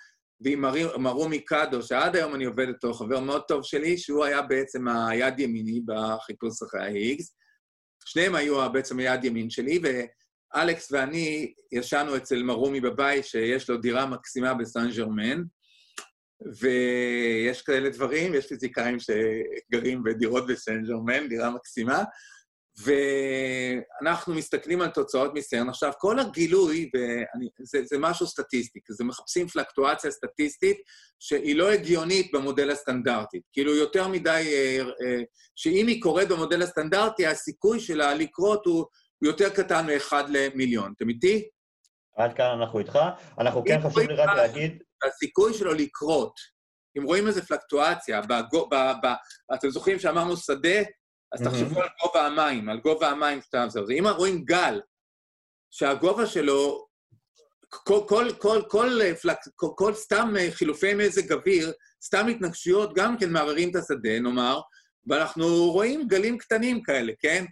ועם 0.40 0.64
מרומי 0.98 1.44
קאדו, 1.44 1.82
שעד 1.82 2.16
היום 2.16 2.34
אני 2.34 2.44
עובד 2.44 2.68
איתו, 2.68 2.94
חבר 2.94 3.20
מאוד 3.20 3.42
טוב 3.48 3.62
שלי, 3.64 3.98
שהוא 3.98 4.24
היה 4.24 4.42
בעצם 4.42 4.88
היד 4.88 5.40
ימיני 5.40 5.80
בחיפוש 5.86 6.62
אחרי 6.62 6.80
ה-Higgs. 6.80 7.24
שניהם 8.04 8.34
היו 8.34 8.72
בעצם 8.72 8.98
היד 8.98 9.24
ימין 9.24 9.50
שלי, 9.50 9.80
ואלכס 9.82 10.92
ואני 10.92 11.52
ישנו 11.72 12.16
אצל 12.16 12.42
מרומי 12.42 12.80
בבית, 12.80 13.24
שיש 13.24 13.70
לו 13.70 13.76
דירה 13.76 14.06
מקסימה 14.06 14.54
בסן 14.54 14.90
ג'רמן, 14.96 15.42
ויש 16.60 17.62
כאלה 17.62 17.90
דברים, 17.90 18.34
יש 18.34 18.46
פיזיקאים 18.46 18.96
שגרים 18.98 20.02
בדירות 20.02 20.46
בסן 20.46 20.82
ג'רמן, 20.82 21.28
דירה 21.28 21.50
מקסימה, 21.50 22.04
ואנחנו 22.78 24.34
מסתכלים 24.34 24.80
על 24.80 24.90
תוצאות 24.90 25.34
ניסיון. 25.34 25.68
עכשיו, 25.68 25.92
כל 25.98 26.18
הגילוי, 26.18 26.90
ואני, 26.94 27.48
זה, 27.62 27.84
זה 27.84 27.98
משהו 27.98 28.26
סטטיסטי, 28.26 28.80
זה 28.88 29.04
מחפשים 29.04 29.48
פלקטואציה 29.48 30.10
סטטיסטית 30.10 30.76
שהיא 31.18 31.56
לא 31.56 31.72
הגיונית 31.72 32.30
במודל 32.32 32.70
הסטנדרטי. 32.70 33.40
כאילו, 33.52 33.74
יותר 33.74 34.08
מדי, 34.08 34.30
אה, 34.30 34.78
אה, 34.80 35.22
שאם 35.56 35.86
היא 35.86 36.02
קורית 36.02 36.28
במודל 36.28 36.62
הסטנדרטי, 36.62 37.26
הסיכוי 37.26 37.80
שלה 37.80 38.14
לקרות 38.14 38.66
הוא, 38.66 38.76
הוא 39.18 39.28
יותר 39.28 39.48
קטן 39.48 39.86
מאחד 39.86 40.24
למיליון. 40.28 40.92
אתם 40.96 41.08
איתי? 41.08 41.48
עד 42.16 42.34
כאן 42.34 42.46
אנחנו 42.60 42.78
איתך. 42.78 42.98
אנחנו 43.38 43.64
כן 43.64 43.80
חשוב 43.80 43.98
לי 43.98 44.14
רק 44.14 44.36
להגיד... 44.36 44.82
הסיכוי 45.06 45.54
שלו 45.54 45.74
לקרות, 45.74 46.32
אם 46.98 47.02
רואים 47.02 47.26
איזה 47.26 47.42
פלקטואציה, 47.42 48.20
בגו, 48.20 48.68
ב, 48.68 48.74
ב, 48.74 49.06
אתם 49.54 49.70
זוכרים 49.70 49.98
שאמרנו 49.98 50.36
שדה? 50.36 50.82
אז 51.32 51.42
תחשבו 51.42 51.82
על 51.82 51.88
גובה 52.02 52.26
המים, 52.26 52.68
על 52.68 52.80
גובה 52.80 53.08
המים 53.08 53.42
שאתה... 53.42 53.68
זה. 53.68 53.80
אם 53.98 54.06
רואים 54.06 54.44
גל, 54.44 54.80
שהגובה 55.70 56.26
שלו, 56.26 56.86
כל, 57.68 58.00
כל, 58.08 58.28
כל, 58.38 58.62
כל, 58.68 58.90
פלק, 59.22 59.38
כל, 59.56 59.68
כל 59.76 59.94
סתם 59.94 60.34
חילופי 60.50 60.94
מזג 60.94 61.32
אוויר, 61.32 61.72
סתם 62.04 62.28
התנגשויות, 62.28 62.94
גם 62.94 63.18
כן 63.18 63.30
מערערים 63.32 63.70
את 63.70 63.76
השדה, 63.76 64.20
נאמר, 64.20 64.60
ואנחנו 65.06 65.70
רואים 65.72 66.08
גלים 66.08 66.38
קטנים 66.38 66.82
כאלה, 66.82 67.12
כן? 67.18 67.44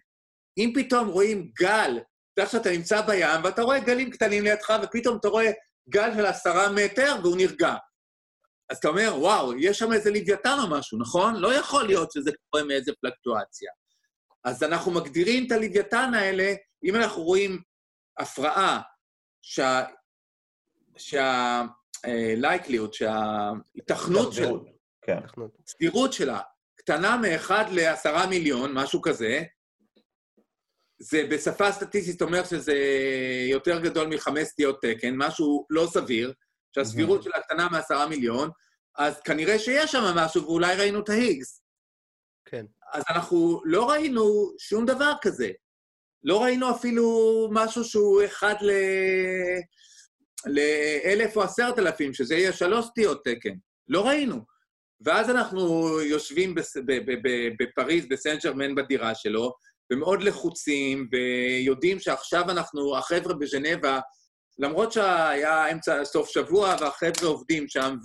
אם 0.59 0.73
פתאום 0.75 1.09
רואים 1.09 1.51
גל, 1.61 1.99
אתה 2.33 2.43
יודע 2.43 2.51
שאתה 2.51 2.71
נמצא 2.71 3.01
בים, 3.01 3.45
ואתה 3.45 3.63
רואה 3.63 3.81
גלים 3.81 4.11
קטנים 4.11 4.45
לידך, 4.45 4.73
ופתאום 4.83 5.17
אתה 5.21 5.29
רואה 5.29 5.51
גל 5.89 6.15
של 6.15 6.27
עשרה 6.27 6.73
מטר, 6.73 7.17
והוא 7.23 7.37
נרגע. 7.37 7.75
אז 8.71 8.77
אתה 8.77 8.89
אומר, 8.89 9.15
וואו, 9.19 9.59
יש 9.59 9.79
שם 9.79 9.93
איזה 9.93 10.11
לוויתן 10.11 10.57
או 10.63 10.71
משהו, 10.71 10.99
נכון? 10.99 11.37
לא 11.37 11.55
יכול 11.55 11.87
להיות 11.87 12.13
שזה 12.13 12.31
קורה 12.51 12.65
מאיזה 12.65 12.93
פלקטואציה. 13.01 13.71
אז 14.45 14.63
אנחנו 14.63 14.93
מגדירים 14.93 15.47
את 15.47 15.53
הלוויתן 15.53 16.15
האלה, 16.15 16.55
אם 16.85 16.97
אנחנו 16.97 17.23
רואים 17.23 17.63
הפרעה 18.19 18.81
שה... 19.43 19.85
שה... 20.97 21.63
לייקליות, 22.37 22.95
שההיתכנות 22.95 24.33
של... 24.33 24.49
כן. 25.03 25.19
הסבירות 25.67 26.13
שלה 26.13 26.41
קטנה 26.75 27.17
מאחד 27.17 27.65
לעשרה 27.71 28.27
מיליון, 28.27 28.73
משהו 28.75 29.03
כזה, 29.03 29.43
זה 30.99 31.27
בשפה 31.31 31.73
סטטיסטית 31.73 32.23
אומר 32.23 32.45
שזה 32.45 32.75
יותר 33.51 33.81
גדול 33.81 34.07
מחמש 34.07 34.49
סטיות 34.49 34.79
תקן, 34.83 35.15
משהו 35.17 35.67
לא 35.71 35.87
סביר, 35.87 36.33
שהסבירות 36.75 37.23
שלה 37.23 37.41
קטנה 37.41 37.69
מעשרה 37.69 38.07
מיליון, 38.07 38.51
אז 38.97 39.21
כנראה 39.21 39.59
שיש 39.59 39.93
שם 39.93 40.03
משהו, 40.17 40.45
ואולי 40.45 40.77
ראינו 40.77 41.01
את 41.01 41.09
ההיגס. 41.09 41.63
כן. 42.45 42.67
אז 42.93 43.03
אנחנו 43.11 43.63
לא 43.65 43.91
ראינו 43.91 44.53
שום 44.59 44.87
דבר 44.87 45.13
כזה. 45.23 45.51
לא 46.25 46.43
ראינו 46.43 46.71
אפילו 46.71 47.05
משהו 47.53 47.85
שהוא 47.85 48.25
אחד 48.25 48.55
ל... 48.61 48.71
לאלף 50.47 51.37
או 51.37 51.43
עשרת 51.43 51.79
אלפים, 51.79 52.15
שזה 52.15 52.35
יהיה 52.35 52.53
שלוש 52.53 52.87
סטיות 52.87 53.25
תקן. 53.25 53.55
לא 53.89 54.07
ראינו. 54.07 54.45
ואז 55.01 55.31
אנחנו 55.31 55.91
יושבים 56.01 56.55
בס... 56.55 56.77
בפריז, 57.61 58.07
בסן 58.11 58.37
ג'רמן 58.45 58.75
בדירה 58.75 59.15
שלו, 59.15 59.53
ומאוד 59.93 60.23
לחוצים, 60.23 61.09
ויודעים 61.13 61.99
שעכשיו 61.99 62.51
אנחנו, 62.51 62.97
החבר'ה 62.99 63.35
בז'נבה, 63.35 64.01
למרות 64.61 64.93
שהיה 64.93 65.73
אמצע 65.73 66.05
סוף 66.05 66.29
שבוע, 66.29 66.77
והחבר'ה 66.81 67.29
עובדים 67.29 67.69
שם, 67.69 67.97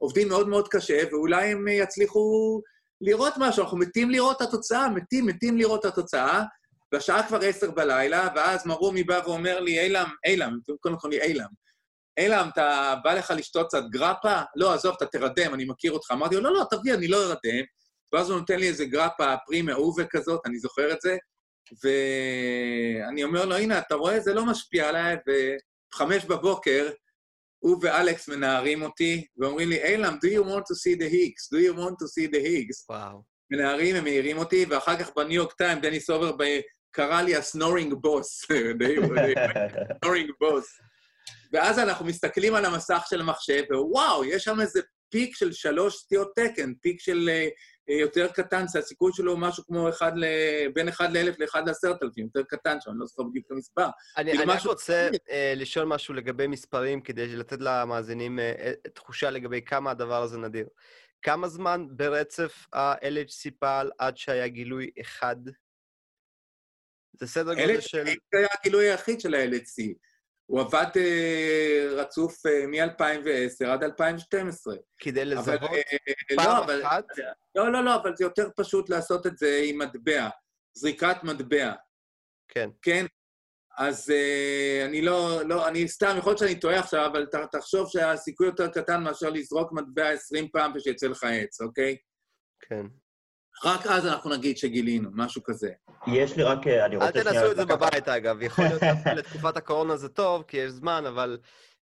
ועובדים 0.00 0.28
מאוד 0.28 0.48
מאוד 0.48 0.68
קשה, 0.68 1.02
ואולי 1.10 1.52
הם 1.52 1.68
יצליחו 1.68 2.60
לראות 3.00 3.34
משהו. 3.38 3.62
אנחנו 3.62 3.78
מתים 3.78 4.10
לראות 4.10 4.36
את 4.36 4.42
התוצאה, 4.42 4.88
מתים, 4.88 5.26
מתים 5.26 5.58
לראות 5.58 5.80
את 5.80 5.92
התוצאה, 5.92 6.42
והשעה 6.92 7.28
כבר 7.28 7.40
עשר 7.44 7.70
בלילה, 7.70 8.28
ואז 8.36 8.66
מרומי 8.66 9.04
בא 9.04 9.20
ואומר 9.24 9.60
לי, 9.60 9.80
אילם, 9.80 10.08
אילם, 10.26 10.58
קודם 10.80 10.98
כל 10.98 11.08
לי 11.08 11.22
אילם, 11.22 11.48
עילם, 12.18 12.48
אתה 12.52 12.94
בא 13.04 13.14
לך 13.14 13.32
לשתות 13.36 13.66
קצת 13.66 13.82
גרפה? 13.90 14.40
לא, 14.56 14.74
עזוב, 14.74 14.94
אתה 14.96 15.06
תרדם, 15.06 15.54
אני 15.54 15.64
מכיר 15.64 15.92
אותך. 15.92 16.10
אמרתי 16.12 16.34
לו, 16.34 16.40
לא, 16.40 16.52
לא, 16.54 16.64
תביא, 16.70 16.94
אני 16.94 17.08
לא 17.08 17.22
ארדם. 17.22 17.64
ואז 18.12 18.30
הוא 18.30 18.38
נותן 18.38 18.58
לי 18.58 18.68
איזה 18.68 18.84
גרפה 18.84 19.34
Prima 19.46 19.62
Uva 19.62 20.04
כזאת, 20.04 20.40
אני 20.46 20.58
זוכר 20.58 20.92
את 20.92 21.00
זה, 21.00 21.16
ואני 21.84 23.24
אומר 23.24 23.44
לו, 23.44 23.56
הנה, 23.56 23.78
אתה 23.78 23.94
רואה, 23.94 24.20
זה 24.20 24.34
לא 24.34 24.46
משפיע 24.46 24.88
עליי, 24.88 25.16
ובחמש 25.26 26.24
בבוקר, 26.24 26.90
הוא 27.58 27.78
ואלכס 27.82 28.28
מנערים 28.28 28.82
אותי, 28.82 29.26
ואומרים 29.36 29.68
לי, 29.68 29.84
עילם, 29.84 30.16
do 30.24 30.28
you 30.28 30.44
want 30.44 30.62
to 30.62 30.74
see 30.74 30.98
the 30.98 31.08
Higgs? 31.12 31.48
do 31.54 31.58
you 31.58 31.78
want 31.78 31.94
to 31.94 32.06
see 32.06 32.34
the 32.34 32.40
Higgs? 32.46 32.84
וואו. 32.90 33.22
מנערים, 33.50 33.96
הם 33.96 34.04
מעירים 34.04 34.38
אותי, 34.38 34.66
ואחר 34.68 34.96
כך 34.98 35.10
ב 35.16 35.20
New 35.20 35.32
York 35.32 35.52
Times, 35.52 35.80
דניס 35.80 36.00
אובר 36.00 36.32
קרא 36.90 37.22
לי 37.22 37.36
ה 37.36 37.43
snoring 37.43 37.94
boss, 37.94 38.44
snoring 40.04 40.30
boss. 40.40 40.66
ואז 41.52 41.78
אנחנו 41.78 42.06
מסתכלים 42.06 42.54
על 42.54 42.64
המסך 42.64 43.06
של 43.10 43.20
המחשב, 43.20 43.62
ווואו, 43.70 44.24
יש 44.24 44.44
שם 44.44 44.60
איזה 44.60 44.80
פיק 45.08 45.36
של 45.36 45.52
שלוש 45.52 45.96
סטיות 45.96 46.32
תקן, 46.36 46.74
פיק 46.74 47.00
של 47.00 47.28
uh, 47.28 47.92
יותר 47.92 48.28
קטן, 48.32 48.64
שהסיכוי 48.72 49.12
שלו 49.14 49.32
הוא 49.32 49.40
משהו 49.40 49.64
כמו 49.66 49.88
אחד 49.88 50.12
ל... 50.16 50.24
בין 50.74 50.88
אחד 50.88 51.12
לאלף 51.12 51.38
לאחד 51.38 51.68
לעשרת 51.68 52.02
אלפים, 52.02 52.24
יותר 52.24 52.42
קטן 52.42 52.76
שם, 52.80 52.90
אני 52.90 52.98
לא 52.98 53.06
זוכר 53.06 53.22
בדיוק 53.22 53.46
את 53.46 53.50
המספר. 53.50 53.86
אני, 54.16 54.32
אני 54.32 54.42
משהו- 54.46 54.70
רוצה 54.70 55.08
uh, 55.12 55.30
לשאול 55.56 55.84
משהו 55.84 56.14
לגבי 56.14 56.46
מספרים, 56.46 57.00
כדי 57.00 57.36
לתת 57.36 57.58
למאזינים 57.60 58.38
uh, 58.38 58.90
תחושה 58.94 59.30
לגבי 59.30 59.62
כמה 59.62 59.90
הדבר 59.90 60.22
הזה 60.22 60.38
נדיר. 60.38 60.66
כמה 61.22 61.48
זמן 61.48 61.86
ברצף 61.90 62.66
ה-LHC 62.72 63.50
פעל 63.58 63.90
עד 63.98 64.16
שהיה 64.16 64.48
גילוי 64.48 64.90
אחד? 65.00 65.36
זה 67.12 67.26
סדר 67.26 67.54
גודל 67.54 67.80
של... 67.80 68.04
זה 68.04 68.38
היה 68.38 68.48
הגילוי 68.60 68.90
היחיד 68.90 69.20
של 69.20 69.34
ה-LHC. 69.34 69.94
הוא 70.46 70.60
עבד 70.60 70.86
uh, 70.94 71.92
רצוף 71.92 72.46
uh, 72.46 72.66
מ-2010 72.66 73.66
עד 73.68 73.84
2012. 73.84 74.76
כדי 74.98 75.24
לזהות 75.24 75.62
אבל, 75.62 75.68
uh, 75.68 76.36
פעם 76.36 76.46
לא, 76.46 76.64
אבל, 76.64 76.82
אחת? 76.86 77.04
לא, 77.54 77.72
לא, 77.72 77.84
לא, 77.84 77.94
אבל 77.94 78.16
זה 78.16 78.24
יותר 78.24 78.48
פשוט 78.56 78.90
לעשות 78.90 79.26
את 79.26 79.38
זה 79.38 79.60
עם 79.64 79.78
מטבע, 79.78 80.28
זריקת 80.74 81.16
מטבע. 81.22 81.72
כן. 82.48 82.70
כן? 82.82 83.06
אז 83.78 84.10
uh, 84.10 84.86
אני 84.88 85.02
לא, 85.02 85.42
לא, 85.42 85.68
אני 85.68 85.88
סתם, 85.88 86.14
יכול 86.18 86.30
להיות 86.30 86.38
שאני 86.38 86.60
טועה 86.60 86.78
עכשיו, 86.78 87.06
אבל 87.06 87.26
ת, 87.26 87.34
תחשוב 87.52 87.88
שהסיכוי 87.90 88.46
יותר 88.46 88.68
קטן 88.68 89.02
מאשר 89.02 89.30
לזרוק 89.30 89.72
מטבע 89.72 90.08
20 90.08 90.48
פעם 90.48 90.72
ושיצא 90.74 91.06
לך 91.06 91.24
עץ, 91.24 91.60
אוקיי? 91.60 91.96
כן. 92.60 92.86
רק 93.64 93.86
אז 93.86 94.06
אנחנו 94.06 94.30
נגיד 94.30 94.58
שגילינו, 94.58 95.10
משהו 95.12 95.42
כזה. 95.44 95.70
יש 96.06 96.36
לי 96.36 96.42
רק, 96.42 96.66
אה, 96.66 96.84
אני 96.86 96.96
רוצה 96.96 97.08
אל. 97.08 97.12
תנסו 97.24 97.50
את 97.50 97.56
זה 97.56 97.62
לקחת- 97.64 97.78
בבית, 97.78 98.08
אגב. 98.08 98.42
יכול 98.42 98.64
להיות 98.64 98.82
דווקא 98.94 99.08
לתקופת 99.08 99.56
הקורונה 99.56 99.96
זה 99.96 100.08
טוב, 100.08 100.42
כי 100.48 100.56
יש 100.56 100.70
זמן, 100.70 101.04
אבל 101.08 101.38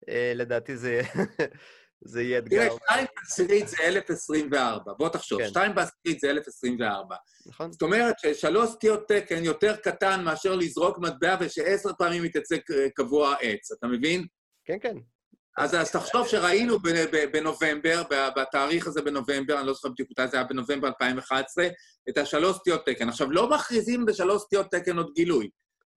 אה, 0.09 0.31
לדעתי 0.35 0.77
זה 0.77 0.91
יהיה- 0.91 1.03
זה 2.05 2.21
יהיה 2.23 2.41
תראה, 2.41 2.65
אתגר. 2.67 2.75
2 2.85 3.05
בעשירית 3.17 3.67
זה 3.67 3.77
1024, 3.83 4.93
בוא 4.93 5.09
תחשוב, 5.09 5.41
כן. 5.41 5.47
2 5.47 5.75
בעשירית 5.75 6.19
זה 6.19 6.29
1024. 6.29 7.15
נכון? 7.45 7.71
זאת 7.71 7.81
אומרת 7.81 8.15
ששלוש 8.19 8.69
סטיות 8.69 9.07
תקן 9.07 9.43
יותר 9.43 9.75
קטן 9.75 10.23
מאשר 10.23 10.55
לזרוק 10.55 10.99
מטבע 10.99 11.35
ושעשר 11.39 11.89
פעמים 11.97 12.25
יתייצא 12.25 12.57
ק- 12.57 12.71
קבוע 12.95 13.35
עץ, 13.41 13.71
אתה 13.71 13.87
מבין? 13.87 14.25
כן, 14.65 14.77
כן. 14.81 14.95
אז, 15.57 15.75
אז 15.75 15.91
תחשוב 15.91 16.27
שראינו 16.27 16.77
בנובמבר, 17.33 18.03
בתאריך 18.35 18.87
הזה 18.87 19.01
בנובמבר, 19.01 19.59
אני 19.59 19.67
לא 19.67 19.73
זוכר 19.73 19.89
בדיוק 19.89 20.09
מתי 20.11 20.27
זה 20.27 20.37
היה 20.37 20.45
בנובמבר 20.45 20.87
2011, 20.87 21.67
את 22.09 22.17
השלוש 22.17 22.57
סטיות 22.57 22.85
תקן. 22.85 23.09
עכשיו, 23.09 23.31
לא 23.31 23.49
מכריזים 23.49 24.05
בשלוש 24.05 24.41
סטיות 24.41 24.71
תקן 24.71 24.97
עוד 24.97 25.11
גילוי, 25.15 25.49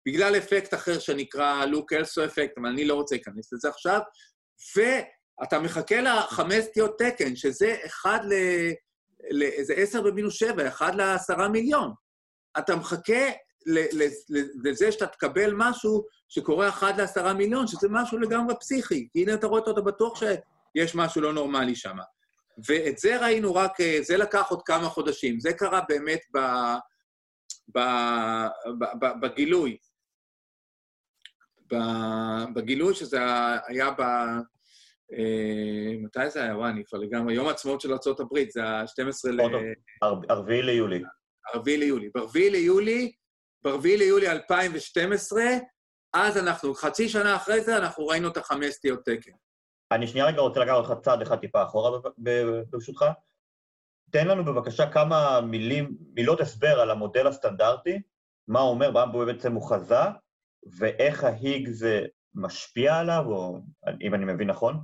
בגלל 0.06 0.36
אפקט 0.36 0.74
אחר 0.74 0.98
שנקרא 0.98 1.64
לוק 1.64 1.92
אלסו 1.92 2.24
אפקט, 2.24 2.58
אבל 2.58 2.68
אני 2.68 2.84
לא 2.84 2.94
רוצה 2.94 3.14
להיכנס 3.14 3.52
לזה 3.52 3.68
עכשיו, 3.68 4.00
ואתה 4.76 5.58
מחכה 5.58 6.00
לחמש 6.00 6.64
סטיות 6.64 6.98
תקן, 6.98 7.36
שזה 7.36 7.76
אחד 7.86 8.18
ל... 8.24 8.34
זה 9.62 9.74
עשר 9.74 10.02
במינוס 10.02 10.34
שבע, 10.34 10.68
אחד 10.68 10.94
לעשרה 10.94 11.48
מיליון. 11.48 11.92
אתה 12.58 12.76
מחכה 12.76 13.30
לזה 14.64 14.92
שאתה 14.92 15.06
תקבל 15.06 15.52
משהו 15.56 16.04
שקורה 16.34 16.68
אחד 16.68 17.00
לעשרה 17.00 17.34
מיליון, 17.34 17.66
שזה 17.66 17.88
משהו 17.90 18.18
לגמרי 18.18 18.54
פסיכי. 18.60 19.08
כי 19.12 19.22
הנה 19.22 19.34
אתה 19.34 19.46
רואה 19.46 19.60
אותו, 19.60 19.70
אתה 19.70 19.80
בטוח 19.80 20.18
שיש 20.18 20.94
משהו 20.94 21.20
לא 21.20 21.32
נורמלי 21.32 21.74
שם. 21.74 21.96
ואת 22.68 22.98
זה 22.98 23.20
ראינו 23.20 23.54
רק, 23.54 23.72
זה 24.00 24.16
לקח 24.16 24.46
עוד 24.50 24.62
כמה 24.62 24.88
חודשים. 24.88 25.40
זה 25.40 25.52
קרה 25.52 25.80
באמת 25.88 26.20
ב, 26.34 26.38
ב, 27.74 27.78
ב, 28.78 28.84
ב, 29.00 29.20
בגילוי. 29.20 29.76
ב, 31.72 31.76
בגילוי 32.54 32.94
שזה 32.94 33.18
היה 33.66 33.90
ב... 33.90 34.00
אה, 35.12 35.96
מתי 36.02 36.30
זה 36.30 36.42
היה? 36.42 36.56
וואי, 36.56 36.70
אני 36.70 36.84
כבר 36.84 36.98
לגמרי... 36.98 37.34
יום 37.34 37.48
העצמאות 37.48 37.80
של 37.80 37.92
ארה"ב, 37.92 38.50
זה 38.50 38.64
ה-12 38.64 39.30
ל... 39.30 39.40
ארבעי 40.30 40.62
ליולי. 40.62 41.02
ארבעי 41.54 41.76
ליולי. 41.76 42.10
ברביעי 42.14 42.50
ליולי 42.50 43.12
ב-4 43.64 43.82
ליולי 43.84 44.30
2012, 44.30 45.42
אז 46.12 46.38
אנחנו, 46.38 46.74
חצי 46.74 47.08
שנה 47.08 47.36
אחרי 47.36 47.60
זה, 47.60 47.76
אנחנו 47.76 48.06
ראינו 48.06 48.28
את 48.28 48.36
החמש 48.36 48.68
סטיות 48.68 49.04
תקן. 49.04 49.32
אני 49.92 50.06
שנייה 50.06 50.26
רגע 50.26 50.40
רוצה 50.40 50.60
לקחת 50.60 50.74
אותך 50.74 50.92
צעד 51.04 51.22
אחד 51.22 51.38
טיפה 51.38 51.62
אחורה, 51.62 51.98
ברשותך. 52.70 53.04
תן 54.10 54.28
לנו 54.28 54.44
בבקשה 54.44 54.90
כמה 54.90 55.40
מילים, 55.40 55.96
מילות 56.14 56.40
הסבר 56.40 56.80
על 56.80 56.90
המודל 56.90 57.26
הסטנדרטי, 57.26 58.02
מה 58.48 58.60
הוא 58.60 58.70
אומר, 58.70 58.90
מה 58.90 59.06
בעצם 59.06 59.52
הוא 59.54 59.70
חזה, 59.70 60.02
ואיך 60.78 61.24
ההיג 61.24 61.68
זה 61.68 62.02
משפיע 62.34 62.96
עליו, 62.96 63.24
או 63.26 63.58
אם 64.00 64.14
אני 64.14 64.24
מבין 64.24 64.50
נכון? 64.50 64.80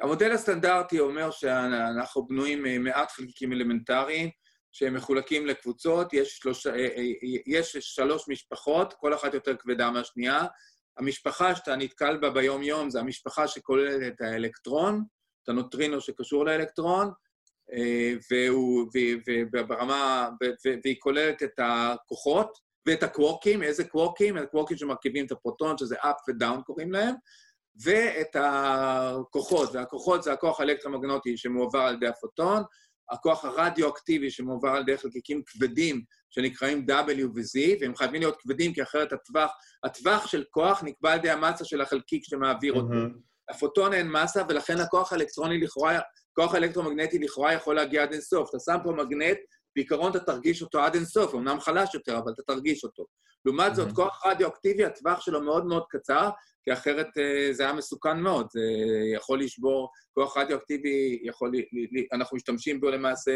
המודל 0.00 0.32
הסטנדרטי 0.32 1.00
אומר 1.00 1.30
שאנחנו 1.30 2.26
בנויים 2.26 2.62
ממעט 2.62 3.10
חלקיקים 3.10 3.52
אלמנטריים, 3.52 4.30
שהם 4.76 4.94
מחולקים 4.94 5.46
לקבוצות, 5.46 6.12
יש, 6.12 6.38
שלוש, 6.38 6.66
אה, 6.66 6.72
אה, 6.72 6.88
אה, 6.96 7.40
יש 7.46 7.76
שלוש 7.80 8.28
משפחות, 8.28 8.92
כל 8.92 9.14
אחת 9.14 9.34
יותר 9.34 9.56
כבדה 9.56 9.90
מהשנייה. 9.90 10.44
המשפחה 10.98 11.54
שאתה 11.54 11.76
נתקל 11.76 12.16
בה 12.16 12.30
ביום-יום 12.30 12.90
זה 12.90 13.00
המשפחה 13.00 13.48
שכוללת 13.48 14.12
את 14.12 14.20
האלקטרון, 14.20 15.04
את 15.42 15.48
הנוטרינו 15.48 16.00
שקשור 16.00 16.44
לאלקטרון, 16.44 17.10
והוא, 18.30 18.86
וברמה, 19.52 20.28
והיא 20.84 20.96
כוללת 20.98 21.42
את 21.42 21.58
הכוחות 21.58 22.58
ואת 22.86 23.02
הקוורקים, 23.02 23.62
איזה 23.62 23.84
קוורקים? 23.84 24.36
הקוורקים 24.36 24.76
שמרכיבים 24.76 25.26
את 25.26 25.32
הפרוטון, 25.32 25.78
שזה 25.78 25.96
up 25.96 26.30
ו-down 26.30 26.62
קוראים 26.62 26.92
להם, 26.92 27.14
ואת 27.84 28.36
הכוחות, 28.38 29.70
והכוחות 29.74 30.22
זה 30.22 30.32
הכוח 30.32 30.60
האלקטרומגנוטי 30.60 31.36
שמועבר 31.36 31.78
על 31.78 31.94
ידי 31.94 32.06
הפוטון, 32.06 32.62
הכוח 33.10 33.44
הרדיואקטיבי 33.44 34.30
שמועבר 34.30 34.68
על 34.68 34.82
ידי 34.82 34.98
חלקיקים 34.98 35.42
כבדים 35.46 36.02
שנקראים 36.30 36.86
W 36.88 37.24
ו-Z, 37.34 37.80
והם 37.80 37.96
חייבים 37.96 38.20
להיות 38.20 38.36
כבדים 38.40 38.72
כי 38.72 38.82
אחרת 38.82 39.12
הטווח, 39.12 39.50
הטווח 39.84 40.26
של 40.26 40.44
כוח 40.50 40.82
נקבע 40.82 41.12
על 41.12 41.18
ידי 41.18 41.30
המסה 41.30 41.64
של 41.64 41.80
החלקיק 41.80 42.24
שמעביר 42.24 42.72
אותו. 42.72 42.88
Mm-hmm. 42.88 43.26
הפוטון 43.50 43.92
אין 43.92 44.10
מסה, 44.10 44.42
ולכן 44.48 44.80
הכוח 44.80 45.12
האלקטרוני 45.12 45.60
לכאורה, 45.60 45.98
הכוח 46.32 46.54
האלקטרומגנטי 46.54 47.18
לכאורה 47.18 47.52
יכול 47.52 47.76
להגיע 47.76 48.02
עד 48.02 48.12
אינסוף. 48.12 48.50
אתה 48.50 48.58
שם 48.58 48.76
פה 48.84 48.92
מגנט, 48.92 49.38
בעיקרון 49.76 50.10
אתה 50.10 50.20
תרגיש 50.20 50.62
אותו 50.62 50.80
עד 50.80 50.94
אינסוף, 50.94 51.34
אמנם 51.34 51.60
חלש 51.60 51.94
יותר, 51.94 52.18
אבל 52.18 52.32
אתה 52.32 52.42
תרגיש 52.42 52.84
אותו. 52.84 53.06
לעומת 53.46 53.74
זאת, 53.74 53.92
כוח 53.92 54.26
רדיואקטיבי, 54.26 54.84
הטווח 54.84 55.20
שלו 55.20 55.40
מאוד 55.40 55.66
מאוד 55.66 55.84
קצר, 55.88 56.30
כי 56.62 56.72
אחרת 56.72 57.06
uh, 57.06 57.52
זה 57.52 57.62
היה 57.62 57.72
מסוכן 57.72 58.20
מאוד. 58.20 58.46
זה 58.50 58.60
יכול 59.14 59.40
לשבור, 59.40 59.90
כוח 60.14 60.36
רדיואקטיבי 60.36 61.18
יכול, 61.22 61.52
אנחנו 62.12 62.36
משתמשים 62.36 62.80
בו 62.80 62.90
למעשה 62.90 63.32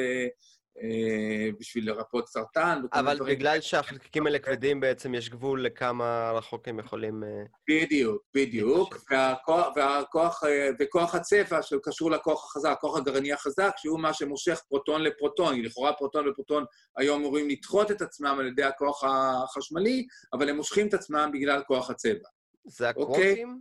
בשביל 1.61 1.91
לרפות 1.91 2.29
סרטן. 2.29 2.83
אבל 2.93 3.19
בגלל. 3.27 3.61
שהחלקיקים 3.61 4.27
האלה 4.27 4.39
כבדים, 4.39 4.81
בעצם 4.81 5.15
יש 5.15 5.31
גבול 5.31 5.65
לכמה 5.65 6.33
רחוק 6.35 6.69
הם 6.69 6.79
יכולים... 6.79 7.23
Uh... 7.23 7.27
בדיוק, 7.69 8.23
בדיוק. 8.35 8.97
והכוח, 9.11 9.67
והכוח, 9.77 10.43
וכוח 10.81 11.15
הצבע 11.15 11.63
שקשור 11.63 12.11
לכוח 12.11 12.45
החזק, 12.45 12.71
הכוח 12.73 12.97
הגרעיני 12.97 13.33
החזק, 13.33 13.71
שהוא 13.77 14.01
מה 14.01 14.15
שמושך 14.15 14.61
פרוטון 14.69 15.03
לפרוטון. 15.03 15.63
לכאורה 15.63 15.93
פרוטון 15.93 16.29
ופרוטון 16.29 16.65
היום 16.97 17.21
אמורים 17.21 17.49
לדחות 17.49 17.91
את 17.91 18.03
עצמם 18.03 18.37
על 18.41 18.47
ידי 18.47 18.63
הכוח 18.65 19.05
החשמלי, 19.05 20.07
אבל 20.33 20.49
הם 20.49 20.57
מושכים 20.57 20.89
את 20.89 20.95
עצמם 20.95 21.31
בגלל 21.33 21.63
כוח 21.67 21.91
הצבע. 21.91 22.29
זה 22.65 22.89
הקוורקים? 22.89 23.61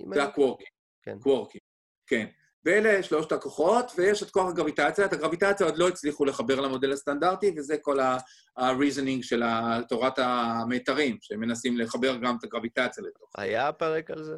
אוקיי? 0.00 0.14
זה 0.14 0.22
הקוורקים. 0.22 0.66
כן. 1.02 1.18
קוורקים, 1.22 1.60
כן. 2.06 2.26
ואלה 2.64 3.02
שלושת 3.02 3.32
הכוחות, 3.32 3.92
ויש 3.98 4.22
את 4.22 4.30
כוח 4.30 4.48
הגרביטציה. 4.48 5.04
את 5.04 5.12
הגרביטציה 5.12 5.66
עוד 5.66 5.78
לא 5.78 5.88
הצליחו 5.88 6.24
לחבר 6.24 6.60
למודל 6.60 6.92
הסטנדרטי, 6.92 7.54
וזה 7.56 7.76
כל 7.82 8.00
ה-reasoning 8.00 9.22
של 9.22 9.42
תורת 9.88 10.18
המיתרים, 10.18 11.16
שמנסים 11.20 11.78
לחבר 11.78 12.16
גם 12.16 12.36
את 12.38 12.44
הגרביטציה 12.44 13.04
לתוך. 13.04 13.30
היה 13.38 13.72
פרק 13.72 14.10
על 14.10 14.22
זה? 14.22 14.36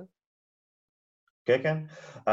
כן, 1.45 1.61
כן. 1.63 1.77
Uh, 2.19 2.31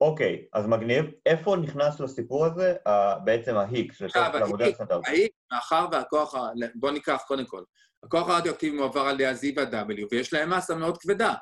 אוקיי, 0.00 0.44
אז 0.52 0.66
מגניב. 0.66 1.04
איפה 1.26 1.56
נכנס 1.56 2.00
לסיפור 2.00 2.46
הזה 2.46 2.74
uh, 2.88 2.90
בעצם 3.24 3.56
ההיק, 3.56 3.92
למודל 4.34 4.70
הסטנדרטי? 4.70 5.10
ההיק, 5.10 5.32
מאחר 5.52 5.86
והכוח, 5.92 6.34
ה... 6.34 6.40
בואו 6.74 6.92
ניקח 6.92 7.22
קודם 7.26 7.46
כל. 7.46 7.62
הכוח 8.02 8.28
הרדיואקטיבי 8.28 8.76
מועבר 8.76 9.00
על 9.00 9.14
ידי 9.14 9.26
ה-Z 9.26 9.44
וה-W, 9.56 10.06
ויש 10.10 10.32
להם 10.32 10.50
מסה 10.50 10.74
מאוד 10.74 10.98
כבדה. 10.98 11.34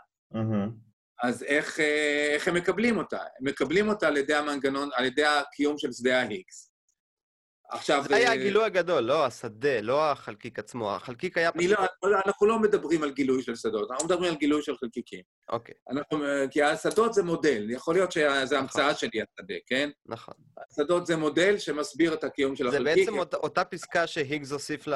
אז 1.22 1.42
איך, 1.42 1.80
אה, 1.80 2.28
איך 2.34 2.48
הם 2.48 2.54
מקבלים 2.54 2.98
אותה? 2.98 3.18
הם 3.18 3.48
מקבלים 3.48 3.88
אותה 3.88 4.08
על 4.08 4.16
ידי 4.16 4.34
המנגנון, 4.34 4.88
על 4.94 5.04
ידי 5.04 5.24
הקיום 5.24 5.78
של 5.78 5.92
שדה 5.92 6.20
ה-Higgs. 6.20 6.70
עכשיו... 7.70 8.04
זה 8.08 8.16
היה 8.16 8.32
הגילוי 8.32 8.64
הגדול, 8.64 9.02
לא 9.02 9.26
השדה, 9.26 9.80
לא 9.80 10.10
החלקיק 10.10 10.58
עצמו. 10.58 10.94
החלקיק 10.94 11.38
היה 11.38 11.52
פשוט... 11.52 11.70
לא, 12.02 12.18
אנחנו 12.26 12.46
לא 12.46 12.58
מדברים 12.58 13.02
על 13.02 13.10
גילוי 13.10 13.42
של 13.42 13.56
שדות, 13.56 13.90
אנחנו 13.90 14.06
מדברים 14.06 14.32
על 14.32 14.38
גילוי 14.38 14.62
של 14.62 14.76
חלקיקים. 14.76 15.22
אוקיי. 15.48 15.74
אנחנו, 15.90 16.24
כי 16.50 16.62
השדות 16.62 17.14
זה 17.14 17.22
מודל, 17.22 17.70
יכול 17.70 17.94
להיות 17.94 18.12
שזו 18.12 18.24
נכון. 18.44 18.56
המצאה 18.56 18.94
שלי, 18.94 19.20
השדה, 19.22 19.54
כן? 19.66 19.90
נכון. 20.06 20.34
השדות 20.70 21.06
זה 21.06 21.16
מודל 21.16 21.58
שמסביר 21.58 22.14
את 22.14 22.24
הקיום 22.24 22.56
של 22.56 22.68
החלקיק. 22.68 22.88
זה 22.88 22.94
בעצם 22.94 23.18
אותה, 23.18 23.36
אותה 23.36 23.64
פסקה 23.64 24.06
שהיגס 24.06 24.52
הוסיף 24.52 24.86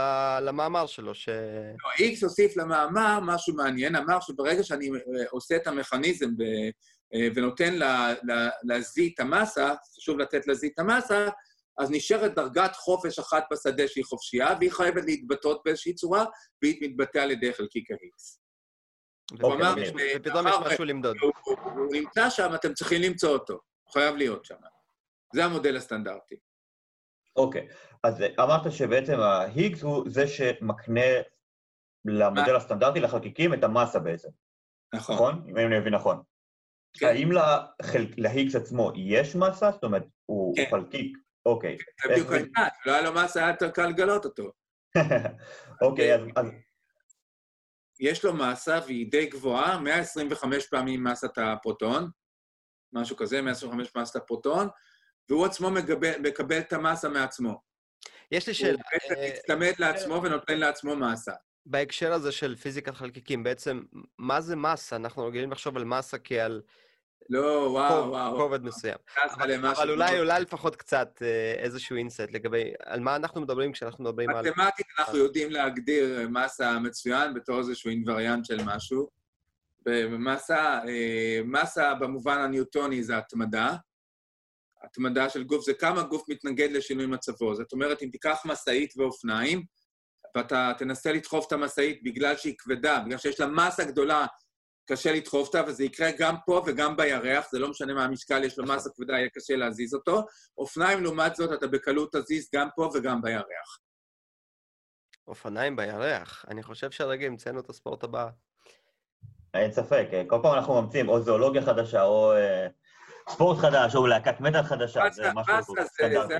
למאמר 0.42 0.86
שלו, 0.86 1.14
ש... 1.14 1.28
לא, 1.28 1.90
היגס 1.98 2.22
הוסיף 2.22 2.56
למאמר 2.56 3.18
משהו 3.22 3.54
מעניין, 3.54 3.96
אמר 3.96 4.20
שברגע 4.20 4.62
שאני 4.62 4.88
אה, 4.88 5.24
עושה 5.30 5.56
את 5.56 5.66
המכניזם 5.66 6.36
ב... 6.36 6.42
אה, 7.14 7.28
ונותן 7.34 7.74
ל-Z 7.74 9.02
את 9.14 9.20
המסה, 9.20 9.74
חשוב 9.96 10.18
לתת 10.18 10.46
ל-Z 10.46 10.66
את 10.74 10.78
המסה, 10.78 11.28
אז 11.78 11.90
נשארת 11.90 12.34
דרגת 12.34 12.76
חופש 12.76 13.18
אחת 13.18 13.44
בשדה 13.52 13.88
שהיא 13.88 14.04
חופשייה, 14.04 14.54
והיא 14.58 14.72
חייבת 14.72 15.04
להתבטאות 15.04 15.62
באיזושהי 15.64 15.94
צורה, 15.94 16.24
והיא 16.62 16.78
מתבטא 16.80 17.18
על 17.18 17.30
ידי 17.30 17.52
חלקיק 17.54 17.90
ה-X. 17.90 18.39
ופתאום 19.32 20.46
יש 20.48 20.54
משהו 20.66 20.84
למדוד. 20.84 21.16
הוא 21.44 21.88
נמצא 21.92 22.30
שם, 22.30 22.54
אתם 22.54 22.74
צריכים 22.74 23.02
למצוא 23.02 23.30
אותו. 23.30 23.52
הוא 23.52 23.92
חייב 23.92 24.16
להיות 24.16 24.44
שם. 24.44 24.54
זה 25.34 25.44
המודל 25.44 25.76
הסטנדרטי. 25.76 26.36
אוקיי, 27.36 27.68
אז 28.04 28.24
אמרת 28.40 28.72
שבעצם 28.72 29.20
ההיגס 29.20 29.82
הוא 29.82 30.04
זה 30.08 30.28
שמקנה 30.28 31.10
למודל 32.04 32.56
הסטנדרטי, 32.56 33.00
לחלקיקים, 33.00 33.54
את 33.54 33.64
המסה 33.64 33.98
בעצם. 33.98 34.28
נכון. 34.94 35.14
נכון? 35.14 35.44
אם 35.48 35.56
אני 35.56 35.78
מבין 35.78 35.94
נכון. 35.94 36.22
כן. 36.98 37.06
האם 37.06 37.28
להיגס 38.16 38.54
עצמו 38.54 38.92
יש 38.96 39.36
מסה? 39.36 39.70
זאת 39.70 39.84
אומרת, 39.84 40.02
הוא 40.26 40.56
כן. 40.56 40.66
חלקיק 40.70 41.16
אוקיי. 41.46 41.76
זה 42.02 42.08
בדיוק 42.12 42.32
העניין, 42.32 42.68
לא 42.86 42.92
היה 42.92 43.02
לו 43.02 43.12
מסה, 43.12 43.40
היה 43.40 43.50
יותר 43.50 43.70
קל 43.70 43.86
לגלות 43.86 44.24
אותו. 44.24 44.50
אוקיי, 45.82 46.14
אז... 46.14 46.46
יש 48.00 48.24
לו 48.24 48.34
מסה 48.34 48.78
והיא 48.86 49.10
די 49.10 49.26
גבוהה, 49.26 49.80
125 49.80 50.66
פעמים 50.66 51.04
מסת 51.04 51.38
הפרוטון, 51.38 52.10
משהו 52.92 53.16
כזה, 53.16 53.42
125 53.42 53.88
מסת 53.96 54.16
הפרוטון, 54.16 54.68
והוא 55.28 55.46
עצמו 55.46 55.70
מקבל 56.22 56.58
את 56.58 56.72
המסה 56.72 57.08
מעצמו. 57.08 57.60
יש 58.30 58.46
לי 58.46 58.54
שאלה. 58.54 58.72
הוא 58.72 58.82
בעצם 58.92 59.20
אה, 59.20 59.30
מצטמד 59.30 59.72
לעצמו 59.78 60.22
ונותן 60.22 60.58
לעצמו 60.58 60.96
מסה. 60.96 61.32
בהקשר 61.66 62.12
הזה 62.12 62.32
של 62.32 62.56
פיזיקת 62.56 62.94
חלקיקים, 62.94 63.42
בעצם, 63.42 63.82
מה 64.18 64.40
זה 64.40 64.56
מסה? 64.56 64.96
אנחנו 64.96 65.26
רגילים 65.26 65.52
לחשוב 65.52 65.76
על 65.76 65.84
מסה 65.84 66.18
כעל 66.18 66.62
לא, 67.28 67.68
וואו, 67.72 68.10
וואו. 68.10 68.36
כובד 68.36 68.62
מסוים. 68.64 68.96
אבל 69.24 69.90
אולי, 69.90 70.20
אולי 70.20 70.40
לפחות 70.40 70.76
קצת 70.76 71.22
אה, 71.22 71.54
איזשהו 71.58 71.96
אינסט 71.96 72.30
לגבי 72.30 72.72
על 72.84 73.00
מה 73.00 73.16
אנחנו 73.16 73.40
מדברים 73.40 73.72
כשאנחנו 73.72 74.04
מדברים 74.04 74.30
על... 74.30 74.50
מתמטית 74.50 74.86
אנחנו 74.98 75.18
יודעים 75.18 75.50
להגדיר 75.50 76.28
מסה 76.28 76.78
מצוין 76.78 77.34
בתור 77.34 77.58
איזשהו 77.58 77.90
אינווריאנט 77.90 78.44
של 78.44 78.58
משהו. 78.64 79.08
במסה, 79.86 80.80
אה, 80.88 81.40
מסה 81.44 81.94
במובן 81.94 82.38
הניוטוני 82.38 83.02
זה 83.02 83.18
התמדה. 83.18 83.76
התמדה 84.82 85.28
של 85.28 85.44
גוף 85.44 85.64
זה 85.64 85.74
כמה 85.74 86.02
גוף 86.02 86.28
מתנגד 86.28 86.72
לשינוי 86.72 87.06
מצבו. 87.06 87.54
זאת 87.54 87.72
אומרת, 87.72 88.02
אם 88.02 88.08
תיקח 88.12 88.42
משאית 88.44 88.94
ואופניים, 88.96 89.64
ואתה 90.36 90.72
תנסה 90.78 91.12
לדחוף 91.12 91.46
את 91.46 91.52
המשאית 91.52 92.02
בגלל 92.02 92.36
שהיא 92.36 92.54
כבדה, 92.58 93.00
בגלל 93.06 93.18
שיש 93.18 93.40
לה 93.40 93.46
מסה 93.46 93.84
גדולה, 93.84 94.26
קשה 94.90 95.12
לדחוף 95.12 95.46
אותה, 95.46 95.62
וזה 95.66 95.84
יקרה 95.84 96.08
גם 96.18 96.34
פה 96.46 96.62
וגם 96.66 96.96
בירח, 96.96 97.46
זה 97.52 97.58
לא 97.58 97.70
משנה 97.70 97.94
מה 97.94 98.04
המשקל, 98.04 98.44
יש 98.44 98.58
לו 98.58 98.64
מסה 98.64 98.90
כבדה, 98.96 99.12
יהיה 99.12 99.28
קשה 99.28 99.56
להזיז 99.56 99.94
אותו. 99.94 100.22
אופניים, 100.58 101.02
לעומת 101.02 101.36
זאת, 101.36 101.52
אתה 101.52 101.66
בקלות 101.66 102.16
תזיז 102.16 102.48
גם 102.54 102.68
פה 102.76 102.90
וגם 102.94 103.22
בירח. 103.22 103.78
אופניים 105.28 105.76
בירח. 105.76 106.44
אני 106.48 106.62
חושב 106.62 106.90
שהרגע 106.90 107.26
המצאנו 107.26 107.60
את 107.60 107.70
הספורט 107.70 108.04
הבא. 108.04 108.28
אין 109.54 109.72
ספק, 109.72 110.06
כל 110.26 110.38
פעם 110.42 110.54
אנחנו 110.54 110.82
ממציאים 110.82 111.08
או 111.08 111.20
זואולוגיה 111.20 111.62
חדשה, 111.62 112.02
או 112.02 112.32
אה, 112.32 112.66
ספורט 113.28 113.58
חדש, 113.58 113.94
או 113.94 114.06
להקת 114.06 114.40
מטאל 114.40 114.62
חדשה, 114.62 115.02
זה 115.12 115.30
משהו 115.34 115.74
סטנדרטי. 115.84 116.34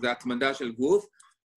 זה 0.00 0.10
התמדה 0.10 0.54
של 0.54 0.72
גוף, 0.72 1.06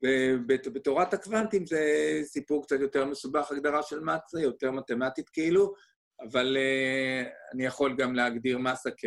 ובתורת 0.03 1.13
הקוונטים 1.13 1.65
זה 1.65 1.81
סיפור 2.23 2.63
קצת 2.63 2.79
יותר 2.79 3.05
מסובך, 3.05 3.51
הגדרה 3.51 3.83
של 3.83 3.99
מסה, 3.99 4.41
יותר 4.41 4.71
מתמטית 4.71 5.29
כאילו, 5.29 5.73
אבל 6.21 6.57
uh, 6.57 7.29
אני 7.53 7.65
יכול 7.65 7.95
גם 7.97 8.15
להגדיר 8.15 8.57
מסה 8.57 8.89
כ... 8.97 9.05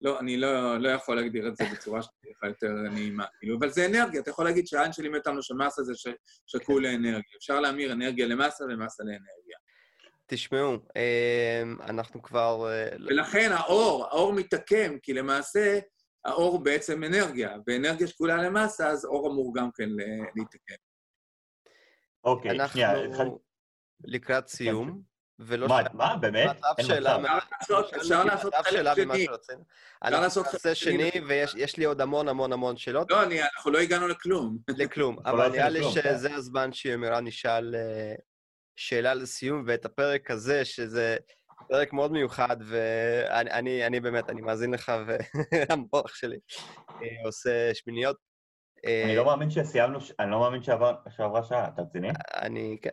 לא, 0.00 0.20
אני 0.20 0.36
לא, 0.36 0.78
לא 0.78 0.88
יכול 0.88 1.16
להגדיר 1.16 1.48
את 1.48 1.56
זה 1.56 1.64
בצורה 1.72 2.02
שתהיה 2.02 2.32
יותר 2.44 2.72
נעימה, 2.72 3.24
כאילו, 3.38 3.56
אבל 3.58 3.70
זה 3.70 3.86
אנרגיה, 3.86 4.20
אתה 4.20 4.30
יכול 4.30 4.44
להגיד 4.44 4.66
שהעין 4.66 4.92
שלי 4.92 5.08
אותנו 5.16 5.42
שמסה 5.42 5.82
זה 5.82 5.94
ש... 5.94 6.06
שקול 6.46 6.82
לאנרגיה. 6.82 7.36
אפשר 7.36 7.60
להמיר 7.60 7.92
אנרגיה 7.92 8.26
למסה 8.26 8.64
ומסה 8.64 9.04
לאנרגיה. 9.04 9.56
תשמעו, 10.26 10.72
אמ, 10.72 11.76
אנחנו 11.80 12.22
כבר... 12.22 12.66
אה, 12.70 12.96
ולכן 13.08 13.52
האור, 13.52 14.04
האור 14.04 14.32
מתעקם, 14.32 14.98
כי 15.02 15.12
למעשה 15.12 15.78
האור 16.24 16.62
בעצם 16.62 17.04
אנרגיה, 17.04 17.56
ואנרגיה 17.66 18.06
שקולה 18.06 18.36
למסה, 18.36 18.88
אז 18.88 19.04
אור 19.04 19.30
אמור 19.30 19.54
גם 19.54 19.70
כן 19.74 19.88
להתעכב. 20.36 20.74
אוקיי, 22.24 22.68
שנייה. 22.72 23.04
אנחנו 23.04 23.40
לקראת 24.04 24.48
סיום, 24.48 25.02
ולא... 25.38 25.68
מה, 25.68 25.82
מה, 25.92 26.16
באמת? 26.16 26.50
אין 26.50 26.56
מצב. 26.56 27.74
אפשר 27.96 28.24
לעשות 28.24 28.54
חלק 28.54 28.94
שני. 28.94 29.26
אפשר 30.04 30.20
לעשות 30.20 30.46
חלק 30.46 30.74
שני, 30.74 31.10
ויש 31.28 31.76
לי 31.76 31.84
עוד 31.84 32.00
המון 32.00 32.28
המון 32.28 32.52
המון 32.52 32.76
שאלות. 32.76 33.10
לא, 33.10 33.22
אנחנו 33.56 33.70
לא 33.70 33.78
הגענו 33.78 34.08
לכלום. 34.08 34.58
לכלום, 34.68 35.18
אבל 35.24 35.48
נראה 35.48 35.68
לי 35.68 35.80
שזה 35.90 36.34
הזמן 36.34 36.72
שיומירן 36.72 37.26
נשאל 37.26 37.74
אה, 37.74 38.14
שאלה 38.76 39.14
לסיום, 39.14 39.64
ואת 39.66 39.84
הפרק 39.84 40.30
הזה, 40.30 40.64
שזה 40.64 41.16
פרק 41.68 41.92
מאוד 41.92 42.12
מיוחד, 42.12 42.56
ואני 42.60 43.86
אני 43.86 44.00
באמת, 44.00 44.30
אני 44.30 44.40
מאזין 44.40 44.74
לך, 44.74 44.92
והמוח 45.52 46.14
שלי 46.14 46.38
אה, 46.90 47.06
עושה 47.24 47.74
שמיניות. 47.74 48.16
אני 49.04 49.16
לא 49.16 49.24
מאמין 49.24 49.50
שסיימנו, 49.50 49.98
אני 50.20 50.30
לא 50.30 50.40
מאמין 50.40 50.62
שעברה 50.62 51.42
שעה, 51.42 51.68
אתה 51.68 51.82
רציני? 51.82 52.08
אני, 52.34 52.78
כן. 52.82 52.90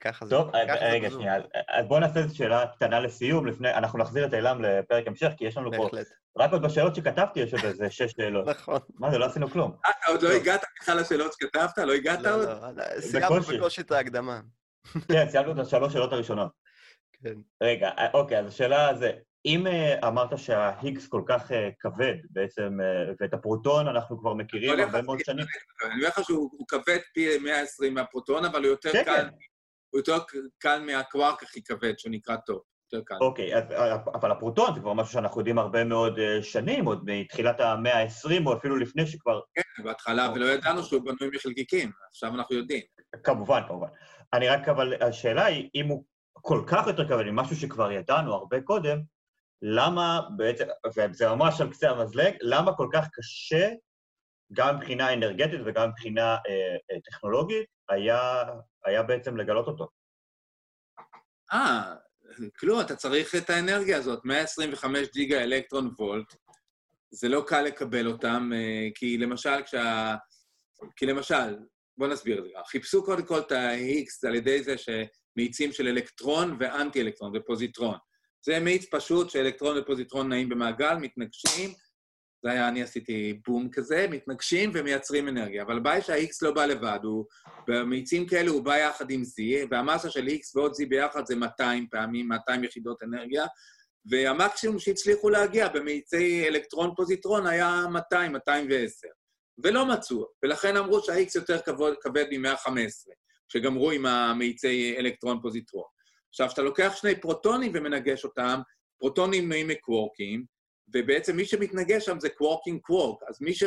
ככה 0.00 0.26
זה. 0.26 0.30
טוב, 0.30 0.50
רגע, 0.80 1.10
שנייה, 1.10 1.34
אז 1.68 1.86
בואו 1.86 2.00
נעשה 2.00 2.20
איזו 2.20 2.36
שאלה 2.36 2.66
קטנה 2.66 3.00
לסיום, 3.00 3.46
לפני, 3.46 3.74
אנחנו 3.74 3.98
נחזיר 3.98 4.26
את 4.26 4.34
אילם 4.34 4.62
לפרק 4.62 5.06
המשך, 5.06 5.30
כי 5.36 5.44
יש 5.44 5.56
לנו 5.56 5.70
פה... 5.76 5.88
רק 6.38 6.52
עוד 6.52 6.62
בשאלות 6.62 6.94
שכתבתי 6.94 7.40
יש 7.40 7.54
עוד 7.54 7.64
איזה 7.64 7.90
שש 7.90 8.12
שאלות. 8.12 8.46
נכון. 8.46 8.78
מה 8.98 9.10
זה, 9.10 9.18
לא 9.18 9.24
עשינו 9.24 9.50
כלום. 9.50 9.76
אה, 9.86 10.12
עוד 10.12 10.22
לא 10.22 10.30
הגעת 10.30 10.64
בכלל 10.80 11.00
לשאלות 11.00 11.32
שכתבת? 11.32 11.78
לא 11.78 11.92
הגעת 11.92 12.22
לא, 12.22 12.34
עוד? 12.34 12.48
לא, 12.48 12.70
לא, 12.76 13.00
סיימנו 13.00 13.40
בקושי 13.40 13.80
את 13.80 13.90
ההקדמה. 13.90 14.40
כן, 15.12 15.28
סיימנו 15.28 15.52
את 15.52 15.58
השלוש 15.58 15.92
שאלות 15.92 16.12
הראשונות. 16.12 16.52
כן. 17.24 17.34
רגע, 17.62 17.88
אה, 17.98 18.10
אוקיי, 18.14 18.38
אז 18.38 18.46
השאלה 18.46 18.94
זה, 18.94 19.12
אם 19.44 19.66
uh, 19.66 20.06
אמרת 20.06 20.38
שההיגס 20.38 21.08
כל 21.08 21.22
כך 21.26 21.50
uh, 21.50 21.54
כבד 21.80 22.14
בעצם, 22.30 22.78
ואת 23.20 23.34
הפרוטון 23.34 23.88
אנחנו 23.88 24.18
כבר 24.18 24.34
מכירים 24.34 24.80
הרבה 24.80 25.02
מאוד 25.02 25.18
שנים... 25.24 25.44
אני 25.84 25.94
אומר 25.94 26.08
לך 26.08 26.20
שהוא 26.24 26.66
כבד 26.68 26.98
פי 27.14 27.38
120 27.38 27.94
מהפרוטון, 27.94 28.44
אבל 28.44 28.60
הוא 28.60 28.70
יותר 28.70 28.92
כן, 28.92 29.04
קל, 29.04 29.16
כן. 29.16 29.28
הוא 29.90 29.98
יותר 29.98 30.18
קל 30.58 30.82
מהקווארק 30.86 31.42
הכי 31.42 31.62
כבד, 31.62 31.98
שהוא 31.98 32.12
נקרא 32.12 32.36
טוב. 32.36 32.60
יותר 32.92 33.04
קל. 33.06 33.16
אוקיי, 33.20 33.50
אבל 34.14 34.30
הפרוטון 34.30 34.74
זה 34.74 34.80
כבר 34.80 34.92
משהו 34.92 35.12
שאנחנו 35.12 35.40
יודעים 35.40 35.58
הרבה 35.58 35.84
מאוד 35.84 36.18
שנים, 36.42 36.84
עוד 36.84 37.02
מתחילת 37.04 37.60
המאה 37.60 38.02
ה-20, 38.02 38.46
או 38.46 38.56
אפילו 38.56 38.76
לפני 38.76 39.06
שכבר... 39.06 39.40
כן, 39.54 39.82
בהתחלה, 39.84 40.32
ולא 40.34 40.46
ידענו 40.46 40.82
שהוא 40.82 41.00
בנוי 41.00 41.30
מחלקיקים, 41.34 41.90
עכשיו 42.10 42.34
אנחנו 42.34 42.56
יודעים. 42.56 42.82
כמובן, 43.24 43.60
כמובן. 43.68 43.88
אני 44.32 44.48
רק, 44.48 44.68
אבל 44.68 45.02
השאלה 45.02 45.44
היא, 45.44 45.68
אם 45.74 45.86
הוא 45.86 46.04
כל 46.42 46.64
כך 46.66 46.86
יותר 46.86 47.08
כבד 47.08 47.24
ממשהו 47.24 47.56
שכבר 47.56 47.92
ידענו 47.92 48.34
הרבה 48.34 48.60
קודם, 48.60 48.98
למה 49.62 50.20
בעצם, 50.36 50.64
וזה 50.86 51.28
ממש 51.28 51.60
על 51.60 51.70
קצה 51.70 51.90
המזלג, 51.90 52.34
למה 52.40 52.76
כל 52.76 52.88
כך 52.92 53.06
קשה, 53.12 53.68
גם 54.52 54.76
מבחינה 54.76 55.12
אנרגטית 55.12 55.60
וגם 55.66 55.88
מבחינה 55.88 56.34
אה, 56.34 56.76
אה, 56.90 57.00
טכנולוגית, 57.04 57.66
היה, 57.88 58.42
היה 58.84 59.02
בעצם 59.02 59.36
לגלות 59.36 59.66
אותו? 59.66 59.88
אה, 61.52 61.94
כלום, 62.58 62.80
אתה 62.80 62.96
צריך 62.96 63.34
את 63.34 63.50
האנרגיה 63.50 63.96
הזאת, 63.96 64.24
125 64.24 65.08
ג'יגה 65.12 65.42
אלקטרון 65.42 65.94
וולט, 65.98 66.34
זה 67.10 67.28
לא 67.28 67.44
קל 67.46 67.62
לקבל 67.62 68.06
אותם, 68.06 68.50
אה, 68.54 68.88
כי 68.94 69.18
למשל, 69.18 69.62
כשה... 69.62 70.14
כי 70.96 71.06
למשל, 71.06 71.56
בואו 71.98 72.10
נסביר 72.10 72.38
את 72.38 72.44
זה. 72.44 72.50
חיפשו 72.66 73.04
קודם 73.04 73.26
כל 73.26 73.38
את 73.38 73.52
ה-X 73.52 74.28
על 74.28 74.34
ידי 74.34 74.62
זה 74.62 74.74
שמאיצים 75.34 75.72
של 75.72 75.88
אלקטרון 75.88 76.56
ואנטי-אלקטרון 76.60 77.32
ופוזיטרון. 77.36 77.96
זה 78.46 78.60
מאיץ 78.60 78.84
פשוט 78.90 79.30
שאלקטרון 79.30 79.78
ופוזיטרון 79.78 80.28
נעים 80.28 80.48
במעגל, 80.48 80.94
מתנגשים, 80.94 81.70
זה 82.42 82.50
היה, 82.50 82.68
אני 82.68 82.82
עשיתי 82.82 83.40
בום 83.46 83.68
כזה, 83.72 84.06
מתנגשים 84.10 84.70
ומייצרים 84.74 85.28
אנרגיה. 85.28 85.62
אבל 85.62 85.76
הבעיה 85.76 86.02
שה-X 86.02 86.38
לא 86.42 86.50
בא 86.50 86.66
לבד, 86.66 86.98
הוא, 87.02 87.24
במאיצים 87.68 88.26
כאלה 88.26 88.50
הוא 88.50 88.62
בא 88.62 88.76
יחד 88.76 89.10
עם 89.10 89.22
Z, 89.22 89.66
והמסה 89.70 90.10
של 90.10 90.26
היגס 90.26 90.40
ועוד 90.54 90.72
Z 90.72 90.88
ביחד 90.88 91.26
זה 91.26 91.36
200 91.36 91.86
פעמים, 91.90 92.28
200 92.28 92.64
יחידות 92.64 93.02
אנרגיה, 93.02 93.46
והמקסימום 94.10 94.78
שהצליחו 94.78 95.30
להגיע 95.30 95.68
במאיצי 95.68 96.48
אלקטרון-פוזיטרון 96.48 97.46
היה 97.46 97.84
200, 97.92 98.32
210. 98.32 99.08
ולא 99.64 99.86
מצאו, 99.86 100.26
ולכן 100.42 100.76
אמרו 100.76 101.00
שה-X 101.00 101.30
יותר 101.34 101.58
כבד 102.02 102.24
מ-115, 102.38 103.19
שגמרו 103.52 103.90
עם 103.90 104.06
המאיצי 104.06 104.94
אלקטרון-פוזיטרון. 104.98 105.84
עכשיו, 106.28 106.46
כשאתה 106.46 106.62
לוקח 106.62 106.92
שני 106.96 107.20
פרוטונים 107.20 107.72
ומנגש 107.74 108.24
אותם, 108.24 108.60
פרוטונים 109.00 109.48
בנויים 109.48 109.68
מקוורקים, 109.68 110.44
ובעצם 110.94 111.36
מי 111.36 111.44
שמתנגש 111.44 112.04
שם 112.04 112.20
זה 112.20 112.28
קוורק 112.28 112.65
עם 112.65 112.80
קוורק, 112.80 113.18
אז 113.28 113.42
מי 113.42 113.54
ש... 113.54 113.62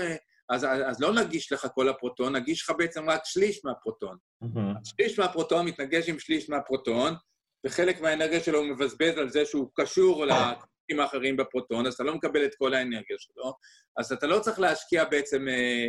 אז, 0.50 0.68
אז 0.86 1.02
לא 1.02 1.14
נגיש 1.14 1.52
לך 1.52 1.68
כל 1.76 1.90
הפרוטון, 1.90 2.36
נגיש 2.36 2.62
לך 2.62 2.76
בעצם 2.78 3.10
רק 3.10 3.22
שליש 3.26 3.66
מהפרוטון. 3.66 4.18
Mm-hmm. 4.44 4.80
שליש 4.84 5.20
מהפרוטון 5.20 5.66
מתנגש 5.66 6.10
עם 6.10 6.20
שליש 6.20 6.50
מהפרוטון, 6.50 7.14
וחלק 7.66 8.02
מהאנרגיה 8.02 8.40
שלו 8.40 8.60
הוא 8.60 8.68
מבזבז 8.68 9.18
על 9.18 9.30
זה 9.30 9.46
שהוא 9.46 9.70
קשור 9.74 10.26
לקוורקים 10.26 11.00
האחרים 11.00 11.38
בפרוטון, 11.38 11.86
אז 11.88 11.94
אתה 11.94 12.04
לא 12.04 12.16
מקבל 12.16 12.46
את 12.46 12.56
כל 12.56 12.74
האנרגיה 12.74 13.16
שלו. 13.20 13.54
אז 13.98 14.12
אתה 14.12 14.28
לא 14.28 14.40
צריך 14.40 14.60
להשקיע 14.60 15.06
בעצם 15.06 15.48
אה, 15.48 15.88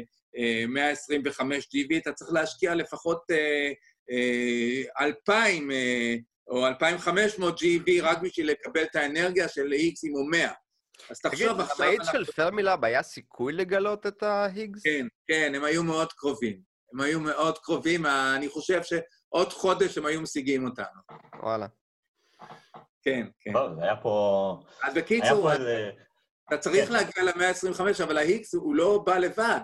125 0.68 1.64
GV, 1.64 1.98
אתה 1.98 2.12
צריך 2.12 2.32
להשקיע 2.32 2.74
לפחות 2.74 3.22
אה, 3.30 3.72
אה, 4.10 5.06
2,000 5.06 5.70
אה, 5.70 6.14
או 6.48 6.66
2,500 6.66 7.60
GV 7.60 7.90
רק 8.02 8.18
בשביל 8.22 8.50
לקבל 8.50 8.82
את 8.82 8.96
האנרגיה 8.96 9.48
של 9.48 9.72
X 9.72 10.08
אם 10.08 10.12
הוא 10.12 10.30
100. 10.30 10.50
אז 11.10 11.20
תחשוב 11.20 11.60
עכשיו... 11.60 11.86
תגיד, 11.86 12.00
במאיץ 12.00 12.12
של 12.12 12.24
פרמילאב 12.24 12.84
היה 12.84 13.02
סיכוי 13.02 13.52
לגלות 13.52 14.06
את 14.06 14.22
ההיגס? 14.22 14.82
כן, 14.82 15.06
כן, 15.26 15.52
הם 15.54 15.64
היו 15.64 15.84
מאוד 15.84 16.12
קרובים. 16.12 16.60
הם 16.92 17.00
היו 17.00 17.20
מאוד 17.20 17.58
קרובים, 17.58 18.06
אני 18.06 18.48
חושב 18.48 18.80
שעוד 18.82 19.52
חודש 19.52 19.98
הם 19.98 20.06
היו 20.06 20.20
משיגים 20.20 20.64
אותנו. 20.64 21.00
וואלה. 21.42 21.66
כן, 23.02 23.26
כן. 23.40 23.52
טוב, 23.52 23.80
היה 23.80 23.96
פה... 23.96 24.56
אז 24.82 24.94
בקיצור, 24.94 25.50
אתה 26.48 26.58
צריך 26.58 26.86
כן. 26.86 26.92
להגיע 26.92 27.22
ל-125, 27.24 28.04
אבל 28.04 28.18
ההיגס 28.18 28.54
הוא 28.54 28.74
לא 28.74 29.02
בא 29.06 29.18
לבד. 29.18 29.60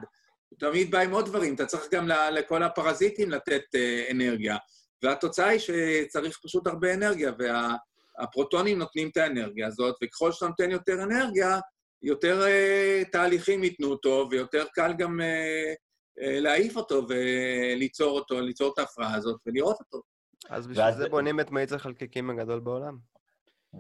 הוא 0.51 0.59
תמיד 0.59 0.91
בא 0.91 0.99
עם 0.99 1.11
עוד 1.11 1.27
דברים. 1.27 1.55
אתה 1.55 1.67
צריך 1.67 1.89
גם 1.93 2.09
לכל 2.09 2.63
הפרזיטים 2.63 3.31
לתת 3.31 3.63
אה, 3.75 4.11
אנרגיה. 4.11 4.57
והתוצאה 5.03 5.49
היא 5.49 5.61
שצריך 5.61 6.39
פשוט 6.45 6.67
הרבה 6.67 6.95
אנרגיה, 6.95 7.33
והפרוטונים 7.39 8.79
נותנים 8.79 9.09
את 9.09 9.17
האנרגיה 9.17 9.67
הזאת, 9.67 9.95
וככל 10.05 10.33
שאתה 10.33 10.47
נותן 10.47 10.71
יותר 10.71 11.03
אנרגיה, 11.03 11.59
יותר 12.03 12.43
uh, 12.43 13.11
תהליכים 13.11 13.65
ייתנו 13.65 13.89
אותו, 13.89 14.29
ויותר 14.31 14.65
קל 14.75 14.93
גם 14.99 15.21
uh, 15.21 15.75
uh, 16.23 16.41
להעיף 16.41 16.77
אותו 16.77 17.03
וליצור 17.09 18.11
אותו, 18.19 18.41
ליצור 18.41 18.73
את 18.73 18.79
ההפרעה 18.79 19.15
הזאת 19.15 19.41
ולראות 19.47 19.77
אותו. 19.81 20.03
אז 20.49 20.67
בשביל 20.67 20.85
ואז... 20.85 20.97
זה 20.97 21.09
בונים 21.09 21.41
את 21.41 21.51
מאיץ 21.51 21.73
החלקיקים 21.73 22.31
הגדול 22.31 22.61
בעולם. 22.61 22.99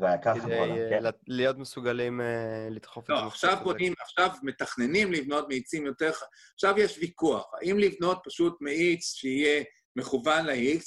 והיקר 0.01 0.34
בעולם, 0.34 0.76
כן. 0.91 1.03
להיות 1.26 1.59
מסוגלים 1.59 2.20
uh, 2.20 2.24
לדחוף 2.70 3.11
לא, 3.11 3.14
את 3.14 3.18
זה. 3.18 3.24
לא, 3.24 3.28
עכשיו 3.28 3.59
בונים, 3.62 3.95
עכשיו 4.01 4.30
מתכננים 4.43 5.12
לבנות 5.12 5.49
מאיצים 5.49 5.86
יותר... 5.86 6.12
עכשיו 6.55 6.74
יש 6.78 6.99
ויכוח, 6.99 7.51
האם 7.61 7.78
לבנות 7.78 8.20
פשוט 8.24 8.57
מאיץ 8.61 9.05
שיהיה 9.14 9.64
מכוון 9.97 10.47
ל-X, 10.47 10.82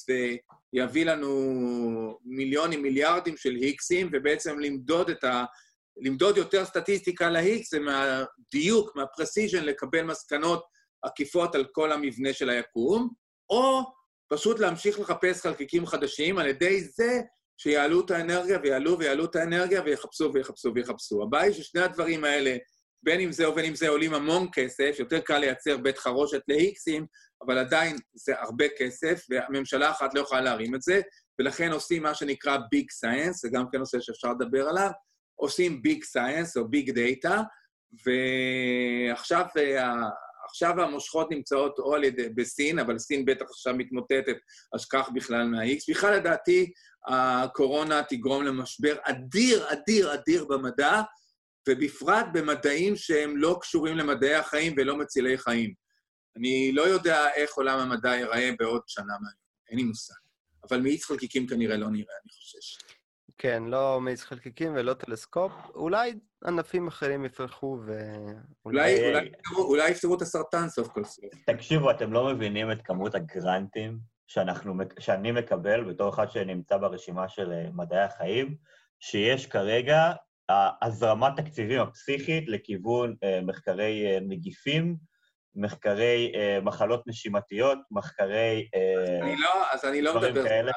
יביא 0.74 1.06
לנו 1.06 2.20
מיליונים, 2.26 2.82
מיליארדים 2.82 3.38
של 3.38 3.56
היקסים, 3.56 4.10
ובעצם 4.14 4.60
למדוד 4.60 5.10
את 5.10 5.24
ה... 5.24 5.46
למדוד 5.98 6.38
יותר 6.38 6.66
סטטיסטיקה 6.66 7.30
להיקס 7.30 7.72
זה 7.72 7.80
מהדיוק, 7.80 8.96
מהפרסיז'ן, 8.96 9.64
לקבל 9.64 10.02
מסקנות 10.02 10.66
עקיפות 11.04 11.56
על 11.56 11.66
כל 11.72 11.92
המבנה 11.92 12.34
של 12.34 12.50
היקום, 12.50 13.10
או 13.50 13.82
פשוט 14.30 14.60
להמשיך 14.60 15.00
לחפש 15.00 15.42
חלקיקים 15.42 15.86
חדשים 15.86 16.38
על 16.38 16.48
ידי 16.48 16.84
זה 16.84 17.22
שיעלו 17.58 18.06
את 18.06 18.12
האנרגיה 18.12 18.60
ויעלו 18.64 19.00
ויעלו 19.00 19.26
את 19.26 19.36
האנרגיה 19.36 19.82
ויחפשו 19.86 20.32
ויחפשו 20.34 20.72
ויחפשו. 20.76 21.24
הבעיה 21.24 21.44
היא 21.44 21.54
ששני 21.54 21.82
הדברים 21.82 22.24
האלה, 22.24 22.58
בין 23.04 23.20
אם 23.20 23.32
זה 23.32 23.50
ובין 23.50 23.66
אם 23.66 23.76
זה 23.76 23.90
עולים 23.90 24.14
המון 24.14 24.48
כסף, 24.54 24.96
יותר 25.00 25.20
קל 25.20 25.38
לייצר 25.38 25.78
בית 25.78 25.98
חרושת 25.98 26.42
ל-Xים, 26.48 27.04
אבל 27.46 27.58
עדיין 27.58 27.98
זה 28.14 28.34
הרבה 28.40 28.66
כסף, 28.78 29.26
והממשלה 29.30 29.92
אחת 29.92 30.14
לא 30.14 30.20
יכולה 30.20 30.42
להרים 30.42 30.76
את 30.76 30.82
זה, 30.82 31.02
ולכן 31.40 31.72
עושים 31.72 32.04
מה 32.04 32.14
שנקרא 32.14 32.58
big 32.72 32.92
science, 32.92 33.42
זה 33.42 33.50
גם 33.54 33.66
כן 33.72 33.78
נושא 33.78 34.00
שאפשר 34.00 34.32
לדבר 34.32 34.70
עליו, 34.70 34.90
עושים 35.36 35.82
big 35.82 36.04
science 36.04 36.58
או 36.58 36.68
big 36.68 36.92
data, 36.92 37.42
ועכשיו 38.06 39.46
עכשיו 40.46 40.82
המושכות 40.82 41.32
נמצאות 41.32 41.80
או 41.80 41.96
על 41.96 42.04
ידי, 42.04 42.30
בסין, 42.30 42.80
אבל 42.80 43.00
סין 43.00 43.26
בטח 43.26 43.46
עכשיו 43.46 43.74
מתמוטטת, 43.76 44.38
אז 44.74 44.86
כך 44.86 45.10
בכלל 45.14 45.44
מה-X. 45.44 45.80
בכלל, 45.90 46.16
לדעתי, 46.16 46.72
הקורונה 47.08 48.04
תגרום 48.04 48.44
למשבר 48.44 48.96
אדיר, 49.04 49.74
אדיר, 49.74 50.14
אדיר 50.14 50.46
במדע, 50.46 51.02
ובפרט 51.70 52.26
במדעים 52.34 52.96
שהם 52.96 53.38
לא 53.38 53.58
קשורים 53.62 53.98
למדעי 53.98 54.36
החיים 54.36 54.74
ולא 54.78 54.98
מצילי 54.98 55.38
חיים. 55.38 55.74
אני 56.38 56.72
לא 56.72 56.82
יודע 56.82 57.34
איך 57.34 57.54
עולם 57.54 57.80
המדע 57.80 58.16
ייראה 58.16 58.50
בעוד 58.60 58.82
שנה 58.88 59.14
מהיום, 59.22 59.38
אין 59.70 59.78
לי 59.78 59.84
מושג. 59.84 60.14
אבל 60.70 60.82
מאיץ 60.82 61.06
חלקיקים 61.06 61.48
כנראה 61.48 61.78
לא 61.78 61.90
נראה, 61.90 62.16
אני 62.24 62.32
חושש. 62.32 62.78
כן, 63.38 63.64
לא 63.64 64.02
מאיץ 64.02 64.22
חלקיקים 64.22 64.74
ולא 64.76 64.94
טלסקופ. 64.94 65.52
אולי 65.76 66.14
ענפים 66.46 66.88
אחרים 66.88 67.26
יפרחו 67.26 67.80
ו... 67.86 67.92
אולי, 68.66 69.10
אולי, 69.10 69.32
אולי 69.58 69.90
יפתרו 69.90 70.16
את 70.16 70.22
הסרטן 70.22 70.70
סוף 70.70 70.88
כל 70.88 71.04
סוף. 71.04 71.26
תקשיבו, 71.46 71.92
אתם 71.92 72.14
לא 72.14 72.34
מבינים 72.34 72.72
את 72.72 72.78
כמות 72.84 73.16
הגרנטים 73.16 74.13
שאנחנו, 74.28 74.74
שאני 75.00 75.32
מקבל 75.32 75.84
בתור 75.84 76.10
אחד 76.10 76.30
שנמצא 76.30 76.78
ברשימה 76.78 77.30
של 77.30 77.52
אה, 77.52 77.66
מדעי 77.74 78.04
החיים, 78.04 78.56
שיש 79.00 79.46
כרגע 79.46 80.12
הזרמת 80.82 81.40
תקציבים 81.40 81.82
הפסיכית 81.82 82.50
לכיוון 82.50 83.16
אה, 83.24 83.40
מחקרי 83.42 84.06
אה, 84.06 84.20
נגיפים, 84.22 84.96
מחקרי 85.56 86.34
מחלות 86.64 87.08
נשימתיות, 87.08 87.78
מחקרי... 87.92 88.68
אני 89.22 89.36
לא, 89.38 89.72
אז 89.72 89.86
אני 89.86 90.02
לא 90.02 90.22
מדבר... 90.22 90.44
כאלה. 90.44 90.72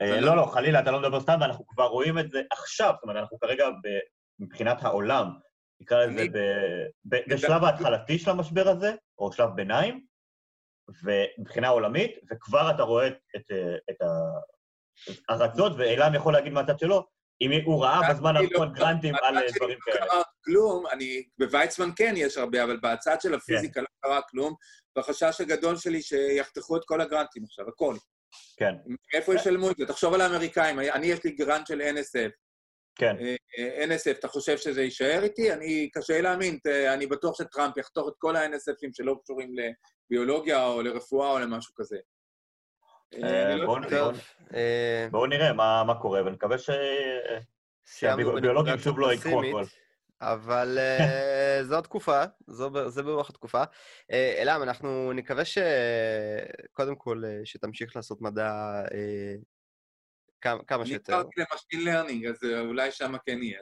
לא, 0.00 0.20
לא, 0.20 0.36
לא, 0.36 0.46
חלילה, 0.46 0.80
אתה 0.80 0.90
לא 0.90 1.00
מדבר 1.00 1.20
סתם, 1.20 1.38
ואנחנו 1.40 1.66
כבר 1.66 1.86
רואים 1.86 2.18
את 2.18 2.30
זה 2.30 2.42
עכשיו, 2.52 2.92
זאת 2.94 3.02
אומרת, 3.02 3.16
אנחנו 3.16 3.38
כרגע 3.38 3.64
מבחינת 4.38 4.84
העולם, 4.84 5.30
נקרא 5.80 6.06
לזה 6.06 6.28
בשלב 7.04 7.64
ההתחלתי 7.64 8.18
של 8.18 8.30
המשבר 8.30 8.68
הזה, 8.68 8.94
או 9.18 9.32
שלב 9.32 9.50
ביניים, 9.54 10.06
ומבחינה 11.04 11.68
עולמית, 11.68 12.18
וכבר 12.30 12.70
אתה 12.74 12.82
רואה 12.82 13.08
את 13.90 14.02
הארצות, 15.28 15.72
ואילן 15.78 16.14
יכול 16.14 16.32
להגיד 16.32 16.52
מהצד 16.52 16.78
שלו, 16.78 17.06
אם 17.40 17.50
הוא 17.64 17.84
ראה 17.84 18.00
בזמן 18.10 18.36
האחרון 18.36 18.72
גרנטים 18.72 19.14
על 19.14 19.34
דברים 19.56 19.78
כאלה. 19.84 20.06
לא 20.06 20.22
כלום, 20.44 20.86
אני, 20.86 21.22
בוויצמן 21.38 21.90
כן 21.96 22.14
יש 22.16 22.36
הרבה, 22.36 22.64
אבל 22.64 22.76
בצד 22.82 23.20
של 23.20 23.34
הפיזיקה 23.34 23.80
לא 23.80 23.86
קרה 24.00 24.20
כלום, 24.22 24.54
והחשש 24.96 25.40
הגדול 25.40 25.76
שלי 25.76 26.02
שיחתכו 26.02 26.76
את 26.76 26.82
כל 26.84 27.00
הגרנטים 27.00 27.44
עכשיו, 27.44 27.68
הכל. 27.68 27.96
כן. 28.56 28.74
איפה 29.14 29.34
ישלמו 29.34 29.70
את 29.70 29.76
זה? 29.78 29.86
תחשוב 29.86 30.14
על 30.14 30.20
האמריקאים, 30.20 30.80
אני, 30.80 31.06
יש 31.06 31.24
לי 31.24 31.30
גרנט 31.30 31.66
של 31.66 31.80
NSF. 31.80 32.30
כן. 32.98 33.16
אה, 33.20 33.84
NSF, 33.84 34.18
אתה 34.18 34.28
חושב 34.28 34.58
שזה 34.58 34.82
יישאר 34.82 35.22
איתי? 35.22 35.52
אני, 35.52 35.90
קשה 35.92 36.20
להאמין, 36.20 36.58
אני 36.94 37.06
בטוח 37.06 37.38
שטראמפ 37.38 37.76
יחתוך 37.76 38.08
את 38.08 38.14
כל 38.18 38.36
ה-NSFים 38.36 38.90
שלא 38.92 39.16
קשורים 39.24 39.54
לביולוגיה 40.10 40.66
או 40.66 40.82
לרפואה 40.82 41.30
או 41.30 41.38
למשהו 41.38 41.74
כזה. 41.74 41.98
אה, 43.14 43.56
לא 43.56 43.78
אה, 44.54 45.08
בואו 45.10 45.26
נראה 45.26 45.52
מה 45.84 45.94
קורה, 46.00 46.26
ונקווה 46.26 46.56
שהביולוגים 47.86 48.78
שוב 48.78 48.98
לא 48.98 49.12
ייקחו 49.12 49.44
הכל. 49.44 49.62
אבל 50.20 50.78
זו 51.68 51.78
התקופה, 51.78 52.22
זה 52.86 53.02
ברוח 53.02 53.30
התקופה. 53.30 53.62
עילם, 54.10 54.62
אנחנו 54.62 55.12
נקווה 55.12 55.42
שקודם 55.44 56.96
כל 56.96 57.22
שתמשיך 57.44 57.96
לעשות 57.96 58.20
מדע 58.22 58.52
כמה 60.40 60.86
שיותר. 60.86 61.20
אני 61.20 61.22
קראתי 61.22 61.40
ל 61.52 61.56
machine 61.56 61.84
learning, 61.84 62.26
אז 62.26 62.44
אולי 62.44 62.92
שם 62.92 63.18
כן 63.26 63.42
יהיה. 63.42 63.60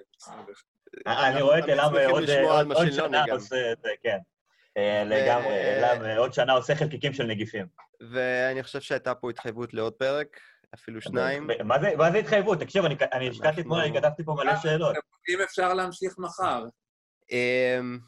אני 1.07 1.43
רואה 1.43 1.59
את 1.59 1.65
עילם 1.65 2.73
עוד 2.73 2.91
שנה 2.93 3.25
עושה 3.33 3.73
את 3.73 3.79
זה, 3.83 3.91
כן. 4.03 4.19
לגמרי, 5.05 5.55
עילם 5.55 6.19
עוד 6.19 6.33
שנה 6.33 6.53
עושה 6.53 6.75
חלקיקים 6.75 7.13
של 7.13 7.25
נגיפים. 7.25 7.67
ואני 8.13 8.63
חושב 8.63 8.81
שהייתה 8.81 9.15
פה 9.15 9.31
התחייבות 9.31 9.75
לעוד 9.75 9.93
פרק, 9.93 10.41
אפילו 10.75 11.01
שניים. 11.01 11.49
מה 11.97 12.13
זה 12.13 12.19
התחייבות? 12.19 12.61
תקשיב, 12.61 12.85
אני 13.13 13.29
השקעתי 13.29 13.61
אתמול, 13.61 13.81
אני 13.81 13.99
כתבתי 13.99 14.25
פה 14.25 14.35
מלא 14.35 14.57
שאלות. 14.63 14.97
אם 15.29 15.41
אפשר 15.41 15.75
להמשיך 15.75 16.15
מחר. 16.19 16.65
אמ, 17.31 17.99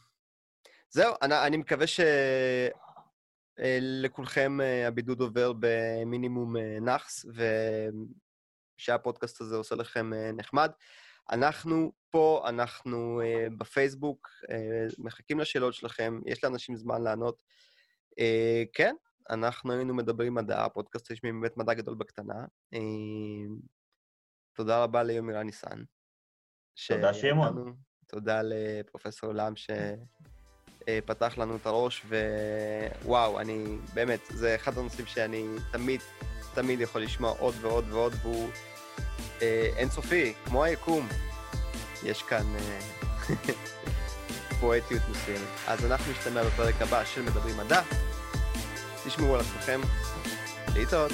זהו, 0.91 1.15
אני 1.23 1.57
מקווה 1.57 1.87
שלכולכם 3.59 4.59
הבידוד 4.87 5.21
עובר 5.21 5.53
במינימום 5.61 6.57
נאחס, 6.81 7.27
שהפודקאסט 8.77 9.41
הזה 9.41 9.57
עושה 9.57 9.75
לכם 9.75 10.13
אה, 10.13 10.31
נחמד. 10.33 10.71
אנחנו 11.31 11.93
פה, 12.11 12.45
אנחנו 12.49 13.21
uh, 13.21 13.51
בפייסבוק, 13.59 14.29
uh, 14.45 14.95
מחכים 14.99 15.41
לשאלות 15.41 15.75
שלכם, 15.75 16.21
יש 16.27 16.45
לאנשים 16.45 16.77
זמן 16.77 17.03
לענות. 17.03 17.43
Uh, 18.11 18.69
כן, 18.73 18.95
אנחנו 19.31 19.73
היינו 19.73 19.95
מדברים 19.95 20.35
מדע, 20.35 20.65
הפודקאסט 20.65 21.11
יש 21.11 21.23
באמת 21.23 21.57
מדע 21.57 21.75
גדול 21.75 21.95
בקטנה. 21.95 22.45
Uh, 22.75 22.79
תודה 24.53 24.83
רבה 24.83 25.03
ליומירה 25.03 25.43
ניסן. 25.43 25.83
תודה, 26.89 27.15
שמעון. 27.15 27.77
תודה 28.07 28.41
לפרופסור 28.45 29.31
עולם 29.31 29.53
שפתח 29.57 31.39
לנו 31.39 31.57
את 31.57 31.67
הראש, 31.67 32.07
ווואו, 33.03 33.41
אני, 33.41 33.65
באמת, 33.95 34.21
זה 34.29 34.55
אחד 34.55 34.79
הנושאים 34.79 35.07
שאני 35.07 35.47
תמיד 35.73 36.01
תמיד 36.57 36.81
יכול 36.81 37.03
לשמוע 37.03 37.31
עוד 37.39 37.55
ועוד 37.61 37.85
ועוד, 37.91 38.13
והוא 38.23 38.49
אה, 39.43 39.69
אינסופי, 39.77 40.33
כמו 40.45 40.65
היקום. 40.65 41.09
יש 42.03 42.23
כאן 42.23 42.47
אה, 42.57 42.79
פואטיות 44.61 45.03
מסוימת. 45.11 45.49
אז 45.67 45.85
אנחנו 45.85 46.13
נשתמע 46.13 46.45
בפרק 46.45 46.75
הבא 46.83 47.05
של 47.05 47.23
מדברים 47.23 47.57
מדע. 47.57 47.83
תשמעו 49.07 49.35
על 49.35 49.41
עצמכם. 49.41 49.81
להתראות. 50.75 51.13